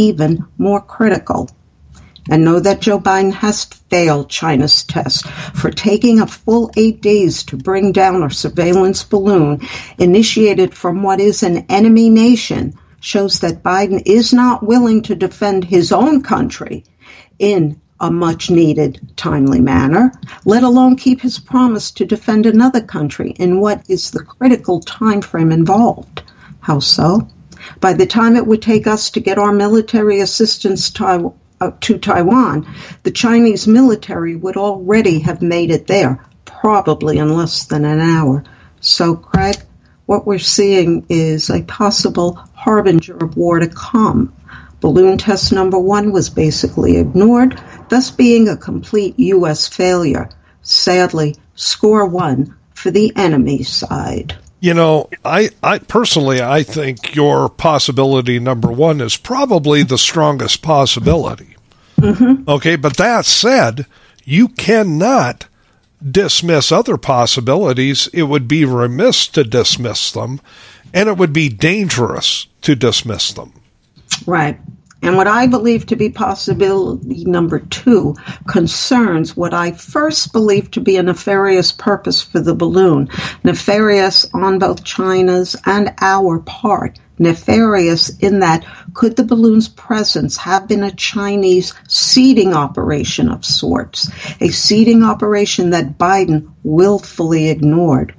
even 0.00 0.46
more 0.56 0.80
critical. 0.80 1.50
And 2.30 2.44
know 2.44 2.60
that 2.60 2.80
Joe 2.80 3.00
Biden 3.00 3.32
has 3.32 3.64
failed 3.64 4.30
China's 4.30 4.84
test 4.84 5.26
for 5.26 5.70
taking 5.70 6.20
a 6.20 6.26
full 6.26 6.70
eight 6.76 7.02
days 7.02 7.42
to 7.44 7.56
bring 7.56 7.92
down 7.92 8.22
a 8.22 8.30
surveillance 8.30 9.02
balloon 9.04 9.60
initiated 9.98 10.74
from 10.74 11.02
what 11.02 11.20
is 11.20 11.42
an 11.42 11.66
enemy 11.68 12.08
nation 12.08 12.74
shows 13.00 13.40
that 13.40 13.62
Biden 13.62 14.02
is 14.06 14.32
not 14.32 14.62
willing 14.62 15.02
to 15.02 15.14
defend 15.14 15.64
his 15.64 15.92
own 15.92 16.22
country 16.22 16.84
in 17.38 17.80
a 17.98 18.10
much 18.10 18.50
needed, 18.50 19.12
timely 19.16 19.60
manner, 19.60 20.12
let 20.44 20.62
alone 20.62 20.96
keep 20.96 21.20
his 21.20 21.38
promise 21.38 21.90
to 21.90 22.06
defend 22.06 22.46
another 22.46 22.80
country 22.80 23.30
in 23.30 23.60
what 23.60 23.82
is 23.88 24.10
the 24.10 24.24
critical 24.24 24.80
time 24.80 25.20
frame 25.20 25.52
involved. 25.52 26.22
How 26.60 26.78
so? 26.78 27.28
By 27.80 27.94
the 27.94 28.06
time 28.06 28.36
it 28.36 28.46
would 28.46 28.62
take 28.62 28.86
us 28.86 29.10
to 29.10 29.20
get 29.20 29.38
our 29.38 29.52
military 29.52 30.20
assistance 30.20 30.90
to, 30.92 31.34
uh, 31.60 31.70
to 31.80 31.98
Taiwan, 31.98 32.66
the 33.02 33.10
Chinese 33.10 33.66
military 33.66 34.36
would 34.36 34.56
already 34.56 35.20
have 35.20 35.42
made 35.42 35.70
it 35.70 35.86
there, 35.86 36.24
probably 36.44 37.18
in 37.18 37.34
less 37.34 37.64
than 37.64 37.84
an 37.84 38.00
hour. 38.00 38.44
So, 38.80 39.14
Craig, 39.14 39.56
what 40.06 40.26
we're 40.26 40.38
seeing 40.38 41.06
is 41.08 41.50
a 41.50 41.62
possible 41.62 42.40
harbinger 42.54 43.16
of 43.16 43.36
war 43.36 43.58
to 43.60 43.68
come. 43.68 44.32
Balloon 44.80 45.18
test 45.18 45.52
number 45.52 45.78
one 45.78 46.10
was 46.10 46.30
basically 46.30 46.96
ignored, 46.96 47.60
thus 47.90 48.10
being 48.10 48.48
a 48.48 48.56
complete 48.56 49.18
U.S. 49.18 49.68
failure. 49.68 50.30
Sadly, 50.62 51.36
score 51.54 52.06
one 52.06 52.56
for 52.74 52.90
the 52.90 53.12
enemy 53.14 53.62
side. 53.62 54.36
You 54.60 54.74
know, 54.74 55.08
I, 55.24 55.50
I 55.62 55.78
personally, 55.78 56.42
I 56.42 56.62
think 56.62 57.14
your 57.14 57.48
possibility 57.48 58.38
number 58.38 58.70
one 58.70 59.00
is 59.00 59.16
probably 59.16 59.82
the 59.82 59.96
strongest 59.96 60.60
possibility. 60.60 61.56
Mm-hmm. 61.96 62.48
Okay, 62.48 62.76
but 62.76 62.98
that 62.98 63.24
said, 63.24 63.86
you 64.24 64.48
cannot 64.48 65.46
dismiss 66.06 66.70
other 66.70 66.96
possibilities. 66.96 68.08
It 68.12 68.24
would 68.24 68.48
be 68.48 68.64
remiss 68.64 69.26
to 69.28 69.44
dismiss 69.44 70.12
them, 70.12 70.40
and 70.92 71.08
it 71.08 71.16
would 71.16 71.32
be 71.32 71.48
dangerous 71.48 72.46
to 72.62 72.74
dismiss 72.74 73.32
them. 73.32 73.52
Right. 74.26 74.58
And 75.02 75.16
what 75.16 75.26
I 75.26 75.46
believe 75.46 75.86
to 75.86 75.96
be 75.96 76.10
possibility 76.10 77.24
number 77.24 77.58
two 77.58 78.16
concerns 78.46 79.36
what 79.36 79.54
I 79.54 79.72
first 79.72 80.32
believed 80.32 80.74
to 80.74 80.80
be 80.80 80.96
a 80.96 81.02
nefarious 81.02 81.72
purpose 81.72 82.20
for 82.20 82.40
the 82.40 82.54
balloon, 82.54 83.08
nefarious 83.42 84.26
on 84.34 84.58
both 84.58 84.84
China's 84.84 85.56
and 85.64 85.94
our 86.00 86.38
part. 86.40 86.98
Nefarious 87.18 88.18
in 88.18 88.40
that 88.40 88.64
could 88.94 89.16
the 89.16 89.24
balloon's 89.24 89.68
presence 89.68 90.38
have 90.38 90.66
been 90.68 90.82
a 90.82 90.90
Chinese 90.90 91.74
seeding 91.86 92.54
operation 92.54 93.28
of 93.28 93.44
sorts, 93.44 94.10
a 94.40 94.48
seeding 94.48 95.02
operation 95.02 95.70
that 95.70 95.98
Biden 95.98 96.50
willfully 96.62 97.50
ignored? 97.50 98.14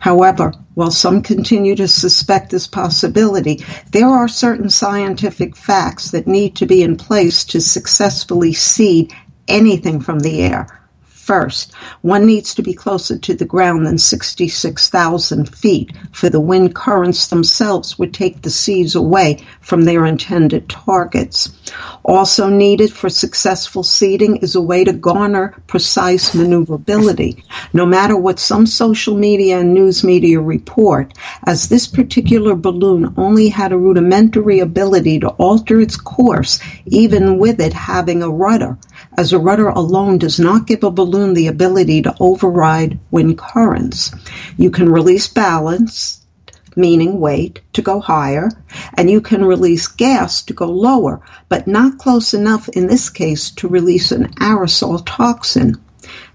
However, 0.00 0.52
while 0.74 0.90
some 0.90 1.22
continue 1.22 1.74
to 1.76 1.88
suspect 1.88 2.50
this 2.50 2.66
possibility, 2.66 3.64
there 3.92 4.08
are 4.08 4.28
certain 4.28 4.70
scientific 4.70 5.56
facts 5.56 6.10
that 6.10 6.26
need 6.26 6.56
to 6.56 6.66
be 6.66 6.82
in 6.82 6.96
place 6.96 7.44
to 7.46 7.60
successfully 7.60 8.52
seed 8.52 9.12
anything 9.48 10.00
from 10.00 10.20
the 10.20 10.42
air. 10.42 10.66
First, 11.26 11.72
one 12.02 12.24
needs 12.24 12.54
to 12.54 12.62
be 12.62 12.72
closer 12.72 13.18
to 13.18 13.34
the 13.34 13.44
ground 13.44 13.84
than 13.84 13.98
66,000 13.98 15.48
feet, 15.48 15.90
for 16.12 16.30
the 16.30 16.38
wind 16.38 16.76
currents 16.76 17.26
themselves 17.26 17.98
would 17.98 18.14
take 18.14 18.42
the 18.42 18.50
seeds 18.50 18.94
away 18.94 19.44
from 19.60 19.82
their 19.82 20.06
intended 20.06 20.68
targets. 20.68 21.50
Also 22.04 22.48
needed 22.48 22.92
for 22.92 23.10
successful 23.10 23.82
seeding 23.82 24.36
is 24.36 24.54
a 24.54 24.60
way 24.60 24.84
to 24.84 24.92
garner 24.92 25.60
precise 25.66 26.32
maneuverability. 26.32 27.42
No 27.72 27.86
matter 27.86 28.16
what 28.16 28.38
some 28.38 28.64
social 28.64 29.16
media 29.16 29.58
and 29.58 29.74
news 29.74 30.04
media 30.04 30.40
report, 30.40 31.12
as 31.44 31.68
this 31.68 31.88
particular 31.88 32.54
balloon 32.54 33.14
only 33.16 33.48
had 33.48 33.72
a 33.72 33.76
rudimentary 33.76 34.60
ability 34.60 35.18
to 35.18 35.30
alter 35.30 35.80
its 35.80 35.96
course, 35.96 36.60
even 36.86 37.38
with 37.38 37.60
it 37.60 37.72
having 37.72 38.22
a 38.22 38.30
rudder, 38.30 38.78
as 39.16 39.32
a 39.32 39.38
rudder 39.38 39.68
alone 39.68 40.18
does 40.18 40.38
not 40.38 40.66
give 40.66 40.84
a 40.84 40.90
balloon 40.90 41.34
the 41.34 41.46
ability 41.46 42.02
to 42.02 42.14
override 42.20 42.98
wind 43.10 43.38
currents. 43.38 44.14
You 44.56 44.70
can 44.70 44.90
release 44.90 45.28
balance, 45.28 46.24
meaning 46.76 47.18
weight, 47.18 47.60
to 47.72 47.82
go 47.82 48.00
higher, 48.00 48.50
and 48.94 49.10
you 49.10 49.20
can 49.20 49.44
release 49.44 49.88
gas 49.88 50.42
to 50.42 50.52
go 50.52 50.66
lower, 50.66 51.22
but 51.48 51.66
not 51.66 51.98
close 51.98 52.34
enough 52.34 52.68
in 52.68 52.86
this 52.86 53.08
case 53.08 53.50
to 53.52 53.68
release 53.68 54.12
an 54.12 54.34
aerosol 54.34 55.02
toxin. 55.04 55.76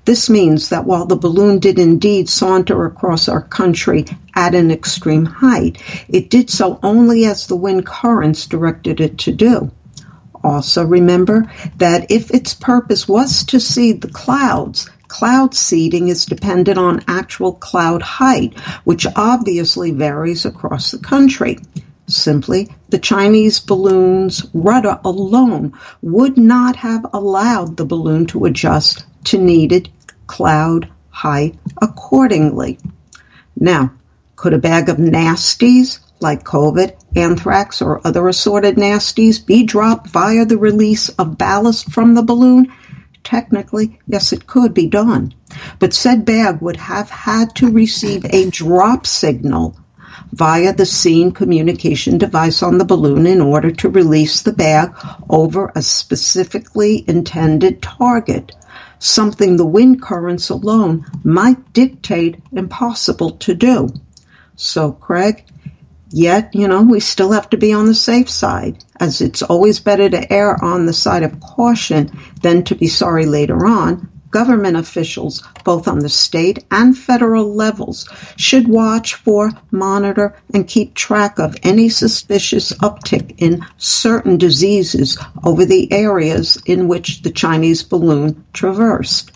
This 0.03 0.29
means 0.31 0.69
that 0.69 0.85
while 0.85 1.05
the 1.05 1.15
balloon 1.15 1.59
did 1.59 1.77
indeed 1.77 2.27
saunter 2.27 2.85
across 2.85 3.29
our 3.29 3.41
country 3.41 4.05
at 4.33 4.55
an 4.55 4.71
extreme 4.71 5.25
height, 5.25 5.77
it 6.09 6.31
did 6.31 6.49
so 6.49 6.79
only 6.81 7.25
as 7.25 7.45
the 7.45 7.55
wind 7.55 7.85
currents 7.85 8.47
directed 8.47 8.99
it 8.99 9.19
to 9.19 9.31
do. 9.31 9.71
Also 10.43 10.85
remember 10.85 11.51
that 11.77 12.11
if 12.11 12.31
its 12.31 12.53
purpose 12.53 13.07
was 13.07 13.45
to 13.45 13.59
seed 13.59 14.01
the 14.01 14.07
clouds, 14.09 14.89
cloud 15.07 15.53
seeding 15.53 16.07
is 16.07 16.25
dependent 16.25 16.77
on 16.77 17.03
actual 17.07 17.53
cloud 17.53 18.01
height, 18.01 18.57
which 18.83 19.05
obviously 19.15 19.91
varies 19.91 20.45
across 20.45 20.91
the 20.91 20.97
country. 20.97 21.59
Simply, 22.07 22.69
the 22.89 22.99
Chinese 22.99 23.59
balloon's 23.59 24.45
rudder 24.53 24.99
alone 25.05 25.73
would 26.01 26.37
not 26.37 26.75
have 26.77 27.05
allowed 27.13 27.77
the 27.77 27.85
balloon 27.85 28.25
to 28.27 28.45
adjust 28.45 29.05
to 29.25 29.37
needed 29.37 29.89
cloud 30.27 30.89
height 31.09 31.57
accordingly. 31.81 32.79
Now, 33.55 33.91
could 34.35 34.53
a 34.53 34.57
bag 34.57 34.89
of 34.89 34.97
nasties 34.97 35.99
like 36.21 36.43
COVID, 36.43 36.95
anthrax, 37.15 37.81
or 37.81 38.05
other 38.05 38.27
assorted 38.27 38.75
nasties 38.75 39.45
be 39.45 39.63
dropped 39.63 40.07
via 40.07 40.45
the 40.45 40.57
release 40.57 41.09
of 41.09 41.37
ballast 41.37 41.91
from 41.91 42.13
the 42.13 42.23
balloon? 42.23 42.71
Technically, 43.23 43.99
yes, 44.07 44.33
it 44.33 44.47
could 44.47 44.73
be 44.73 44.87
done. 44.87 45.33
But 45.79 45.93
said 45.93 46.25
bag 46.25 46.61
would 46.61 46.77
have 46.77 47.09
had 47.09 47.55
to 47.55 47.71
receive 47.71 48.25
a 48.25 48.49
drop 48.49 49.05
signal 49.05 49.77
via 50.31 50.73
the 50.73 50.85
scene 50.85 51.31
communication 51.31 52.17
device 52.17 52.63
on 52.63 52.77
the 52.77 52.85
balloon 52.85 53.27
in 53.27 53.41
order 53.41 53.71
to 53.71 53.89
release 53.89 54.41
the 54.41 54.53
bag 54.53 54.93
over 55.29 55.71
a 55.75 55.81
specifically 55.81 57.03
intended 57.07 57.81
target, 57.81 58.53
something 58.99 59.57
the 59.57 59.65
wind 59.65 60.01
currents 60.01 60.49
alone 60.49 61.05
might 61.23 61.73
dictate 61.73 62.41
impossible 62.51 63.31
to 63.31 63.53
do. 63.53 63.89
So, 64.55 64.91
Craig, 64.91 65.43
yet, 66.11 66.53
you 66.53 66.67
know, 66.67 66.83
we 66.83 66.99
still 66.99 67.31
have 67.31 67.49
to 67.49 67.57
be 67.57 67.73
on 67.73 67.85
the 67.85 67.95
safe 67.95 68.29
side, 68.29 68.83
as 68.99 69.21
it's 69.21 69.41
always 69.41 69.79
better 69.79 70.09
to 70.09 70.31
err 70.31 70.63
on 70.63 70.85
the 70.85 70.93
side 70.93 71.23
of 71.23 71.39
caution 71.39 72.11
than 72.41 72.63
to 72.65 72.75
be 72.75 72.87
sorry 72.87 73.25
later 73.25 73.65
on. 73.65 74.09
Government 74.29 74.77
officials, 74.77 75.43
both 75.65 75.89
on 75.89 75.99
the 75.99 76.07
state 76.07 76.63
and 76.71 76.97
federal 76.97 77.53
levels, 77.53 78.07
should 78.37 78.65
watch 78.65 79.15
for, 79.15 79.51
monitor, 79.71 80.35
and 80.53 80.65
keep 80.65 80.93
track 80.93 81.37
of 81.37 81.57
any 81.63 81.89
suspicious 81.89 82.71
uptick 82.71 83.35
in 83.39 83.65
certain 83.75 84.37
diseases 84.37 85.17
over 85.43 85.65
the 85.65 85.91
areas 85.91 86.57
in 86.65 86.87
which 86.87 87.23
the 87.23 87.31
Chinese 87.31 87.83
balloon 87.83 88.45
traversed. 88.53 89.33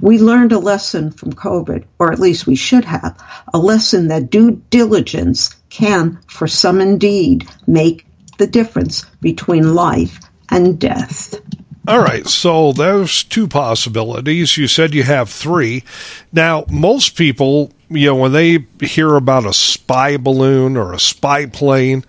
We 0.00 0.20
learned 0.20 0.52
a 0.52 0.60
lesson 0.60 1.10
from 1.10 1.32
COVID, 1.32 1.84
or 1.98 2.12
at 2.12 2.20
least 2.20 2.46
we 2.46 2.54
should 2.54 2.84
have, 2.84 3.20
a 3.52 3.58
lesson 3.58 4.06
that 4.08 4.30
due 4.30 4.62
diligence 4.70 5.56
can, 5.76 6.18
for 6.26 6.46
some 6.46 6.80
indeed, 6.80 7.46
make 7.66 8.06
the 8.38 8.46
difference 8.46 9.04
between 9.20 9.74
life 9.74 10.20
and 10.50 10.78
death. 10.78 11.34
All 11.86 12.00
right, 12.00 12.26
so 12.26 12.72
there's 12.72 13.22
two 13.22 13.46
possibilities. 13.46 14.56
You 14.56 14.68
said 14.68 14.94
you 14.94 15.02
have 15.02 15.28
three. 15.28 15.84
Now, 16.32 16.64
most 16.70 17.16
people, 17.16 17.72
you 17.90 18.06
know, 18.06 18.16
when 18.16 18.32
they 18.32 18.66
hear 18.80 19.14
about 19.14 19.46
a 19.46 19.52
spy 19.52 20.16
balloon 20.16 20.76
or 20.76 20.92
a 20.92 20.98
spy 20.98 21.46
plane, 21.46 22.04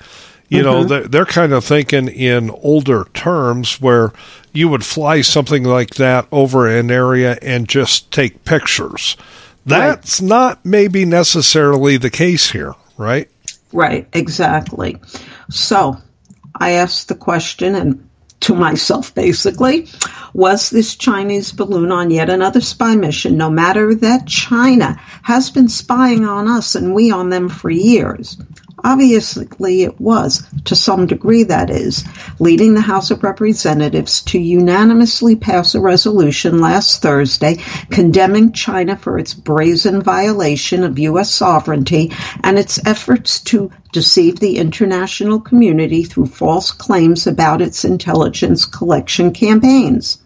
you 0.50 0.64
know, 0.64 0.78
mm-hmm. 0.78 0.88
they're, 0.88 1.08
they're 1.08 1.26
kind 1.26 1.52
of 1.52 1.66
thinking 1.66 2.08
in 2.08 2.50
older 2.50 3.04
terms 3.14 3.82
where 3.82 4.14
you 4.54 4.70
would 4.70 4.86
fly 4.86 5.22
something 5.22 5.64
like 5.64 5.96
that 5.96 6.26
over 6.32 6.68
an 6.68 6.90
area 6.90 7.38
and 7.42 7.68
just 7.68 8.12
take 8.12 8.46
pictures. 8.46 9.18
That's 9.66 10.22
not 10.22 10.66
maybe 10.66 11.04
necessarily 11.04 11.98
the 11.98 12.10
case 12.10 12.52
here, 12.52 12.74
right? 12.96 13.30
Right, 13.74 14.08
exactly. 14.14 14.98
So 15.50 15.98
I 16.56 16.72
asked 16.72 17.10
the 17.10 17.16
question 17.16 17.76
and 17.76 18.10
to 18.42 18.56
myself 18.56 19.14
basically, 19.16 19.90
was 20.34 20.70
this 20.70 20.96
Chinese 20.96 21.52
balloon 21.52 21.92
on 21.92 22.12
yet 22.12 22.30
another 22.30 22.62
spy 22.62 22.96
mission, 22.96 23.36
no 23.36 23.50
matter 23.50 23.96
that 23.96 24.28
China 24.28 25.00
has 25.24 25.50
been 25.50 25.68
spying 25.68 26.26
on 26.26 26.48
us 26.48 26.76
and 26.76 26.94
we 26.94 27.12
on 27.12 27.30
them 27.30 27.50
for 27.50 27.70
years? 27.70 28.38
Obviously, 28.90 29.84
it 29.84 30.00
was, 30.00 30.48
to 30.64 30.74
some 30.74 31.08
degree, 31.08 31.44
that 31.44 31.70
is, 31.70 32.06
leading 32.40 32.74
the 32.74 32.80
House 32.80 33.12
of 33.12 33.22
Representatives 33.22 34.22
to 34.22 34.40
unanimously 34.40 35.36
pass 35.36 35.76
a 35.76 35.82
resolution 35.82 36.62
last 36.62 37.02
Thursday 37.02 37.58
condemning 37.92 38.54
China 38.54 38.96
for 38.96 39.20
its 39.20 39.34
brazen 39.34 40.02
violation 40.02 40.86
of 40.86 41.00
U.S. 41.00 41.30
sovereignty 41.30 42.14
and 42.46 42.58
its 42.58 42.80
efforts 42.86 43.42
to 43.42 43.70
deceive 43.92 44.40
the 44.40 44.56
international 44.56 45.42
community 45.42 46.06
through 46.06 46.28
false 46.28 46.72
claims 46.72 47.28
about 47.28 47.62
its 47.62 47.84
intelligence 47.84 48.64
collection 48.64 49.34
campaigns 49.34 50.20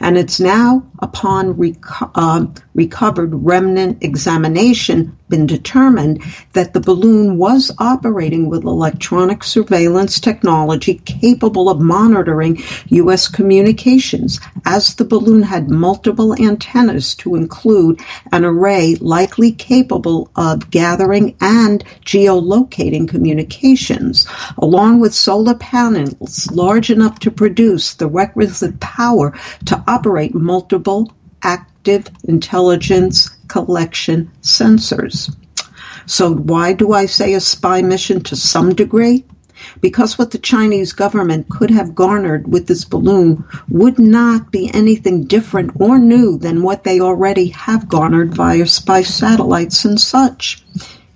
and 0.00 0.16
it's 0.16 0.38
now, 0.40 0.86
upon 1.00 1.54
reco- 1.54 2.10
uh, 2.14 2.46
recovered 2.74 3.34
remnant 3.34 4.02
examination, 4.02 5.16
been 5.28 5.46
determined 5.46 6.22
that 6.54 6.72
the 6.72 6.80
balloon 6.80 7.36
was 7.36 7.70
operating 7.78 8.48
with 8.48 8.64
electronic 8.64 9.44
surveillance 9.44 10.20
technology 10.20 10.94
capable 10.94 11.68
of 11.68 11.80
monitoring 11.80 12.62
U.S. 12.88 13.28
communications, 13.28 14.40
as 14.64 14.94
the 14.94 15.04
balloon 15.04 15.42
had 15.42 15.68
multiple 15.68 16.34
antennas 16.34 17.14
to 17.16 17.34
include 17.34 18.00
an 18.32 18.44
array 18.44 18.94
likely 18.96 19.52
capable 19.52 20.30
of 20.34 20.70
gathering 20.70 21.36
and 21.40 21.84
geolocating 22.04 23.08
communications, 23.08 24.26
along 24.56 25.00
with 25.00 25.12
solar 25.14 25.54
panels 25.54 26.50
large 26.50 26.90
enough 26.90 27.18
to 27.18 27.30
produce 27.30 27.94
the 27.94 28.08
requisite 28.08 28.80
power 28.80 29.36
to 29.66 29.84
operate 29.86 30.34
multiple 30.34 30.87
active 31.42 32.08
intelligence 32.24 33.28
collection 33.48 34.30
sensors. 34.42 35.34
So 36.06 36.32
why 36.34 36.72
do 36.72 36.92
I 36.92 37.06
say 37.06 37.34
a 37.34 37.40
spy 37.40 37.82
mission 37.82 38.22
to 38.24 38.36
some 38.36 38.74
degree? 38.74 39.24
Because 39.80 40.16
what 40.16 40.30
the 40.30 40.38
Chinese 40.38 40.92
government 40.92 41.48
could 41.50 41.70
have 41.70 41.94
garnered 41.94 42.50
with 42.50 42.66
this 42.66 42.84
balloon 42.84 43.44
would 43.68 43.98
not 43.98 44.50
be 44.50 44.70
anything 44.72 45.24
different 45.24 45.72
or 45.78 45.98
new 45.98 46.38
than 46.38 46.62
what 46.62 46.84
they 46.84 47.00
already 47.00 47.48
have 47.48 47.88
garnered 47.88 48.34
via 48.34 48.66
spy 48.66 49.02
satellites 49.02 49.84
and 49.84 50.00
such. 50.00 50.64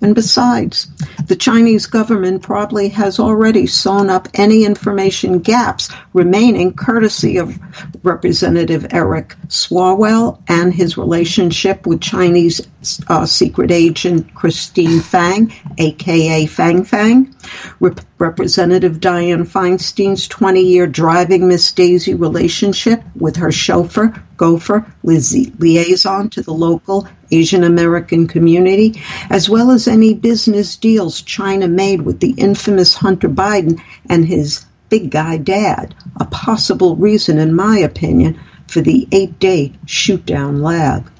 And 0.03 0.13
besides, 0.13 0.87
the 1.27 1.37
Chinese 1.37 1.85
government 1.85 2.43
probably 2.43 2.89
has 2.89 3.19
already 3.19 3.67
sewn 3.67 4.09
up 4.09 4.27
any 4.33 4.65
information 4.65 5.39
gaps 5.39 5.89
remaining 6.11 6.73
courtesy 6.73 7.37
of 7.37 7.57
Representative 8.03 8.87
Eric 8.91 9.33
Swalwell 9.47 10.41
and 10.49 10.73
his 10.73 10.97
relationship 10.97 11.87
with 11.87 12.01
Chinese 12.01 12.67
uh, 13.07 13.25
secret 13.25 13.71
agent 13.71 14.35
Christine 14.35 14.99
Fang, 14.99 15.53
aka 15.77 16.47
Fang 16.47 16.83
Fang, 16.83 17.33
Rep- 17.79 18.01
Representative 18.23 19.01
Dianne 19.01 19.45
Feinstein's 19.45 20.29
20 20.29 20.61
year 20.61 20.87
driving 20.87 21.49
Miss 21.49 21.73
Daisy 21.73 22.13
relationship 22.13 23.03
with 23.17 23.35
her 23.35 23.51
chauffeur, 23.51 24.13
gopher, 24.37 24.85
liaison 25.03 26.29
to 26.29 26.41
the 26.41 26.53
local 26.53 27.05
Asian 27.31 27.65
American 27.65 28.27
community, 28.27 29.01
as 29.29 29.49
well 29.49 29.71
as 29.71 29.89
any 29.89 30.13
business 30.13 30.77
deals 30.77 31.21
China 31.21 31.67
made 31.67 32.03
with 32.03 32.21
the 32.21 32.33
infamous 32.37 32.95
Hunter 32.95 33.27
Biden 33.27 33.81
and 34.09 34.25
his 34.25 34.65
big 34.87 35.11
guy 35.11 35.35
dad, 35.35 35.93
a 36.15 36.23
possible 36.23 36.95
reason, 36.95 37.37
in 37.37 37.53
my 37.53 37.79
opinion, 37.79 38.39
for 38.67 38.79
the 38.79 39.05
eight 39.11 39.37
day 39.39 39.73
shoot 39.85 40.25
down 40.25 40.61
lab. 40.61 41.11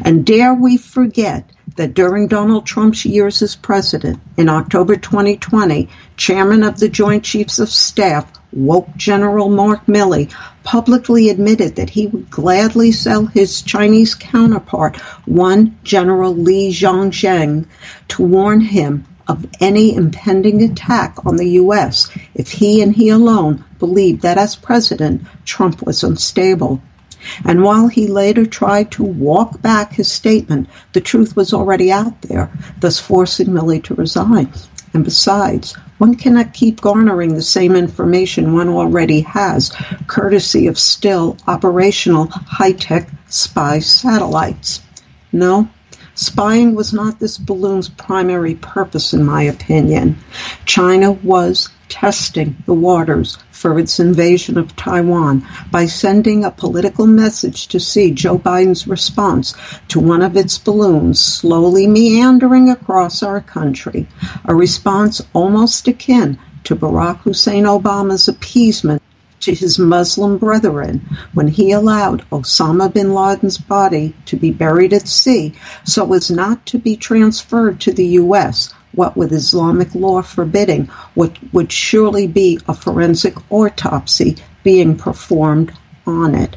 And 0.00 0.24
dare 0.24 0.54
we 0.54 0.78
forget 0.78 1.50
that 1.76 1.94
during 1.94 2.26
Donald 2.26 2.66
Trump's 2.66 3.04
years 3.04 3.42
as 3.42 3.54
president, 3.54 4.18
in 4.36 4.48
October 4.48 4.96
2020, 4.96 5.88
chairman 6.16 6.62
of 6.62 6.78
the 6.80 6.88
Joint 6.88 7.24
Chiefs 7.24 7.58
of 7.58 7.68
Staff, 7.68 8.30
woke 8.52 8.88
General 8.96 9.48
Mark 9.50 9.86
Milley, 9.86 10.30
publicly 10.64 11.28
admitted 11.28 11.76
that 11.76 11.90
he 11.90 12.06
would 12.06 12.30
gladly 12.30 12.92
sell 12.92 13.26
his 13.26 13.62
Chinese 13.62 14.14
counterpart, 14.14 14.96
one 15.26 15.78
General 15.84 16.34
Li 16.34 16.70
Zhongzheng, 16.72 17.66
to 18.08 18.22
warn 18.22 18.60
him 18.60 19.04
of 19.28 19.46
any 19.60 19.94
impending 19.94 20.62
attack 20.62 21.26
on 21.26 21.36
the 21.36 21.50
U.S. 21.50 22.10
if 22.34 22.50
he 22.50 22.80
and 22.80 22.94
he 22.94 23.08
alone 23.08 23.64
believed 23.78 24.22
that 24.22 24.38
as 24.38 24.56
president, 24.56 25.22
Trump 25.44 25.82
was 25.82 26.04
unstable. 26.04 26.80
And 27.44 27.62
while 27.62 27.88
he 27.88 28.06
later 28.06 28.46
tried 28.46 28.90
to 28.92 29.02
walk 29.02 29.60
back 29.62 29.92
his 29.92 30.10
statement, 30.10 30.68
the 30.92 31.00
truth 31.00 31.36
was 31.36 31.52
already 31.52 31.92
out 31.92 32.22
there, 32.22 32.50
thus 32.80 32.98
forcing 32.98 33.48
Milley 33.48 33.82
to 33.84 33.94
resign. 33.94 34.52
And 34.94 35.04
besides, 35.04 35.74
one 35.98 36.14
cannot 36.14 36.54
keep 36.54 36.80
garnering 36.80 37.34
the 37.34 37.42
same 37.42 37.76
information 37.76 38.54
one 38.54 38.68
already 38.68 39.20
has, 39.20 39.70
courtesy 40.06 40.68
of 40.68 40.78
still 40.78 41.36
operational 41.46 42.26
high 42.28 42.72
tech 42.72 43.10
spy 43.28 43.80
satellites. 43.80 44.80
No, 45.32 45.68
spying 46.14 46.74
was 46.74 46.92
not 46.92 47.18
this 47.18 47.36
balloon's 47.36 47.88
primary 47.88 48.54
purpose, 48.54 49.12
in 49.12 49.24
my 49.24 49.42
opinion. 49.42 50.16
China 50.64 51.12
was 51.12 51.68
testing 51.88 52.56
the 52.66 52.74
waters 52.74 53.38
for 53.50 53.78
its 53.78 54.00
invasion 54.00 54.58
of 54.58 54.74
Taiwan 54.76 55.46
by 55.70 55.86
sending 55.86 56.44
a 56.44 56.50
political 56.50 57.06
message 57.06 57.68
to 57.68 57.80
see 57.80 58.10
Joe 58.10 58.38
Biden's 58.38 58.86
response 58.86 59.54
to 59.88 60.00
one 60.00 60.22
of 60.22 60.36
its 60.36 60.58
balloons 60.58 61.20
slowly 61.20 61.86
meandering 61.86 62.70
across 62.70 63.22
our 63.22 63.40
country, 63.40 64.08
a 64.44 64.54
response 64.54 65.22
almost 65.32 65.88
akin 65.88 66.38
to 66.64 66.76
Barack 66.76 67.18
Hussein 67.18 67.64
Obama's 67.64 68.28
appeasement 68.28 69.00
to 69.40 69.54
his 69.54 69.78
Muslim 69.78 70.38
brethren 70.38 71.00
when 71.34 71.46
he 71.46 71.70
allowed 71.70 72.28
Osama 72.30 72.92
bin 72.92 73.14
Laden's 73.14 73.58
body 73.58 74.14
to 74.24 74.36
be 74.36 74.50
buried 74.50 74.92
at 74.92 75.06
sea 75.06 75.54
so 75.84 76.12
as 76.14 76.30
not 76.30 76.66
to 76.66 76.78
be 76.78 76.96
transferred 76.96 77.80
to 77.80 77.92
the 77.92 78.06
U.S., 78.06 78.74
what 78.96 79.16
with 79.16 79.32
Islamic 79.32 79.94
law 79.94 80.22
forbidding 80.22 80.86
what 81.14 81.36
would 81.52 81.70
surely 81.70 82.26
be 82.26 82.58
a 82.66 82.74
forensic 82.74 83.34
autopsy 83.52 84.36
being 84.64 84.96
performed 84.96 85.72
on 86.06 86.34
it. 86.34 86.56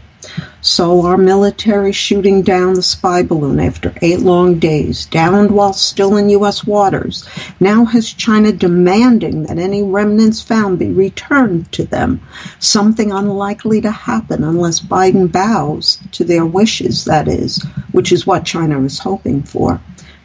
So 0.62 1.06
our 1.06 1.18
military 1.18 1.94
shooting 1.94 2.42
down 2.42 2.74
the 2.74 2.84
spy 2.84 3.24
balloon 3.24 3.60
after 3.60 3.94
eight 4.02 4.20
long 4.20 4.60
days, 4.60 5.06
downed 5.06 5.50
while 5.50 5.74
still 5.74 6.18
in 6.18 6.30
U.S. 6.30 6.66
waters, 6.66 7.28
now 7.60 7.86
has 7.86 8.12
China 8.12 8.52
demanding 8.52 9.44
that 9.44 9.58
any 9.58 9.82
remnants 9.82 10.42
found 10.42 10.78
be 10.78 10.90
returned 10.92 11.72
to 11.72 11.86
them, 11.86 12.22
something 12.60 13.12
unlikely 13.12 13.82
to 13.82 13.92
happen 13.92 14.44
unless 14.44 14.82
Biden 14.82 15.32
bows 15.32 15.98
to 16.12 16.26
their 16.26 16.46
wishes, 16.46 17.06
that 17.06 17.28
is, 17.28 17.64
which 17.92 18.12
is 18.12 18.28
what 18.28 18.46
China 18.46 18.84
is 18.84 19.00
hoping 19.00 19.44
for. 19.44 19.80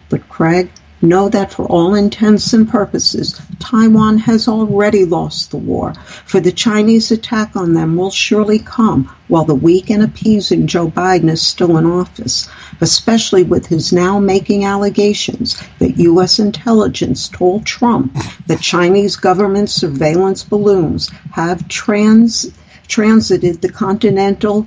But 0.08 0.28
Craig, 0.28 0.70
know 1.05 1.28
that 1.28 1.52
for 1.52 1.66
all 1.66 1.94
intents 1.94 2.52
and 2.52 2.68
purposes, 2.68 3.40
Taiwan 3.61 4.18
has 4.18 4.48
already 4.48 5.05
lost 5.05 5.50
the 5.50 5.57
war, 5.57 5.94
for 6.24 6.40
the 6.40 6.50
Chinese 6.50 7.11
attack 7.11 7.55
on 7.55 7.74
them 7.74 7.96
will 7.96 8.11
surely 8.11 8.59
come 8.59 9.14
while 9.28 9.44
the 9.44 9.55
weak 9.55 9.90
and 9.90 10.02
appeasing 10.02 10.66
Joe 10.66 10.88
Biden 10.88 11.30
is 11.30 11.42
still 11.42 11.76
in 11.76 11.86
office, 11.86 12.48
especially 12.80 13.42
with 13.42 13.66
his 13.66 13.92
now 13.92 14.18
making 14.18 14.64
allegations 14.64 15.57
that 15.78 15.98
U.S. 15.98 16.38
intelligence 16.38 17.28
told 17.28 17.64
Trump 17.64 18.16
that 18.46 18.61
Chinese 18.61 19.16
government 19.16 19.70
surveillance 19.70 20.42
balloons 20.42 21.11
have 21.32 21.68
trans, 21.68 22.50
transited 22.88 23.61
the 23.61 23.70
continental 23.70 24.66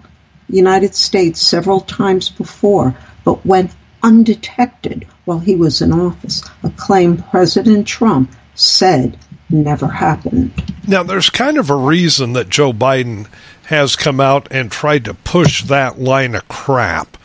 United 0.49 0.95
States 0.95 1.41
several 1.41 1.81
times 1.81 2.29
before, 2.29 2.95
but 3.25 3.45
went 3.45 3.71
undetected 4.01 5.05
while 5.28 5.39
he 5.39 5.55
was 5.55 5.82
in 5.82 5.91
office, 5.91 6.41
a 6.63 6.69
claim 6.71 7.17
President 7.17 7.86
Trump 7.86 8.32
said 8.55 9.17
never 9.49 9.88
happened. 9.88 10.51
Now, 10.88 11.03
there's 11.03 11.30
kind 11.30 11.57
of 11.57 11.69
a 11.69 11.75
reason 11.75 12.34
that 12.34 12.49
Joe 12.49 12.71
Biden 12.71 13.28
has 13.65 13.97
come 13.97 14.21
out 14.21 14.47
and 14.51 14.71
tried 14.71 15.05
to 15.05 15.13
push 15.13 15.63
that 15.63 15.99
line 15.99 16.34
of 16.34 16.47
crap, 16.47 17.17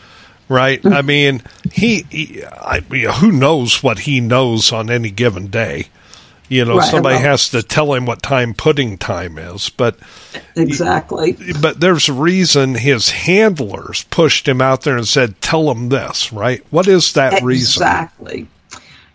right? 0.48 0.82
Mm. 0.82 0.92
I 0.92 1.02
mean, 1.02 1.42
he, 1.72 2.04
he 2.10 2.44
I, 2.44 2.80
who 2.80 3.30
knows 3.30 3.82
what 3.82 4.00
he 4.00 4.20
knows 4.20 4.72
on 4.72 4.90
any 4.90 5.10
given 5.10 5.46
day? 5.46 5.86
You 6.48 6.64
know, 6.66 6.78
Right, 6.78 6.90
somebody 6.90 7.14
well- 7.16 7.24
has 7.24 7.48
to 7.50 7.62
tell 7.62 7.94
him 7.94 8.04
what 8.04 8.22
time 8.22 8.52
pudding 8.52 8.98
time 8.98 9.38
is, 9.38 9.70
but 9.70 9.96
Exactly. 10.56 11.36
but 11.60 11.80
there's 11.80 12.08
a 12.08 12.12
reason 12.12 12.74
his 12.74 13.10
handlers 13.10 14.04
pushed 14.10 14.46
him 14.48 14.60
out 14.60 14.82
there 14.82 14.96
and 14.96 15.08
said, 15.08 15.40
"Tell 15.40 15.70
him 15.70 15.88
this," 15.88 16.32
right? 16.32 16.62
What 16.70 16.88
is 16.88 17.12
that 17.12 17.42
reason? 17.42 17.82
Exactly. 17.82 18.46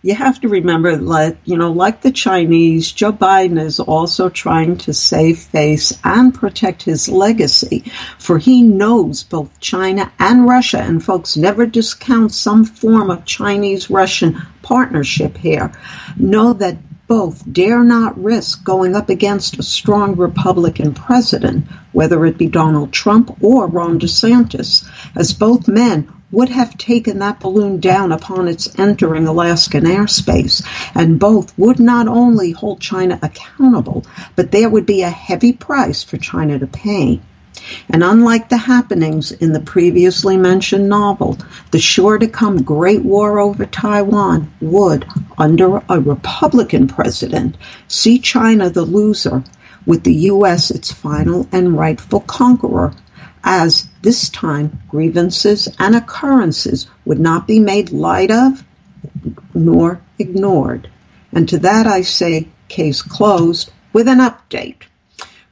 You 0.04 0.14
have 0.16 0.40
to 0.42 0.48
remember 0.48 0.96
that, 0.96 1.38
you 1.44 1.58
know, 1.58 1.72
like 1.72 2.02
the 2.02 2.12
Chinese, 2.12 2.92
Joe 2.92 3.12
Biden 3.12 3.60
is 3.60 3.80
also 3.80 4.30
trying 4.30 4.78
to 4.78 4.94
save 4.94 5.40
face 5.40 5.92
and 6.04 6.34
protect 6.34 6.84
his 6.84 7.10
legacy, 7.10 7.84
for 8.18 8.38
he 8.38 8.62
knows 8.62 9.24
both 9.24 9.50
China 9.60 10.10
and 10.20 10.48
Russia, 10.48 10.80
and 10.80 11.04
folks 11.04 11.36
never 11.36 11.66
discount 11.66 12.32
some 12.32 12.64
form 12.64 13.10
of 13.10 13.26
Chinese 13.26 13.90
Russian 13.90 14.42
partnership 14.62 15.36
here, 15.38 15.72
know 16.16 16.54
that 16.54 16.78
both 17.08 17.42
dare 17.52 17.84
not 17.84 18.22
risk 18.22 18.64
going 18.66 18.96
up 18.96 19.10
against 19.10 19.58
a 19.58 19.64
strong 19.64 20.16
Republican 20.18 20.94
president, 20.94 21.66
whether 21.94 22.26
it 22.26 22.38
be 22.38 22.48
Donald 22.48 22.92
Trump 22.92 23.38
or 23.42 23.66
Ron 23.68 24.00
DeSantis, 24.00 24.86
as 25.16 25.32
both 25.32 25.68
men 25.70 26.10
would 26.32 26.50
have 26.50 26.78
taken 26.78 27.20
that 27.20 27.40
balloon 27.40 27.80
down 27.80 28.12
upon 28.12 28.50
its 28.50 28.78
entering 28.78 29.26
Alaskan 29.26 29.86
airspace, 29.86 30.62
and 30.94 31.20
both 31.20 31.58
would 31.58 31.80
not 31.80 32.10
only 32.10 32.52
hold 32.52 32.82
China 32.82 33.18
accountable, 33.22 34.06
but 34.36 34.52
there 34.52 34.70
would 34.70 34.86
be 34.86 35.04
a 35.04 35.10
heavy 35.10 35.54
price 35.54 36.04
for 36.04 36.18
China 36.18 36.60
to 36.60 36.68
pay. 36.68 37.22
And 37.90 38.04
unlike 38.04 38.50
the 38.50 38.58
happenings 38.58 39.32
in 39.32 39.54
the 39.54 39.60
previously 39.60 40.38
mentioned 40.38 40.90
novel, 40.90 41.38
the 41.72 41.80
sure 41.80 42.18
to 42.18 42.28
come 42.28 42.64
Great 42.64 43.04
War 43.04 43.40
over 43.40 43.66
Taiwan 43.66 44.52
would, 44.62 45.06
under 45.38 45.82
a 45.90 46.00
Republican 46.00 46.88
president, 46.88 47.58
see 47.88 48.20
China 48.20 48.70
the 48.70 48.84
loser, 48.84 49.44
with 49.86 50.04
the 50.04 50.14
U.S. 50.14 50.70
its 50.72 50.92
final 50.92 51.48
and 51.52 51.78
rightful 51.78 52.20
conqueror, 52.20 52.94
as 53.44 53.88
this 54.02 54.30
time 54.30 54.82
grievances 54.90 55.70
and 55.80 55.96
occurrences 55.96 56.88
would 57.06 57.20
not 57.20 57.48
be 57.48 57.60
made 57.60 57.92
light 57.92 58.32
of 58.32 58.64
nor 59.54 60.02
ignored. 60.20 60.90
And 61.32 61.48
to 61.50 61.60
that 61.60 61.88
I 61.88 62.02
say, 62.02 62.50
case 62.68 63.02
closed 63.02 63.72
with 63.94 64.08
an 64.08 64.20
update 64.20 64.87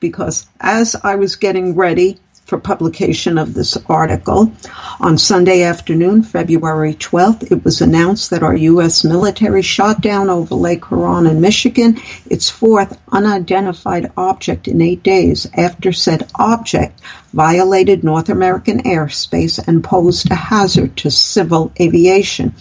because 0.05 0.45
as 0.61 0.95
I 1.03 1.15
was 1.15 1.35
getting 1.35 1.73
ready 1.73 2.19
for 2.45 2.59
publication 2.59 3.39
of 3.39 3.55
this 3.55 3.75
article, 3.89 4.51
on 4.99 5.17
Sunday 5.17 5.63
afternoon, 5.63 6.21
February 6.21 6.93
12th, 6.93 7.51
it 7.51 7.65
was 7.65 7.81
announced 7.81 8.29
that 8.29 8.43
our 8.43 8.55
U.S. 8.55 9.03
military 9.03 9.63
shot 9.63 10.01
down 10.01 10.29
over 10.29 10.53
Lake 10.53 10.85
Huron 10.85 11.25
in 11.25 11.41
Michigan 11.41 11.97
its 12.29 12.51
fourth 12.51 12.99
unidentified 13.11 14.11
object 14.15 14.67
in 14.67 14.79
eight 14.79 15.01
days 15.01 15.47
after 15.55 15.91
said 15.91 16.29
object 16.35 17.01
violated 17.33 18.03
North 18.03 18.29
American 18.29 18.83
airspace 18.83 19.57
and 19.67 19.83
posed 19.83 20.29
a 20.29 20.35
hazard 20.35 20.95
to 20.97 21.09
civil 21.09 21.71
aviation. 21.81 22.53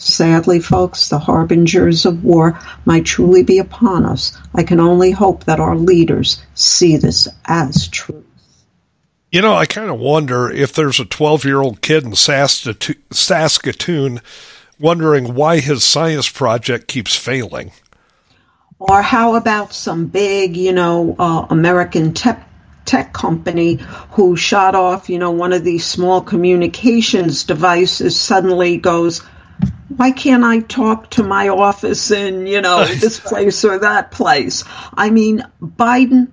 Sadly, 0.00 0.60
folks, 0.60 1.08
the 1.08 1.18
harbingers 1.18 2.06
of 2.06 2.24
war 2.24 2.58
might 2.86 3.04
truly 3.04 3.42
be 3.42 3.58
upon 3.58 4.06
us. 4.06 4.32
I 4.54 4.62
can 4.62 4.80
only 4.80 5.10
hope 5.10 5.44
that 5.44 5.60
our 5.60 5.76
leaders 5.76 6.42
see 6.54 6.96
this 6.96 7.28
as 7.44 7.86
truth. 7.88 8.24
You 9.30 9.42
know, 9.42 9.54
I 9.54 9.66
kind 9.66 9.90
of 9.90 10.00
wonder 10.00 10.50
if 10.50 10.72
there's 10.72 11.00
a 11.00 11.04
12 11.04 11.44
year 11.44 11.60
old 11.60 11.82
kid 11.82 12.04
in 12.04 12.14
Saskatoon, 12.14 14.22
wondering 14.78 15.34
why 15.34 15.60
his 15.60 15.84
science 15.84 16.30
project 16.30 16.88
keeps 16.88 17.14
failing. 17.14 17.70
Or 18.78 19.02
how 19.02 19.34
about 19.34 19.74
some 19.74 20.06
big, 20.06 20.56
you 20.56 20.72
know, 20.72 21.14
uh, 21.18 21.46
American 21.50 22.14
tech 22.14 22.48
tech 22.86 23.12
company 23.12 23.78
who 24.12 24.34
shot 24.34 24.74
off, 24.74 25.10
you 25.10 25.18
know, 25.18 25.30
one 25.30 25.52
of 25.52 25.62
these 25.62 25.84
small 25.84 26.22
communications 26.22 27.44
devices 27.44 28.18
suddenly 28.18 28.78
goes, 28.78 29.20
why 29.96 30.12
can't 30.12 30.44
I 30.44 30.60
talk 30.60 31.10
to 31.10 31.24
my 31.24 31.48
office 31.48 32.10
in, 32.10 32.46
you 32.46 32.60
know, 32.60 32.84
this 33.00 33.18
place 33.18 33.64
or 33.64 33.78
that 33.78 34.10
place? 34.10 34.64
I 34.94 35.10
mean, 35.10 35.44
Biden, 35.60 36.28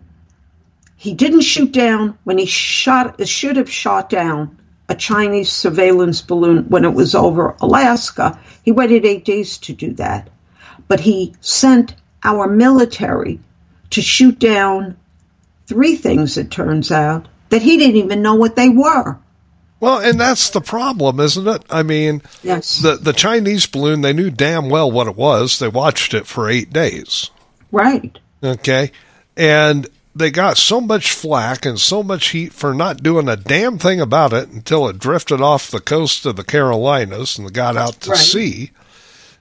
he 0.95 1.13
didn't 1.13 1.41
shoot 1.41 1.71
down 1.71 2.17
when 2.23 2.37
he 2.37 2.45
shot, 2.45 3.27
should 3.27 3.57
have 3.57 3.71
shot 3.71 4.09
down 4.09 4.59
a 4.89 4.95
Chinese 4.95 5.51
surveillance 5.51 6.21
balloon 6.21 6.69
when 6.69 6.85
it 6.85 6.93
was 6.93 7.15
over 7.15 7.55
Alaska. 7.59 8.39
He 8.63 8.71
waited 8.71 9.05
eight 9.05 9.25
days 9.25 9.57
to 9.59 9.73
do 9.73 9.93
that. 9.93 10.29
But 10.87 10.99
he 10.99 11.33
sent 11.41 11.95
our 12.23 12.47
military 12.47 13.39
to 13.89 14.01
shoot 14.01 14.39
down 14.39 14.97
three 15.65 15.95
things, 15.95 16.37
it 16.37 16.51
turns 16.51 16.91
out, 16.91 17.27
that 17.49 17.61
he 17.61 17.77
didn't 17.77 17.97
even 17.97 18.21
know 18.21 18.35
what 18.35 18.55
they 18.55 18.69
were. 18.69 19.17
Well, 19.79 19.99
and 19.99 20.19
that's 20.19 20.49
the 20.49 20.61
problem, 20.61 21.19
isn't 21.19 21.47
it? 21.47 21.63
I 21.69 21.83
mean, 21.83 22.21
Yes. 22.43 22.79
the 22.79 22.95
the 22.95 23.13
Chinese 23.13 23.65
balloon, 23.67 24.01
they 24.01 24.13
knew 24.13 24.29
damn 24.31 24.69
well 24.69 24.89
what 24.89 25.07
it 25.07 25.15
was. 25.15 25.59
They 25.59 25.67
watched 25.67 26.13
it 26.13 26.25
for 26.25 26.49
8 26.49 26.73
days. 26.73 27.29
Right. 27.71 28.17
Okay? 28.43 28.91
And 29.35 29.87
they 30.15 30.31
got 30.31 30.57
so 30.57 30.81
much 30.81 31.11
flack 31.11 31.63
and 31.63 31.79
so 31.79 32.01
much 32.01 32.29
heat 32.29 32.53
for 32.53 32.73
not 32.73 33.03
doing 33.03 33.29
a 33.29 33.35
damn 33.35 33.77
thing 33.77 34.01
about 34.01 34.33
it 34.33 34.49
until 34.49 34.87
it 34.87 34.97
drifted 34.97 35.41
off 35.41 35.69
the 35.69 35.79
coast 35.79 36.25
of 36.25 36.37
the 36.37 36.43
Carolinas 36.43 37.37
and 37.37 37.53
got 37.53 37.77
out 37.77 38.01
to 38.01 38.11
Right. 38.11 38.19
sea. 38.19 38.71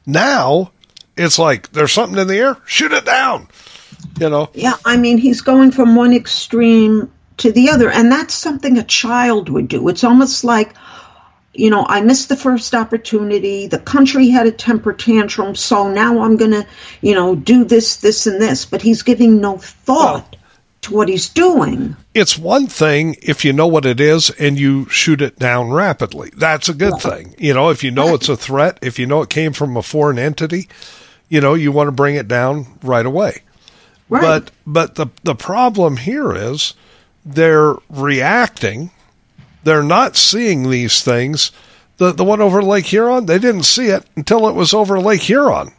Now, 0.04 0.72
it's 1.16 1.38
like 1.38 1.72
there's 1.72 1.92
something 1.92 2.18
in 2.18 2.28
the 2.28 2.36
air, 2.36 2.58
shoot 2.66 2.92
it 2.92 3.06
down. 3.06 3.48
You 4.20 4.28
know, 4.28 4.50
Yeah, 4.52 4.74
I 4.84 4.98
mean, 4.98 5.16
he's 5.16 5.40
going 5.40 5.70
from 5.72 5.96
one 5.96 6.12
extreme 6.12 7.10
to 7.38 7.52
the 7.52 7.70
other, 7.70 7.90
and 7.90 8.10
that's 8.10 8.34
something 8.34 8.78
a 8.78 8.82
child 8.82 9.48
would 9.48 9.68
do. 9.68 9.88
It's 9.88 10.04
almost 10.04 10.44
like, 10.44 10.74
you 11.52 11.70
know, 11.70 11.84
I 11.86 12.00
missed 12.00 12.28
the 12.28 12.36
first 12.36 12.74
opportunity. 12.74 13.66
The 13.66 13.78
country 13.78 14.28
had 14.28 14.46
a 14.46 14.52
temper 14.52 14.92
tantrum, 14.92 15.54
so 15.54 15.90
now 15.90 16.20
I'm 16.20 16.36
going 16.36 16.52
to, 16.52 16.66
you 17.00 17.14
know, 17.14 17.34
do 17.34 17.64
this, 17.64 17.96
this, 17.96 18.26
and 18.26 18.40
this. 18.40 18.64
But 18.64 18.82
he's 18.82 19.02
giving 19.02 19.40
no 19.40 19.58
thought 19.58 20.36
to 20.82 20.94
what 20.94 21.08
he's 21.08 21.28
doing. 21.28 21.96
it's 22.14 22.38
one 22.38 22.66
thing 22.66 23.16
if 23.20 23.44
you 23.44 23.52
know 23.52 23.66
what 23.66 23.84
it 23.84 24.00
is 24.00 24.30
and 24.30 24.58
you 24.58 24.88
shoot 24.88 25.20
it 25.20 25.38
down 25.38 25.70
rapidly. 25.70 26.30
That's 26.34 26.68
a 26.68 26.74
good 26.74 27.00
thing. 27.00 27.34
You 27.38 27.54
know, 27.54 27.70
if 27.70 27.82
you 27.82 27.90
know 27.90 28.14
it's 28.14 28.28
a 28.28 28.36
threat, 28.36 28.78
if 28.82 28.98
you 28.98 29.06
know 29.06 29.22
it 29.22 29.30
came 29.30 29.52
from 29.52 29.76
a 29.76 29.82
foreign 29.82 30.18
entity, 30.18 30.68
you 31.28 31.40
know, 31.40 31.54
you 31.54 31.72
want 31.72 31.88
to 31.88 31.92
bring 31.92 32.14
it 32.14 32.28
down 32.28 32.78
right 32.82 33.04
away. 33.04 33.42
Right. 34.08 34.22
But 34.22 34.50
but 34.66 34.94
the 34.94 35.08
the 35.24 35.34
problem 35.34 35.96
here 35.96 36.32
is 36.32 36.74
they're 37.26 37.74
reacting. 37.90 38.90
They're 39.64 39.82
not 39.82 40.16
seeing 40.16 40.70
these 40.70 41.02
things. 41.02 41.50
The 41.98 42.12
the 42.12 42.24
one 42.24 42.40
over 42.40 42.62
Lake 42.62 42.86
Huron, 42.86 43.26
they 43.26 43.38
didn't 43.38 43.64
see 43.64 43.86
it 43.86 44.04
until 44.16 44.48
it 44.48 44.54
was 44.54 44.72
over 44.72 45.00
Lake 45.00 45.22
Huron. 45.22 45.72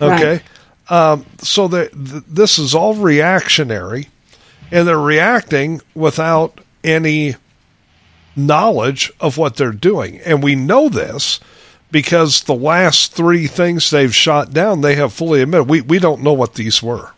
Okay. 0.00 0.40
Um, 0.88 1.24
so 1.38 1.68
the, 1.68 1.88
th- 1.88 2.24
this 2.28 2.58
is 2.58 2.74
all 2.74 2.94
reactionary, 2.94 4.08
and 4.70 4.86
they're 4.86 4.98
reacting 4.98 5.80
without 5.94 6.60
any 6.82 7.36
knowledge 8.36 9.12
of 9.20 9.38
what 9.38 9.56
they're 9.56 9.72
doing. 9.72 10.18
And 10.20 10.42
we 10.42 10.54
know 10.54 10.88
this 10.88 11.40
because 11.90 12.42
the 12.42 12.54
last 12.54 13.12
three 13.12 13.46
things 13.46 13.88
they've 13.88 14.14
shot 14.14 14.52
down, 14.52 14.80
they 14.80 14.96
have 14.96 15.12
fully 15.12 15.40
admitted 15.40 15.68
we, 15.68 15.80
we 15.80 15.98
don't 15.98 16.22
know 16.22 16.32
what 16.32 16.54
these 16.54 16.82
were. 16.82 17.12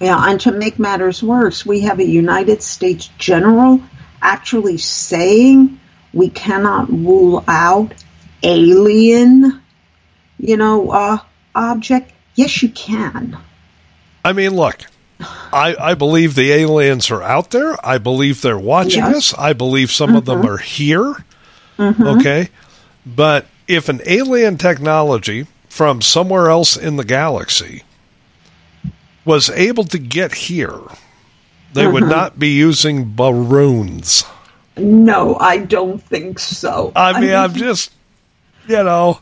Yeah, 0.00 0.16
and 0.30 0.40
to 0.42 0.52
make 0.52 0.78
matters 0.78 1.22
worse, 1.22 1.66
we 1.66 1.80
have 1.80 1.98
a 1.98 2.06
United 2.06 2.62
States 2.62 3.10
general 3.18 3.80
actually 4.22 4.78
saying 4.78 5.80
we 6.12 6.28
cannot 6.28 6.88
rule 6.88 7.44
out 7.48 7.92
alien 8.42 9.60
you 10.38 10.56
know, 10.56 10.90
uh, 10.90 11.18
object? 11.54 12.12
Yes, 12.34 12.62
you 12.62 12.68
can. 12.68 13.36
I 14.24 14.32
mean, 14.32 14.54
look, 14.54 14.78
I, 15.20 15.74
I 15.78 15.94
believe 15.94 16.34
the 16.34 16.52
aliens 16.52 17.10
are 17.10 17.22
out 17.22 17.50
there. 17.50 17.74
I 17.84 17.98
believe 17.98 18.40
they're 18.40 18.58
watching 18.58 19.02
Yes. 19.02 19.32
us. 19.32 19.34
I 19.38 19.52
believe 19.52 19.90
some 19.90 20.14
of 20.14 20.24
them 20.24 20.46
are 20.46 20.58
here. 20.58 21.14
Okay. 21.78 22.48
But 23.04 23.46
if 23.66 23.88
an 23.88 24.00
alien 24.06 24.58
technology 24.58 25.46
from 25.68 26.02
somewhere 26.02 26.48
else 26.48 26.76
in 26.76 26.96
the 26.96 27.04
galaxy 27.04 27.82
was 29.28 29.50
able 29.50 29.84
to 29.84 29.98
get 29.98 30.34
here, 30.34 30.80
they 31.74 31.86
would 31.86 32.04
mm-hmm. 32.04 32.12
not 32.12 32.38
be 32.38 32.48
using 32.48 33.14
balloons. 33.14 34.24
No, 34.78 35.36
I 35.36 35.58
don't 35.58 36.02
think 36.02 36.38
so. 36.38 36.92
I 36.96 37.20
mean, 37.20 37.34
I'm 37.34 37.52
just, 37.52 37.92
you 38.66 38.82
know, 38.82 39.20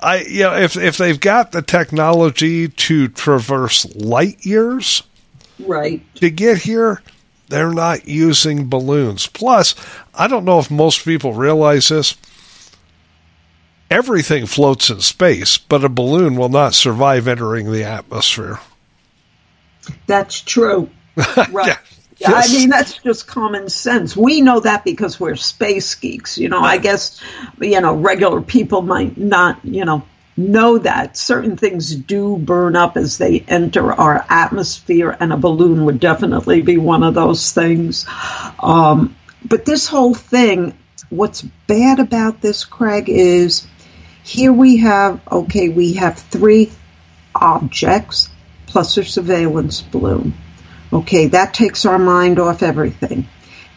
I 0.00 0.22
you 0.22 0.42
know, 0.42 0.56
if 0.56 0.76
if 0.76 0.98
they've 0.98 1.20
got 1.20 1.52
the 1.52 1.62
technology 1.62 2.66
to 2.66 3.06
traverse 3.06 3.86
light 3.94 4.44
years 4.44 5.04
right. 5.60 6.02
to 6.16 6.30
get 6.30 6.58
here, 6.58 7.00
they're 7.48 7.72
not 7.72 8.08
using 8.08 8.68
balloons. 8.68 9.28
Plus, 9.28 9.76
I 10.14 10.26
don't 10.26 10.44
know 10.44 10.58
if 10.58 10.68
most 10.68 11.04
people 11.04 11.32
realize 11.32 11.88
this. 11.88 12.16
Everything 13.88 14.46
floats 14.46 14.90
in 14.90 15.00
space, 15.00 15.58
but 15.58 15.84
a 15.84 15.88
balloon 15.88 16.34
will 16.34 16.48
not 16.48 16.74
survive 16.74 17.28
entering 17.28 17.70
the 17.70 17.84
atmosphere. 17.84 18.58
That's 20.06 20.40
true. 20.40 20.90
Right. 21.50 21.68
Yeah. 21.68 21.76
Yes. 22.16 22.48
I 22.48 22.52
mean, 22.56 22.70
that's 22.70 22.98
just 22.98 23.26
common 23.26 23.68
sense. 23.68 24.16
We 24.16 24.40
know 24.40 24.60
that 24.60 24.84
because 24.84 25.18
we're 25.18 25.34
space 25.36 25.94
geeks. 25.96 26.38
You 26.38 26.48
know, 26.48 26.60
I 26.60 26.78
guess, 26.78 27.20
you 27.60 27.80
know, 27.80 27.94
regular 27.94 28.40
people 28.40 28.82
might 28.82 29.16
not, 29.18 29.58
you 29.64 29.84
know, 29.84 30.04
know 30.36 30.78
that 30.78 31.16
certain 31.16 31.56
things 31.56 31.94
do 31.94 32.36
burn 32.38 32.76
up 32.76 32.96
as 32.96 33.18
they 33.18 33.40
enter 33.40 33.92
our 33.92 34.24
atmosphere, 34.28 35.16
and 35.18 35.32
a 35.32 35.36
balloon 35.36 35.84
would 35.84 36.00
definitely 36.00 36.62
be 36.62 36.76
one 36.76 37.02
of 37.02 37.14
those 37.14 37.52
things. 37.52 38.06
Um, 38.60 39.16
but 39.44 39.64
this 39.64 39.88
whole 39.88 40.14
thing, 40.14 40.76
what's 41.10 41.42
bad 41.42 41.98
about 41.98 42.40
this, 42.40 42.64
Craig, 42.64 43.08
is 43.08 43.66
here 44.22 44.52
we 44.52 44.78
have, 44.78 45.20
okay, 45.30 45.68
we 45.68 45.94
have 45.94 46.18
three 46.18 46.72
objects 47.34 48.28
plus 48.66 48.96
a 48.96 49.04
surveillance 49.04 49.82
balloon. 49.82 50.34
Okay, 50.92 51.28
that 51.28 51.54
takes 51.54 51.84
our 51.84 51.98
mind 51.98 52.38
off 52.38 52.62
everything. 52.62 53.26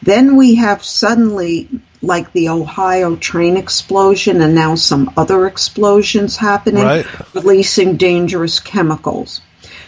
Then 0.03 0.35
we 0.35 0.55
have 0.55 0.83
suddenly, 0.83 1.67
like 2.01 2.31
the 2.31 2.49
Ohio 2.49 3.15
train 3.15 3.57
explosion, 3.57 4.41
and 4.41 4.53
now 4.53 4.75
some 4.75 5.11
other 5.17 5.47
explosions 5.47 6.37
happening, 6.37 6.83
Right. 6.83 7.05
releasing 7.33 7.97
dangerous 7.97 8.59
chemicals. 8.59 9.41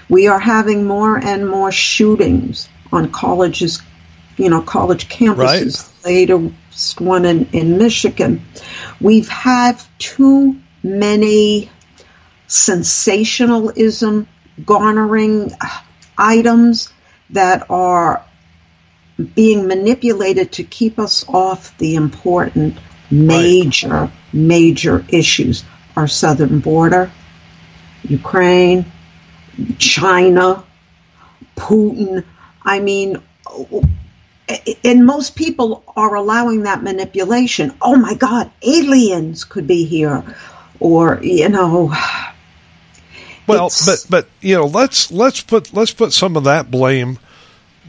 We 0.10 0.28
are 0.28 0.40
having 0.40 0.86
more 0.88 1.18
and 1.18 1.48
more 1.48 1.72
shootings 1.72 2.68
on 2.92 3.12
colleges, 3.12 3.80
you 4.38 4.50
know, 4.50 4.62
college 4.62 5.08
campuses. 5.08 5.88
The 6.02 6.10
latest 6.10 7.00
one 7.00 7.26
in, 7.26 7.48
in 7.54 7.78
Michigan. 7.78 8.44
We've 9.00 9.30
had 9.30 9.80
too 10.00 10.60
many 10.82 11.70
sensationalism 12.48 14.28
garnering 14.66 15.52
uh, 15.60 15.80
items 16.18 16.92
that 17.32 17.70
are 17.70 18.24
being 19.36 19.68
manipulated 19.68 20.52
to 20.54 20.64
keep 20.64 20.98
us 21.00 21.28
off 21.28 21.78
the 21.78 21.96
important 21.96 22.78
major 23.12 24.12
major 24.32 25.06
issues. 25.10 25.64
Our 25.96 26.08
southern 26.08 26.60
border 26.60 27.12
ukraine 28.04 28.86
china 29.78 30.64
putin. 31.56 32.24
I 32.64 32.80
mean 32.80 33.22
and 34.84 35.06
most 35.06 35.36
people 35.36 35.84
are 35.96 36.16
allowing 36.16 36.64
that 36.64 36.82
manipulation. 36.82 37.74
Oh 37.82 37.96
my 37.96 38.14
god 38.14 38.52
aliens 38.62 39.44
could 39.44 39.68
be 39.68 39.86
here. 39.86 40.24
Or 40.80 41.20
you 41.22 41.50
know 41.50 41.94
Well, 43.50 43.68
It's- 43.68 44.06
but 44.08 44.10
but 44.10 44.28
you 44.42 44.56
know, 44.56 44.66
let's 44.66 45.12
let's 45.12 45.42
put 45.42 45.74
let's 45.74 45.92
put 45.92 46.14
some 46.14 46.36
of 46.38 46.44
that 46.46 46.70
blame 46.72 47.20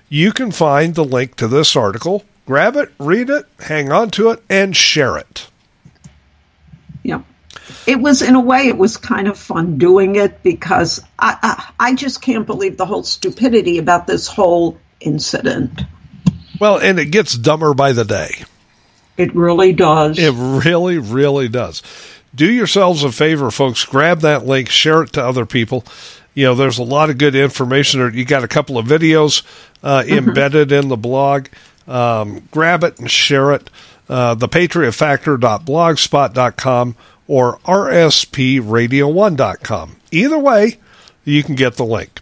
you 0.10 0.32
can 0.32 0.52
find 0.52 0.96
the 0.96 1.06
link 1.06 1.36
to 1.36 1.48
this 1.48 1.76
article. 1.76 2.24
Grab 2.46 2.76
it, 2.76 2.92
read 3.00 3.30
it, 3.30 3.46
hang 3.60 3.92
on 3.92 4.10
to 4.12 4.32
it, 4.32 4.44
and 4.50 4.76
share 4.76 5.18
it. 5.18 5.48
Yeah. 7.04 7.22
It 7.88 8.00
was 8.00 8.22
in 8.22 8.36
a 8.36 8.42
way 8.42 8.68
it 8.68 8.78
was 8.78 8.98
kind 8.98 9.28
of 9.28 9.38
fun 9.38 9.78
doing 9.78 10.16
it 10.16 10.44
because 10.44 11.00
I 11.20 11.38
I, 11.42 11.72
I 11.92 11.96
just 11.96 12.22
can't 12.22 12.46
believe 12.46 12.78
the 12.78 12.86
whole 12.86 13.04
stupidity 13.04 13.78
about 13.78 14.08
this 14.08 14.28
whole 14.28 14.78
incident. 15.00 15.82
Well, 16.60 16.78
and 16.78 17.00
it 17.00 17.12
gets 17.12 17.38
dumber 17.38 17.74
by 17.74 17.94
the 17.94 18.06
day. 18.06 18.46
It 19.18 19.36
really 19.36 19.74
does. 19.74 20.18
It 20.18 20.34
really, 20.34 20.98
really 20.98 21.48
does. 21.48 21.84
Do 22.36 22.52
yourselves 22.52 23.04
a 23.04 23.12
favor, 23.12 23.52
folks. 23.52 23.86
Grab 23.86 24.22
that 24.22 24.44
link, 24.46 24.70
share 24.70 25.04
it 25.04 25.14
to 25.14 25.24
other 25.24 25.46
people. 25.46 25.84
You 26.34 26.46
know, 26.46 26.56
there's 26.56 26.80
a 26.80 26.84
lot 26.84 27.12
of 27.12 27.20
good 27.20 27.36
information. 27.36 28.00
There. 28.00 28.12
You 28.14 28.26
got 28.26 28.44
a 28.44 28.48
couple 28.48 28.80
of 28.80 28.88
videos 28.88 29.44
uh, 29.84 30.04
embedded 30.08 30.72
in 30.72 30.88
the 30.88 30.98
blog. 30.98 31.50
Um, 31.88 32.48
grab 32.50 32.84
it 32.84 32.98
and 32.98 33.12
share 33.12 33.54
it. 33.54 33.70
Uh, 34.10 34.34
thepatriotfactor.blogspot.com 34.36 36.96
or 37.28 37.60
rspradio1.com. 37.60 39.96
Either 40.12 40.40
way, 40.40 40.80
you 41.24 41.44
can 41.44 41.56
get 41.56 41.76
the 41.76 41.86
link. 41.86 42.20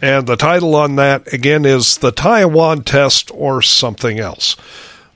And 0.00 0.26
the 0.26 0.36
title 0.36 0.74
on 0.74 0.96
that, 0.96 1.32
again, 1.32 1.64
is 1.64 1.98
The 1.98 2.10
Taiwan 2.12 2.82
Test 2.82 3.30
or 3.32 3.62
Something 3.62 4.18
Else. 4.18 4.56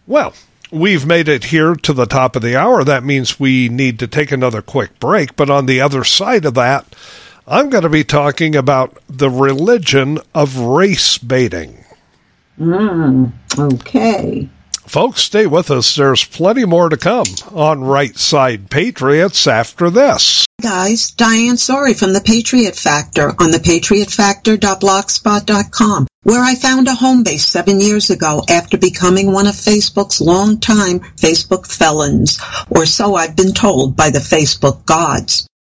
Well, 0.06 0.32
we've 0.70 1.06
made 1.06 1.28
it 1.28 1.44
here 1.44 1.74
to 1.74 1.92
the 1.92 2.06
top 2.06 2.36
of 2.36 2.42
the 2.42 2.56
hour. 2.56 2.84
That 2.84 3.04
means 3.04 3.40
we 3.40 3.68
need 3.68 3.98
to 3.98 4.06
take 4.06 4.32
another 4.32 4.62
quick 4.62 4.98
break. 5.00 5.36
But 5.36 5.50
on 5.50 5.66
the 5.66 5.80
other 5.80 6.04
side 6.04 6.44
of 6.44 6.54
that, 6.54 6.86
I'm 7.46 7.70
going 7.70 7.82
to 7.82 7.88
be 7.88 8.04
talking 8.04 8.54
about 8.54 8.96
the 9.08 9.30
religion 9.30 10.18
of 10.34 10.56
race 10.56 11.18
baiting. 11.18 11.84
Mm, 12.58 13.32
okay. 13.58 14.48
Folks, 14.90 15.22
stay 15.22 15.46
with 15.46 15.70
us. 15.70 15.94
There's 15.94 16.24
plenty 16.24 16.64
more 16.64 16.88
to 16.88 16.96
come 16.96 17.26
on 17.54 17.84
Right 17.84 18.16
Side 18.16 18.70
Patriots 18.70 19.46
after 19.46 19.88
this. 19.88 20.44
guys, 20.60 21.12
Diane 21.12 21.54
Sori 21.54 21.96
from 21.96 22.12
The 22.12 22.20
Patriot 22.20 22.74
Factor 22.74 23.28
on 23.28 23.52
thepatriotfactor.blogspot.com, 23.52 26.08
where 26.24 26.42
I 26.42 26.56
found 26.56 26.88
a 26.88 26.96
home 26.96 27.22
base 27.22 27.46
seven 27.46 27.80
years 27.80 28.10
ago 28.10 28.42
after 28.48 28.78
becoming 28.78 29.32
one 29.32 29.46
of 29.46 29.54
Facebook's 29.54 30.20
longtime 30.20 30.98
Facebook 30.98 31.68
felons, 31.68 32.40
or 32.68 32.84
so 32.84 33.14
I've 33.14 33.36
been 33.36 33.52
told 33.52 33.94
by 33.94 34.10
the 34.10 34.18
Facebook 34.18 34.84
gods. 34.86 35.46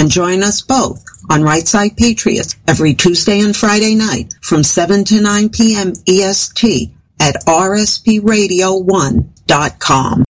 And 0.00 0.10
join 0.10 0.42
us 0.42 0.62
both 0.62 1.04
on 1.28 1.42
Right 1.42 1.68
Side 1.68 1.94
Patriots 1.94 2.56
every 2.66 2.94
Tuesday 2.94 3.40
and 3.40 3.54
Friday 3.54 3.94
night 3.94 4.32
from 4.40 4.62
7 4.62 5.04
to 5.04 5.20
9 5.20 5.50
p.m. 5.50 5.92
EST 6.08 6.90
at 7.20 7.34
rspradio1.com. 7.44 10.24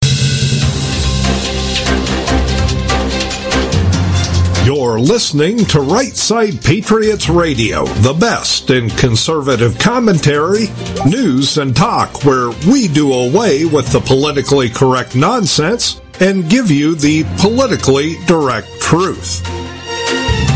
You're 4.66 4.98
listening 4.98 5.58
to 5.66 5.80
Right 5.80 6.16
Side 6.16 6.60
Patriots 6.64 7.28
Radio, 7.28 7.84
the 7.84 8.14
best 8.14 8.70
in 8.70 8.90
conservative 8.90 9.78
commentary, 9.78 10.66
news, 11.06 11.58
and 11.58 11.76
talk, 11.76 12.24
where 12.24 12.50
we 12.68 12.88
do 12.88 13.12
away 13.12 13.66
with 13.66 13.92
the 13.92 14.00
politically 14.00 14.68
correct 14.68 15.14
nonsense 15.14 16.00
and 16.18 16.50
give 16.50 16.72
you 16.72 16.96
the 16.96 17.22
politically 17.38 18.16
direct 18.26 18.66
truth. 18.80 19.59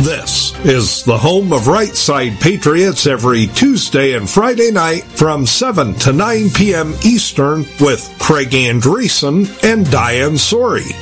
This 0.05 0.55
is 0.67 1.03
the 1.05 1.17
home 1.17 1.51
of 1.51 1.67
Right 1.67 1.97
Side 1.97 2.39
Patriots 2.39 3.07
every 3.07 3.47
Tuesday 3.47 4.13
and 4.13 4.29
Friday 4.29 4.71
night 4.71 5.05
from 5.05 5.47
7 5.47 5.95
to 5.95 6.13
9 6.13 6.51
p.m. 6.51 6.93
Eastern 7.03 7.61
with 7.81 8.15
Craig 8.19 8.51
Andresen 8.51 9.47
and 9.65 9.91
Diane 9.91 10.35
Sori. 10.35 10.93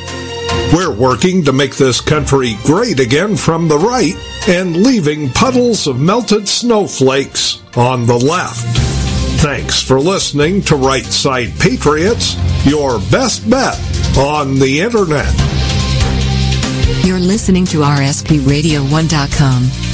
We're 0.73 0.95
working 0.95 1.43
to 1.47 1.53
make 1.53 1.75
this 1.75 2.01
country 2.01 2.57
great 2.63 3.01
again 3.01 3.37
from 3.37 3.67
the 3.67 3.77
right 3.77 4.15
and 4.47 4.85
leaving 4.85 5.31
puddles 5.31 5.89
of 5.89 5.99
melted 5.99 6.47
snowflakes 6.47 7.61
on 7.77 8.07
the 8.07 8.15
left. 8.15 8.65
Thanks 9.41 9.83
for 9.83 9.99
listening 9.99 10.63
to 10.63 10.77
Right 10.77 11.05
Side 11.05 11.51
Patriots, 11.59 12.37
your 12.65 13.01
best 13.11 13.51
bet 13.51 13.77
on 14.17 14.61
the 14.61 14.81
internet. 14.81 15.52
You're 17.05 17.19
listening 17.19 17.65
to 17.67 17.79
RSPRadio1.com. 17.79 19.93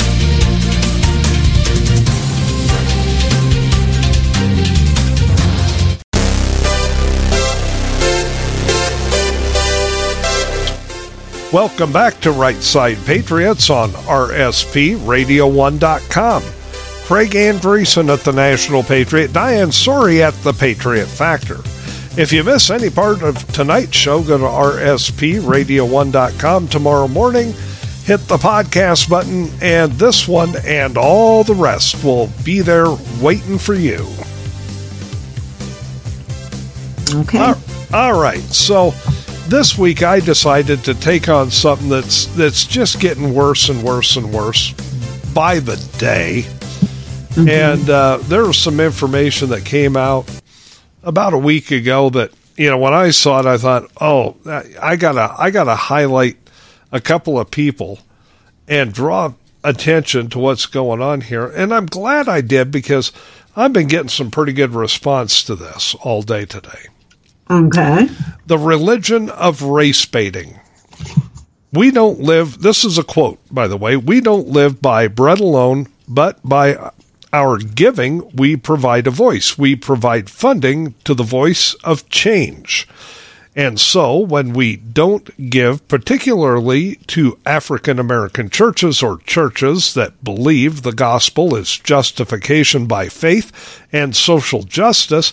Welcome 11.50 11.94
back 11.94 12.20
to 12.20 12.30
Right 12.30 12.62
Side 12.62 12.98
Patriots 13.06 13.70
on 13.70 13.88
RSPRadio1.com. 13.90 16.42
Craig 16.42 17.30
Andresen 17.30 18.12
at 18.12 18.20
the 18.20 18.32
National 18.32 18.82
Patriot, 18.82 19.32
Diane 19.32 19.70
Sori 19.70 20.20
at 20.20 20.34
the 20.44 20.52
Patriot 20.52 21.06
Factor. 21.06 21.56
If 22.18 22.32
you 22.32 22.42
miss 22.42 22.68
any 22.68 22.90
part 22.90 23.22
of 23.22 23.46
tonight's 23.52 23.96
show, 23.96 24.24
go 24.24 24.38
to 24.38 24.44
RSPRadio1.com 24.44 26.66
tomorrow 26.66 27.06
morning, 27.06 27.52
hit 28.02 28.18
the 28.26 28.38
podcast 28.38 29.08
button, 29.08 29.48
and 29.62 29.92
this 29.92 30.26
one 30.26 30.56
and 30.66 30.98
all 30.98 31.44
the 31.44 31.54
rest 31.54 32.02
will 32.02 32.28
be 32.44 32.60
there 32.60 32.88
waiting 33.22 33.56
for 33.56 33.74
you. 33.74 34.04
Okay. 37.14 37.38
All- 37.38 37.54
all 37.94 38.20
right. 38.20 38.42
So 38.42 38.90
this 39.46 39.78
week 39.78 40.02
I 40.02 40.18
decided 40.18 40.82
to 40.84 40.94
take 40.94 41.28
on 41.28 41.52
something 41.52 41.88
that's 41.88 42.26
that's 42.34 42.66
just 42.66 42.98
getting 43.00 43.32
worse 43.32 43.68
and 43.68 43.80
worse 43.84 44.16
and 44.16 44.32
worse 44.32 44.72
by 45.32 45.60
the 45.60 45.76
day. 45.98 46.46
And 47.36 47.88
uh, 47.88 48.18
there 48.22 48.44
was 48.44 48.58
some 48.58 48.80
information 48.80 49.50
that 49.50 49.64
came 49.64 49.96
out 49.96 50.28
about 51.08 51.32
a 51.32 51.38
week 51.38 51.70
ago 51.70 52.10
that 52.10 52.30
you 52.56 52.68
know 52.70 52.78
when 52.78 52.92
I 52.94 53.10
saw 53.10 53.40
it, 53.40 53.46
I 53.46 53.56
thought, 53.56 53.90
oh, 54.00 54.36
I 54.80 54.96
gotta 54.96 55.34
I 55.36 55.50
gotta 55.50 55.74
highlight 55.74 56.36
a 56.92 57.00
couple 57.00 57.38
of 57.40 57.50
people 57.50 57.98
and 58.68 58.92
draw 58.92 59.32
attention 59.64 60.28
to 60.30 60.38
what's 60.38 60.66
going 60.66 61.00
on 61.02 61.22
here. 61.22 61.46
And 61.46 61.72
I'm 61.74 61.86
glad 61.86 62.28
I 62.28 62.40
did 62.42 62.70
because 62.70 63.12
I've 63.56 63.72
been 63.72 63.88
getting 63.88 64.08
some 64.08 64.30
pretty 64.30 64.52
good 64.52 64.74
response 64.74 65.42
to 65.44 65.56
this 65.56 65.94
all 65.96 66.22
day 66.22 66.44
today 66.44 66.86
Okay. 67.50 68.08
the 68.46 68.58
religion 68.58 69.30
of 69.30 69.62
race 69.62 70.04
baiting. 70.04 70.60
We 71.72 71.90
don't 71.90 72.20
live, 72.20 72.62
this 72.62 72.84
is 72.84 72.98
a 72.98 73.02
quote, 73.04 73.38
by 73.50 73.66
the 73.68 73.76
way, 73.76 73.96
we 73.96 74.20
don't 74.20 74.48
live 74.48 74.80
by 74.80 75.08
bread 75.08 75.40
alone, 75.40 75.88
but 76.06 76.38
by 76.42 76.92
our 77.32 77.58
giving, 77.58 78.28
we 78.34 78.56
provide 78.56 79.06
a 79.06 79.10
voice. 79.10 79.58
We 79.58 79.76
provide 79.76 80.30
funding 80.30 80.94
to 81.04 81.14
the 81.14 81.22
voice 81.22 81.74
of 81.84 82.08
change. 82.08 82.88
And 83.56 83.80
so 83.80 84.16
when 84.16 84.52
we 84.52 84.76
don't 84.76 85.50
give, 85.50 85.86
particularly 85.88 86.96
to 87.08 87.38
African 87.44 87.98
American 87.98 88.50
churches 88.50 89.02
or 89.02 89.18
churches 89.18 89.94
that 89.94 90.22
believe 90.22 90.82
the 90.82 90.92
gospel 90.92 91.56
is 91.56 91.76
justification 91.76 92.86
by 92.86 93.08
faith 93.08 93.82
and 93.92 94.14
social 94.14 94.62
justice, 94.62 95.30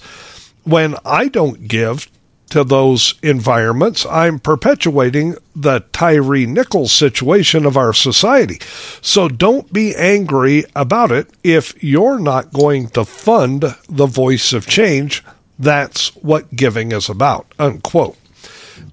when 0.63 0.95
I 1.05 1.27
don't 1.27 1.67
give 1.67 2.09
to 2.49 2.63
those 2.63 3.15
environments, 3.21 4.05
I'm 4.05 4.39
perpetuating 4.39 5.35
the 5.55 5.81
Tyre 5.91 6.45
Nichols 6.45 6.91
situation 6.91 7.65
of 7.65 7.77
our 7.77 7.93
society. 7.93 8.59
So 9.01 9.27
don't 9.27 9.71
be 9.73 9.95
angry 9.95 10.65
about 10.75 11.11
it 11.11 11.29
if 11.43 11.81
you're 11.83 12.19
not 12.19 12.53
going 12.53 12.89
to 12.89 13.05
fund 13.05 13.75
the 13.89 14.05
voice 14.05 14.53
of 14.53 14.67
change. 14.67 15.23
That's 15.57 16.15
what 16.17 16.55
giving 16.55 16.91
is 16.91 17.09
about. 17.09 17.47
Unquote. 17.57 18.17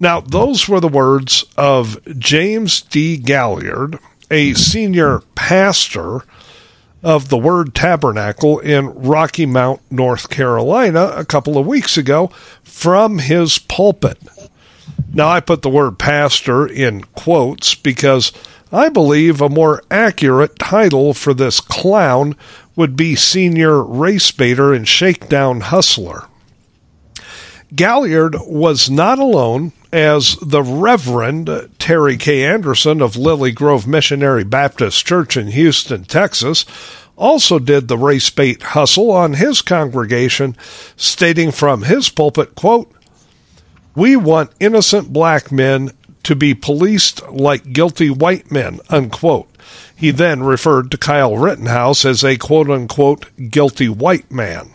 Now, 0.01 0.21
those 0.21 0.69
were 0.69 0.81
the 0.81 0.89
words 0.89 1.45
of 1.57 1.99
James 2.19 2.81
D. 2.83 3.19
Gailliard, 3.19 4.01
a 4.31 4.55
senior 4.55 5.21
pastor 5.35 6.25
of 7.03 7.29
the 7.29 7.39
Word 7.39 7.75
Tabernacle 7.75 8.59
in 8.61 8.87
Rocky 8.91 9.47
Mount, 9.47 9.81
North 9.91 10.31
Carolina, 10.31 11.13
a 11.17 11.25
couple 11.25 11.59
of 11.59 11.67
weeks 11.67 11.97
ago 11.97 12.29
from 12.63 13.19
his 13.19 13.59
pulpit. 13.59 14.19
Now, 15.13 15.29
I 15.29 15.41
put 15.41 15.63
the 15.63 15.69
word 15.69 15.99
pastor 15.99 16.67
in 16.67 17.05
quotes 17.05 17.75
because 17.75 18.33
I 18.71 18.89
believe 18.89 19.41
a 19.41 19.51
more 19.51 19.83
accurate 19.91 20.59
title 20.59 21.13
for 21.13 21.35
this 21.35 21.61
clown 21.61 22.35
would 22.77 22.97
be 22.97 23.15
senior 23.15 23.83
race 23.83 24.31
baiter 24.31 24.73
and 24.73 24.89
shakedown 24.89 25.61
hustler. 25.61 26.27
Gailliard 27.75 28.47
was 28.49 28.89
not 28.89 29.19
alone, 29.19 29.73
as 29.93 30.37
the 30.37 30.63
Reverend 30.63 31.71
Terry 31.79 32.17
K. 32.17 32.45
Anderson 32.45 33.03
of 33.03 33.17
Lily 33.17 33.53
Grove 33.53 33.87
Missionary 33.87 34.45
Baptist 34.45 35.07
Church 35.07 35.37
in 35.37 35.49
Houston, 35.49 36.05
Texas, 36.05 36.65
also 37.17 37.59
did 37.59 37.89
the 37.89 37.99
race 37.99 38.31
bait 38.31 38.63
hustle 38.63 39.11
on 39.11 39.35
his 39.35 39.61
congregation, 39.61 40.57
stating 40.97 41.53
from 41.53 41.83
his 41.83 42.09
pulpit, 42.09 42.55
quote, 42.55 42.91
We 43.95 44.17
want 44.17 44.51
innocent 44.59 45.13
black 45.13 45.53
men 45.53 45.91
to 46.23 46.35
be 46.35 46.55
policed 46.55 47.29
like 47.29 47.73
guilty 47.73 48.09
white 48.09 48.51
men, 48.51 48.81
unquote. 48.89 49.49
He 49.95 50.11
then 50.11 50.43
referred 50.43 50.91
to 50.91 50.97
Kyle 50.97 51.37
Rittenhouse 51.37 52.05
as 52.05 52.25
a 52.25 52.37
quote 52.37 52.71
unquote 52.71 53.27
guilty 53.51 53.89
white 53.89 54.31
man. 54.31 54.71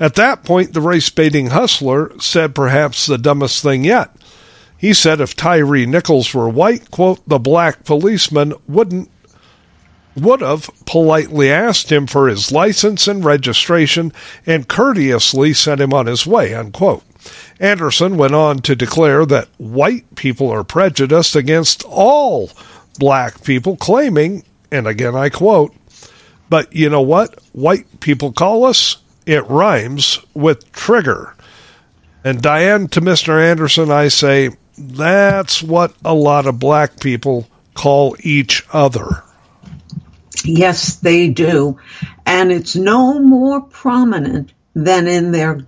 At 0.00 0.14
that 0.14 0.44
point, 0.44 0.72
the 0.72 0.80
race 0.80 1.10
baiting 1.10 1.48
hustler 1.48 2.12
said 2.18 2.54
perhaps 2.54 3.06
the 3.06 3.18
dumbest 3.18 3.62
thing 3.62 3.84
yet. 3.84 4.10
He 4.82 4.94
said 4.94 5.20
if 5.20 5.36
Tyre 5.36 5.86
Nichols 5.86 6.34
were 6.34 6.48
white, 6.48 6.90
quote, 6.90 7.20
the 7.24 7.38
black 7.38 7.84
policeman 7.84 8.52
wouldn't 8.66 9.08
would 10.16 10.40
have 10.40 10.68
politely 10.86 11.52
asked 11.52 11.92
him 11.92 12.08
for 12.08 12.26
his 12.26 12.50
license 12.50 13.06
and 13.06 13.24
registration 13.24 14.12
and 14.44 14.68
courteously 14.68 15.54
sent 15.54 15.80
him 15.80 15.94
on 15.94 16.06
his 16.06 16.26
way, 16.26 16.52
unquote. 16.52 17.04
Anderson 17.60 18.16
went 18.16 18.34
on 18.34 18.58
to 18.58 18.74
declare 18.74 19.24
that 19.24 19.48
white 19.56 20.16
people 20.16 20.50
are 20.50 20.64
prejudiced 20.64 21.36
against 21.36 21.84
all 21.84 22.50
black 22.98 23.44
people, 23.44 23.76
claiming, 23.76 24.42
and 24.72 24.88
again 24.88 25.14
I 25.14 25.28
quote, 25.28 25.72
but 26.50 26.74
you 26.74 26.90
know 26.90 27.02
what? 27.02 27.38
White 27.52 28.00
people 28.00 28.32
call 28.32 28.64
us, 28.64 28.96
it 29.26 29.48
rhymes 29.48 30.18
with 30.34 30.72
trigger. 30.72 31.36
And 32.24 32.42
Diane, 32.42 32.88
to 32.88 33.00
Mr. 33.00 33.40
Anderson, 33.40 33.92
I 33.92 34.08
say, 34.08 34.50
that's 34.76 35.62
what 35.62 35.94
a 36.04 36.14
lot 36.14 36.46
of 36.46 36.58
black 36.58 37.00
people 37.00 37.46
call 37.74 38.16
each 38.20 38.64
other. 38.72 39.22
Yes, 40.44 40.96
they 40.96 41.28
do. 41.28 41.78
And 42.26 42.50
it's 42.50 42.74
no 42.76 43.18
more 43.18 43.60
prominent 43.60 44.52
than 44.74 45.06
in 45.06 45.32
their 45.32 45.66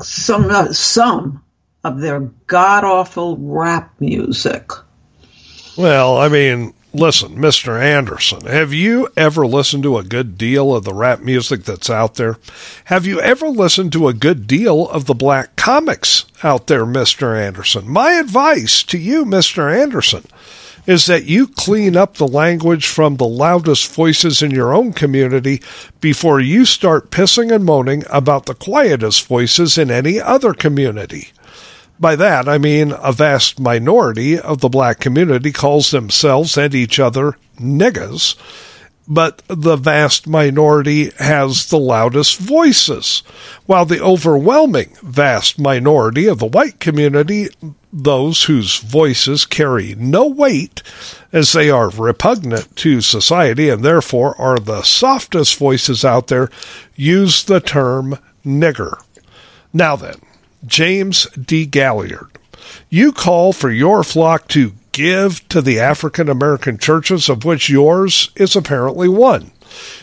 some 0.00 0.50
uh, 0.50 0.72
some 0.72 1.42
of 1.84 2.00
their 2.00 2.20
god 2.46 2.84
awful 2.84 3.36
rap 3.38 3.94
music. 4.00 4.70
Well, 5.76 6.18
I 6.18 6.28
mean, 6.28 6.74
listen, 6.92 7.36
Mr. 7.36 7.80
Anderson, 7.80 8.46
have 8.46 8.72
you 8.72 9.08
ever 9.16 9.46
listened 9.46 9.82
to 9.84 9.98
a 9.98 10.04
good 10.04 10.36
deal 10.36 10.74
of 10.74 10.84
the 10.84 10.94
rap 10.94 11.20
music 11.20 11.64
that's 11.64 11.90
out 11.90 12.14
there? 12.16 12.38
Have 12.86 13.06
you 13.06 13.20
ever 13.20 13.48
listened 13.48 13.92
to 13.92 14.08
a 14.08 14.14
good 14.14 14.46
deal 14.46 14.88
of 14.88 15.06
the 15.06 15.14
black 15.14 15.56
comics 15.56 16.26
out 16.42 16.66
there, 16.66 16.84
Mr. 16.84 17.36
Anderson? 17.38 17.88
My 17.88 18.12
advice 18.12 18.82
to 18.84 18.98
you, 18.98 19.24
Mr. 19.24 19.74
Anderson, 19.74 20.24
is 20.86 21.06
that 21.06 21.24
you 21.24 21.46
clean 21.46 21.96
up 21.96 22.16
the 22.16 22.26
language 22.26 22.86
from 22.86 23.16
the 23.16 23.26
loudest 23.26 23.94
voices 23.94 24.42
in 24.42 24.50
your 24.50 24.74
own 24.74 24.92
community 24.92 25.62
before 26.00 26.40
you 26.40 26.64
start 26.64 27.10
pissing 27.10 27.54
and 27.54 27.64
moaning 27.64 28.04
about 28.10 28.46
the 28.46 28.54
quietest 28.54 29.26
voices 29.26 29.78
in 29.78 29.90
any 29.90 30.20
other 30.20 30.52
community. 30.52 31.28
By 32.02 32.16
that, 32.16 32.48
I 32.48 32.58
mean 32.58 32.92
a 33.00 33.12
vast 33.12 33.60
minority 33.60 34.36
of 34.36 34.58
the 34.58 34.68
black 34.68 34.98
community 34.98 35.52
calls 35.52 35.92
themselves 35.92 36.58
and 36.58 36.74
each 36.74 36.98
other 36.98 37.36
niggas, 37.60 38.34
but 39.06 39.40
the 39.46 39.76
vast 39.76 40.26
minority 40.26 41.12
has 41.20 41.66
the 41.66 41.78
loudest 41.78 42.40
voices, 42.40 43.22
while 43.66 43.84
the 43.84 44.02
overwhelming 44.02 44.96
vast 45.00 45.60
minority 45.60 46.26
of 46.26 46.40
the 46.40 46.46
white 46.46 46.80
community, 46.80 47.46
those 47.92 48.42
whose 48.42 48.78
voices 48.78 49.46
carry 49.46 49.94
no 49.94 50.26
weight, 50.26 50.82
as 51.32 51.52
they 51.52 51.70
are 51.70 51.88
repugnant 51.88 52.74
to 52.78 53.00
society 53.00 53.68
and 53.68 53.84
therefore 53.84 54.34
are 54.40 54.58
the 54.58 54.82
softest 54.82 55.56
voices 55.56 56.04
out 56.04 56.26
there, 56.26 56.50
use 56.96 57.44
the 57.44 57.60
term 57.60 58.18
nigger. 58.44 59.00
Now 59.72 59.94
then, 59.94 60.16
James 60.64 61.26
D. 61.30 61.66
Gailliard, 61.66 62.30
you 62.88 63.12
call 63.12 63.52
for 63.52 63.70
your 63.70 64.02
flock 64.04 64.48
to 64.48 64.72
give 64.92 65.46
to 65.48 65.60
the 65.60 65.80
African 65.80 66.28
American 66.28 66.78
churches, 66.78 67.28
of 67.28 67.44
which 67.44 67.70
yours 67.70 68.30
is 68.36 68.54
apparently 68.54 69.08
one. 69.08 69.50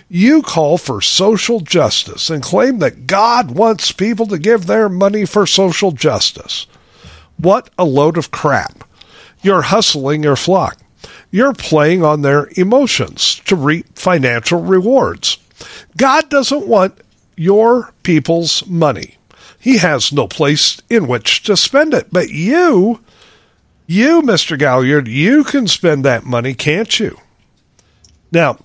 You 0.10 0.42
call 0.42 0.78
for 0.78 1.00
social 1.00 1.60
justice 1.60 2.30
and 2.30 2.42
claim 2.42 2.80
that 2.80 3.06
God 3.08 3.52
wants 3.52 3.92
people 3.92 4.26
to 4.28 4.40
give 4.40 4.66
their 4.66 4.90
money 4.90 5.26
for 5.26 5.46
social 5.46 5.92
justice. 5.92 6.66
What 7.38 7.70
a 7.78 7.86
load 7.86 8.18
of 8.18 8.32
crap. 8.32 8.84
You're 9.42 9.62
hustling 9.62 10.24
your 10.24 10.36
flock. 10.36 10.78
You're 11.32 11.54
playing 11.54 12.04
on 12.04 12.22
their 12.24 12.50
emotions 12.58 13.40
to 13.46 13.56
reap 13.56 13.98
financial 13.98 14.62
rewards. 14.62 15.38
God 15.96 16.30
doesn't 16.30 16.68
want 16.68 16.98
your 17.38 17.94
people's 18.04 18.66
money. 18.66 19.19
He 19.60 19.78
has 19.78 20.14
no 20.14 20.28
place 20.28 20.82
in 20.90 21.08
which 21.08 21.44
to 21.44 21.58
spend 21.58 21.94
it. 21.94 22.08
But 22.12 22.30
you, 22.30 23.02
you, 23.86 24.22
Mr. 24.22 24.58
Gailliard, 24.58 25.08
you 25.08 25.44
can 25.44 25.68
spend 25.68 26.06
that 26.06 26.26
money, 26.26 26.54
can't 26.54 27.00
you? 27.00 27.20
Now, 28.32 28.60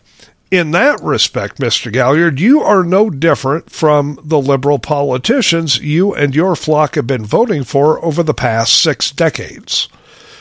in 0.50 0.70
that 0.70 1.02
respect, 1.02 1.58
Mr. 1.58 1.92
Gailliard, 1.92 2.38
you 2.38 2.60
are 2.60 2.84
no 2.84 3.10
different 3.10 3.70
from 3.70 4.20
the 4.22 4.38
liberal 4.38 4.78
politicians 4.78 5.78
you 5.78 6.14
and 6.14 6.34
your 6.34 6.54
flock 6.54 6.94
have 6.94 7.08
been 7.08 7.24
voting 7.24 7.64
for 7.64 8.02
over 8.04 8.22
the 8.22 8.34
past 8.34 8.80
six 8.80 9.10
decades. 9.10 9.88